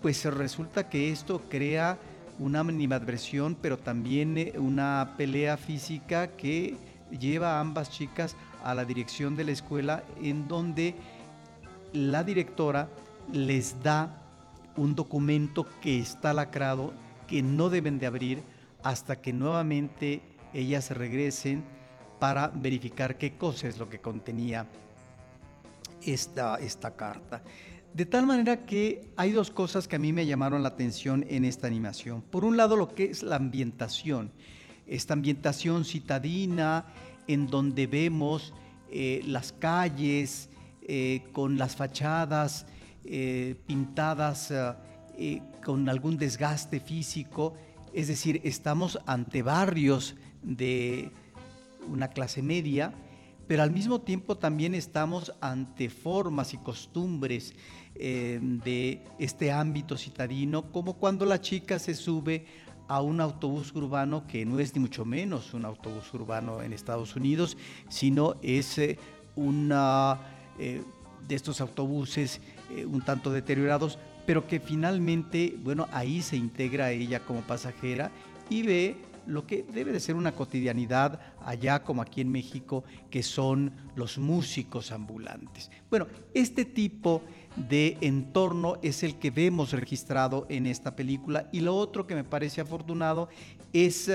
pues 0.00 0.24
resulta 0.24 0.88
que 0.88 1.10
esto 1.10 1.42
crea 1.50 1.98
una 2.38 2.60
animadversión, 2.60 3.56
pero 3.60 3.78
también 3.78 4.38
eh, 4.38 4.54
una 4.56 5.14
pelea 5.16 5.56
física 5.56 6.28
que 6.28 6.76
lleva 7.18 7.56
a 7.56 7.60
ambas 7.60 7.90
chicas 7.90 8.36
a 8.62 8.74
la 8.74 8.84
dirección 8.84 9.36
de 9.36 9.44
la 9.44 9.52
escuela 9.52 10.04
en 10.22 10.48
donde 10.48 10.94
la 11.92 12.24
directora 12.24 12.88
les 13.32 13.82
da 13.82 14.23
un 14.76 14.94
documento 14.94 15.66
que 15.80 15.98
está 15.98 16.32
lacrado, 16.32 16.92
que 17.26 17.42
no 17.42 17.70
deben 17.70 17.98
de 17.98 18.06
abrir 18.06 18.42
hasta 18.82 19.20
que 19.20 19.32
nuevamente 19.32 20.22
ellas 20.52 20.90
regresen 20.90 21.64
para 22.18 22.48
verificar 22.48 23.18
qué 23.18 23.36
cosa 23.36 23.68
es 23.68 23.78
lo 23.78 23.88
que 23.88 24.00
contenía 24.00 24.66
esta, 26.02 26.56
esta 26.56 26.94
carta. 26.94 27.42
De 27.92 28.06
tal 28.06 28.26
manera 28.26 28.66
que 28.66 29.08
hay 29.16 29.32
dos 29.32 29.50
cosas 29.50 29.86
que 29.86 29.96
a 29.96 29.98
mí 30.00 30.12
me 30.12 30.26
llamaron 30.26 30.62
la 30.62 30.70
atención 30.70 31.24
en 31.28 31.44
esta 31.44 31.66
animación. 31.66 32.22
Por 32.22 32.44
un 32.44 32.56
lado, 32.56 32.76
lo 32.76 32.94
que 32.94 33.04
es 33.04 33.22
la 33.22 33.36
ambientación. 33.36 34.32
esta 34.86 35.14
ambientación 35.14 35.84
citadina 35.84 36.86
en 37.26 37.46
donde 37.46 37.86
vemos 37.86 38.52
eh, 38.90 39.22
las 39.26 39.52
calles 39.52 40.50
eh, 40.82 41.22
con 41.32 41.56
las 41.56 41.76
fachadas 41.76 42.66
eh, 43.04 43.56
pintadas 43.66 44.52
con 45.64 45.88
algún 45.88 46.16
desgaste 46.16 46.80
físico, 46.80 47.54
es 47.92 48.08
decir, 48.08 48.40
estamos 48.44 48.98
ante 49.06 49.42
barrios 49.42 50.16
de 50.42 51.10
una 51.88 52.08
clase 52.08 52.42
media, 52.42 52.92
pero 53.46 53.62
al 53.62 53.70
mismo 53.70 54.00
tiempo 54.00 54.36
también 54.36 54.74
estamos 54.74 55.32
ante 55.40 55.88
formas 55.88 56.52
y 56.52 56.58
costumbres 56.58 57.54
de 57.94 59.04
este 59.20 59.52
ámbito 59.52 59.96
citadino, 59.96 60.72
como 60.72 60.94
cuando 60.94 61.24
la 61.24 61.40
chica 61.40 61.78
se 61.78 61.94
sube 61.94 62.44
a 62.88 63.00
un 63.00 63.20
autobús 63.20 63.72
urbano 63.74 64.26
que 64.26 64.44
no 64.44 64.58
es 64.58 64.74
ni 64.74 64.80
mucho 64.80 65.04
menos 65.04 65.54
un 65.54 65.64
autobús 65.64 66.12
urbano 66.12 66.62
en 66.62 66.72
Estados 66.72 67.16
Unidos, 67.16 67.56
sino 67.88 68.36
es 68.42 68.78
eh, 68.78 68.98
una 69.36 70.18
eh, 70.58 70.82
de 71.26 71.34
estos 71.34 71.60
autobuses 71.60 72.40
eh, 72.74 72.86
un 72.86 73.02
tanto 73.02 73.30
deteriorados, 73.30 73.98
pero 74.26 74.46
que 74.46 74.60
finalmente, 74.60 75.56
bueno, 75.62 75.88
ahí 75.92 76.22
se 76.22 76.36
integra 76.36 76.90
ella 76.90 77.20
como 77.20 77.42
pasajera 77.42 78.10
y 78.48 78.62
ve 78.62 78.96
lo 79.26 79.46
que 79.46 79.62
debe 79.62 79.92
de 79.92 80.00
ser 80.00 80.16
una 80.16 80.32
cotidianidad 80.32 81.20
allá 81.44 81.82
como 81.82 82.02
aquí 82.02 82.20
en 82.20 82.30
México, 82.30 82.84
que 83.10 83.22
son 83.22 83.72
los 83.96 84.18
músicos 84.18 84.92
ambulantes. 84.92 85.70
Bueno, 85.90 86.06
este 86.34 86.64
tipo 86.64 87.22
de 87.56 87.96
entorno 88.00 88.76
es 88.82 89.02
el 89.02 89.16
que 89.16 89.30
vemos 89.30 89.72
registrado 89.72 90.46
en 90.48 90.66
esta 90.66 90.96
película 90.96 91.48
y 91.52 91.60
lo 91.60 91.74
otro 91.76 92.06
que 92.06 92.14
me 92.14 92.24
parece 92.24 92.60
afortunado 92.60 93.28
es 93.72 94.10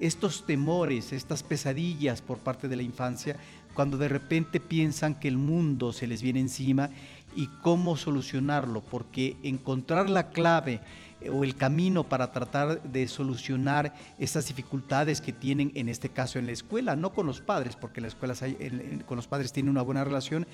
estos 0.00 0.44
temores, 0.46 1.12
estas 1.12 1.42
pesadillas 1.42 2.22
por 2.22 2.38
parte 2.38 2.68
de 2.68 2.76
la 2.76 2.82
infancia, 2.82 3.36
cuando 3.74 3.98
de 3.98 4.08
repente 4.08 4.60
piensan 4.60 5.18
que 5.18 5.28
el 5.28 5.36
mundo 5.36 5.92
se 5.92 6.06
les 6.06 6.22
viene 6.22 6.40
encima 6.40 6.90
y 7.34 7.48
cómo 7.62 7.96
solucionarlo, 7.96 8.82
porque 8.82 9.36
encontrar 9.42 10.10
la 10.10 10.30
clave 10.30 10.80
o 11.32 11.44
el 11.44 11.56
camino 11.56 12.04
para 12.04 12.32
tratar 12.32 12.82
de 12.82 13.08
solucionar 13.08 13.94
estas 14.18 14.48
dificultades 14.48 15.20
que 15.20 15.32
tienen 15.32 15.72
en 15.74 15.88
este 15.88 16.08
caso 16.08 16.38
en 16.38 16.46
la 16.46 16.52
escuela, 16.52 16.96
no 16.96 17.12
con 17.12 17.26
los 17.26 17.40
padres, 17.40 17.76
porque 17.76 18.00
en 18.00 18.02
la 18.02 18.08
escuela 18.08 18.34
con 19.06 19.16
los 19.16 19.26
padres 19.26 19.52
tienen 19.52 19.70
una 19.70 19.82
buena 19.82 20.04
relación, 20.04 20.46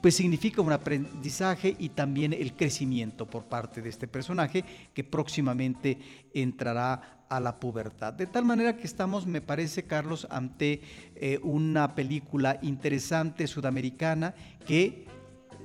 pues 0.00 0.16
significa 0.16 0.62
un 0.62 0.72
aprendizaje 0.72 1.76
y 1.78 1.90
también 1.90 2.32
el 2.32 2.54
crecimiento 2.54 3.26
por 3.26 3.44
parte 3.44 3.80
de 3.82 3.88
este 3.88 4.06
personaje 4.08 4.64
que 4.92 5.04
próximamente 5.04 5.98
entrará 6.34 7.24
a 7.28 7.40
la 7.40 7.58
pubertad. 7.58 8.12
De 8.12 8.26
tal 8.26 8.44
manera 8.44 8.76
que 8.76 8.86
estamos, 8.86 9.26
me 9.26 9.40
parece, 9.40 9.84
Carlos, 9.84 10.26
ante 10.30 10.82
eh, 11.16 11.40
una 11.42 11.94
película 11.94 12.58
interesante 12.62 13.46
sudamericana 13.46 14.34
que 14.66 15.06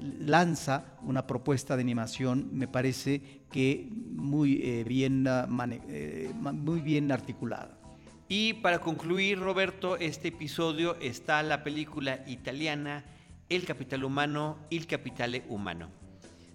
lanza 0.01 0.97
una 1.01 1.27
propuesta 1.27 1.75
de 1.75 1.81
animación, 1.81 2.49
me 2.53 2.67
parece 2.67 3.43
que 3.51 3.89
muy, 3.91 4.61
eh, 4.63 4.83
bien, 4.87 5.25
eh, 5.27 6.31
muy 6.35 6.81
bien 6.81 7.11
articulada. 7.11 7.77
Y 8.27 8.53
para 8.53 8.79
concluir, 8.79 9.39
Roberto, 9.39 9.97
este 9.97 10.27
episodio 10.27 10.95
está 10.99 11.41
la 11.41 11.63
película 11.63 12.23
italiana 12.27 13.03
el 13.49 13.65
capital 13.65 14.03
humano, 14.03 14.59
el 14.69 14.85
capitale 14.85 15.43
humano. 15.49 15.89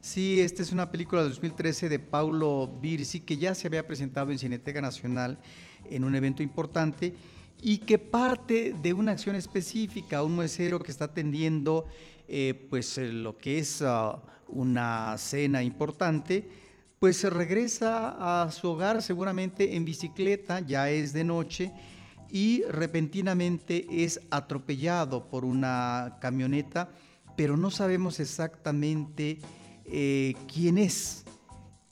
Sí, 0.01 0.41
esta 0.41 0.63
es 0.63 0.71
una 0.71 0.91
película 0.91 1.23
de 1.23 1.31
2013 1.31 1.89
de 1.89 1.99
Paulo 1.99 2.79
Birsi 2.81 3.21
que 3.21 3.37
ya 3.37 3.55
se 3.55 3.67
había 3.67 3.87
presentado 3.87 4.31
en 4.31 4.39
Cineteca 4.39 4.81
Nacional 4.81 5.39
en 5.91 6.05
un 6.05 6.15
evento 6.15 6.43
importante 6.43 7.15
y 7.61 7.79
que 7.79 7.99
parte 7.99 8.75
de 8.81 8.93
una 8.93 9.13
acción 9.13 9.35
específica, 9.35 10.23
un 10.23 10.37
mesero 10.37 10.79
que 10.79 10.93
está 10.93 11.07
atendiendo 11.07 11.87
eh, 12.29 12.67
pues 12.71 12.99
eh, 12.99 13.13
lo 13.13 13.37
que 13.37 13.59
es 13.59 13.83
ah, 13.83 14.23
una 14.49 15.17
cena 15.19 15.63
importante, 15.63 16.49
pues 16.99 17.17
se 17.19 17.31
regresa 17.31 18.45
a 18.45 18.51
su 18.51 18.69
hogar 18.69 19.03
seguramente 19.03 19.77
en 19.77 19.85
bicicleta, 19.85 20.61
ya 20.61 20.89
es 20.91 21.13
de 21.13 21.25
noche, 21.25 21.73
y 22.31 22.63
repentinamente 22.65 23.87
es 23.91 24.21
atropellado 24.31 25.29
por 25.29 25.45
una 25.45 26.19
camioneta, 26.21 26.89
pero 27.37 27.57
no 27.57 27.71
sabemos 27.71 28.21
exactamente 28.21 29.39
eh, 29.85 30.35
quién 30.53 30.79
es 30.79 31.25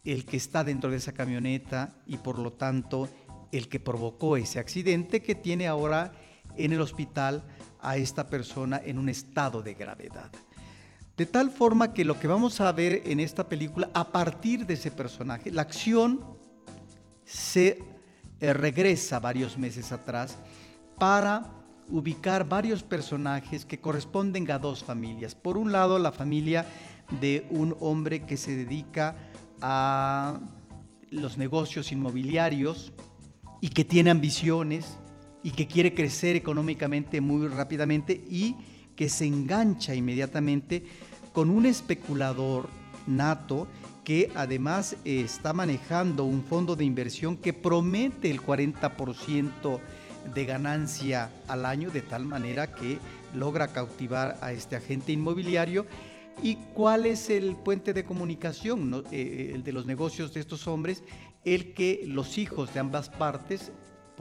el 0.04 0.24
que 0.24 0.36
está 0.36 0.64
dentro 0.64 0.90
de 0.90 0.96
esa 0.96 1.12
camioneta 1.12 1.94
y 2.06 2.16
por 2.16 2.38
lo 2.38 2.52
tanto 2.52 3.08
el 3.52 3.68
que 3.68 3.80
provocó 3.80 4.36
ese 4.36 4.58
accidente 4.58 5.22
que 5.22 5.34
tiene 5.34 5.68
ahora 5.68 6.12
en 6.56 6.72
el 6.72 6.80
hospital 6.80 7.44
a 7.82 7.96
esta 7.96 8.26
persona 8.26 8.80
en 8.84 8.98
un 8.98 9.08
estado 9.08 9.62
de 9.62 9.74
gravedad. 9.74 10.30
De 11.16 11.26
tal 11.26 11.50
forma 11.50 11.92
que 11.92 12.04
lo 12.04 12.18
que 12.18 12.26
vamos 12.26 12.60
a 12.60 12.72
ver 12.72 13.02
en 13.04 13.20
esta 13.20 13.48
película, 13.48 13.90
a 13.92 14.10
partir 14.10 14.64
de 14.66 14.74
ese 14.74 14.90
personaje, 14.90 15.50
la 15.50 15.62
acción 15.62 16.24
se 17.24 17.82
eh, 18.40 18.52
regresa 18.52 19.20
varios 19.20 19.58
meses 19.58 19.92
atrás 19.92 20.38
para 20.98 21.50
ubicar 21.90 22.48
varios 22.48 22.82
personajes 22.82 23.66
que 23.66 23.78
corresponden 23.80 24.50
a 24.50 24.58
dos 24.58 24.82
familias. 24.82 25.34
Por 25.34 25.58
un 25.58 25.70
lado, 25.70 25.98
la 25.98 26.12
familia 26.12 26.64
de 27.20 27.46
un 27.50 27.76
hombre 27.80 28.24
que 28.24 28.36
se 28.36 28.56
dedica 28.56 29.16
a 29.60 30.40
los 31.10 31.36
negocios 31.36 31.92
inmobiliarios 31.92 32.92
y 33.60 33.68
que 33.68 33.84
tiene 33.84 34.10
ambiciones 34.10 34.96
y 35.42 35.50
que 35.50 35.66
quiere 35.66 35.94
crecer 35.94 36.36
económicamente 36.36 37.20
muy 37.20 37.48
rápidamente 37.48 38.22
y 38.28 38.56
que 38.96 39.08
se 39.08 39.26
engancha 39.26 39.94
inmediatamente 39.94 40.84
con 41.32 41.50
un 41.50 41.66
especulador 41.66 42.68
nato 43.06 43.66
que 44.04 44.30
además 44.34 44.96
eh, 45.04 45.20
está 45.20 45.52
manejando 45.52 46.24
un 46.24 46.42
fondo 46.42 46.76
de 46.76 46.84
inversión 46.84 47.36
que 47.36 47.52
promete 47.52 48.30
el 48.30 48.40
40% 48.40 49.80
de 50.34 50.44
ganancia 50.44 51.30
al 51.48 51.66
año, 51.66 51.90
de 51.90 52.02
tal 52.02 52.24
manera 52.24 52.74
que 52.74 52.98
logra 53.34 53.68
cautivar 53.68 54.38
a 54.40 54.52
este 54.52 54.76
agente 54.76 55.12
inmobiliario. 55.12 55.86
¿Y 56.42 56.56
cuál 56.74 57.06
es 57.06 57.30
el 57.30 57.56
puente 57.56 57.92
de 57.92 58.04
comunicación, 58.04 59.04
eh, 59.10 59.52
el 59.54 59.62
de 59.62 59.72
los 59.72 59.86
negocios 59.86 60.32
de 60.32 60.40
estos 60.40 60.66
hombres? 60.66 61.02
El 61.44 61.74
que 61.74 62.04
los 62.06 62.38
hijos 62.38 62.72
de 62.72 62.80
ambas 62.80 63.08
partes, 63.10 63.72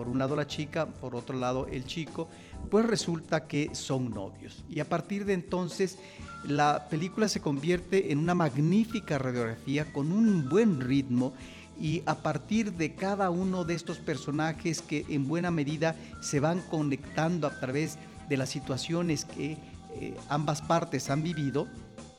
por 0.02 0.10
un 0.10 0.18
lado 0.18 0.36
la 0.36 0.48
chica, 0.48 0.88
por 0.88 1.16
otro 1.16 1.38
lado 1.38 1.68
el 1.68 1.86
chico, 1.86 2.28
pues 2.72 2.88
resulta 2.88 3.46
que 3.46 3.70
son 3.76 4.10
novios. 4.10 4.64
Y 4.68 4.80
a 4.80 4.90
partir 4.90 5.26
de 5.26 5.34
entonces 5.34 6.00
la 6.44 6.88
película 6.90 7.28
se 7.28 7.40
convierte 7.40 8.12
en 8.12 8.18
una 8.18 8.34
magnífica 8.34 9.20
radiografía 9.20 9.94
con 9.94 10.12
un 10.12 10.50
buen 10.50 10.82
ritmo 10.82 11.34
y 11.80 12.02
a 12.08 12.16
partir 12.16 12.74
de 12.74 12.96
cada 12.96 13.30
uno 13.30 13.64
de 13.64 13.76
estos 13.76 14.00
personajes 14.00 14.82
que 14.82 15.06
en 15.08 15.28
buena 15.28 15.52
medida 15.52 15.96
se 16.20 16.40
van 16.40 16.62
conectando 16.62 17.46
a 17.46 17.60
través 17.60 18.00
de 18.28 18.38
las 18.38 18.50
situaciones 18.50 19.24
que 19.24 19.60
eh, 19.94 20.18
ambas 20.30 20.64
partes 20.64 21.12
han 21.12 21.22
vivido 21.22 21.68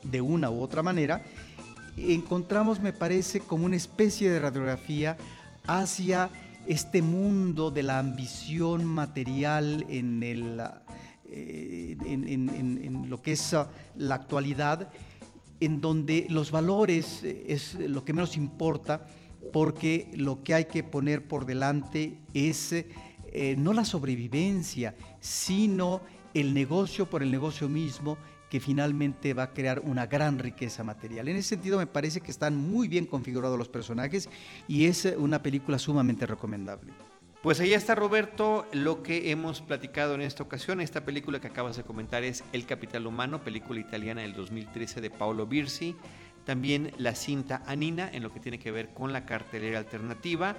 de 0.03 0.21
una 0.21 0.49
u 0.49 0.61
otra 0.61 0.83
manera, 0.83 1.21
encontramos, 1.97 2.79
me 2.79 2.93
parece, 2.93 3.41
como 3.41 3.65
una 3.65 3.75
especie 3.75 4.31
de 4.31 4.39
radiografía 4.39 5.17
hacia 5.67 6.29
este 6.67 7.01
mundo 7.01 7.71
de 7.71 7.83
la 7.83 7.99
ambición 7.99 8.85
material 8.85 9.85
en 9.89 10.23
el 10.23 10.61
eh, 11.35 11.97
en, 12.05 13.09
lo 13.09 13.21
que 13.23 13.31
es 13.31 13.53
ah, 13.55 13.67
la 13.97 14.13
actualidad, 14.13 14.91
en 15.59 15.81
donde 15.81 16.27
los 16.29 16.51
valores 16.51 17.23
eh, 17.23 17.45
es 17.47 17.73
lo 17.73 18.05
que 18.05 18.13
menos 18.13 18.37
importa, 18.37 19.07
porque 19.51 20.11
lo 20.13 20.43
que 20.43 20.53
hay 20.53 20.65
que 20.65 20.83
poner 20.83 21.27
por 21.27 21.47
delante 21.47 22.19
es 22.35 22.71
eh, 22.71 23.55
no 23.57 23.73
la 23.73 23.83
sobrevivencia, 23.83 24.95
sino 25.19 26.01
el 26.35 26.53
negocio 26.53 27.09
por 27.09 27.23
el 27.23 27.31
negocio 27.31 27.67
mismo 27.67 28.17
que 28.53 28.59
finalmente 28.59 29.33
va 29.33 29.45
a 29.45 29.49
crear 29.51 29.79
una 29.79 30.05
gran 30.05 30.37
riqueza 30.37 30.83
material. 30.83 31.27
En 31.27 31.37
ese 31.37 31.49
sentido 31.49 31.79
me 31.79 31.87
parece 31.87 32.21
que 32.21 32.29
están 32.29 32.55
muy 32.55 32.87
bien 32.87 33.07
configurados 33.07 33.57
los 33.57 33.67
personajes 33.67 34.29
y 34.67 34.85
es 34.85 35.05
una 35.17 35.41
película 35.41 35.79
sumamente 35.79 36.27
recomendable. 36.27 36.93
Pues 37.41 37.59
ahí 37.59 37.73
está 37.73 37.95
Roberto, 37.95 38.67
lo 38.71 39.01
que 39.01 39.31
hemos 39.31 39.63
platicado 39.63 40.13
en 40.13 40.21
esta 40.21 40.43
ocasión. 40.43 40.81
Esta 40.81 41.03
película 41.03 41.41
que 41.41 41.47
acabas 41.47 41.77
de 41.77 41.83
comentar 41.83 42.23
es 42.23 42.43
El 42.53 42.67
Capital 42.67 43.07
Humano, 43.07 43.43
película 43.43 43.79
italiana 43.79 44.21
del 44.21 44.33
2013 44.33 45.01
de 45.01 45.09
Paolo 45.09 45.47
Birsi. 45.47 45.95
También 46.45 46.91
la 46.99 47.15
cinta 47.15 47.63
Anina, 47.65 48.07
en 48.13 48.21
lo 48.21 48.31
que 48.31 48.39
tiene 48.39 48.59
que 48.59 48.69
ver 48.69 48.89
con 48.89 49.13
la 49.13 49.25
cartelera 49.25 49.79
alternativa. 49.79 50.57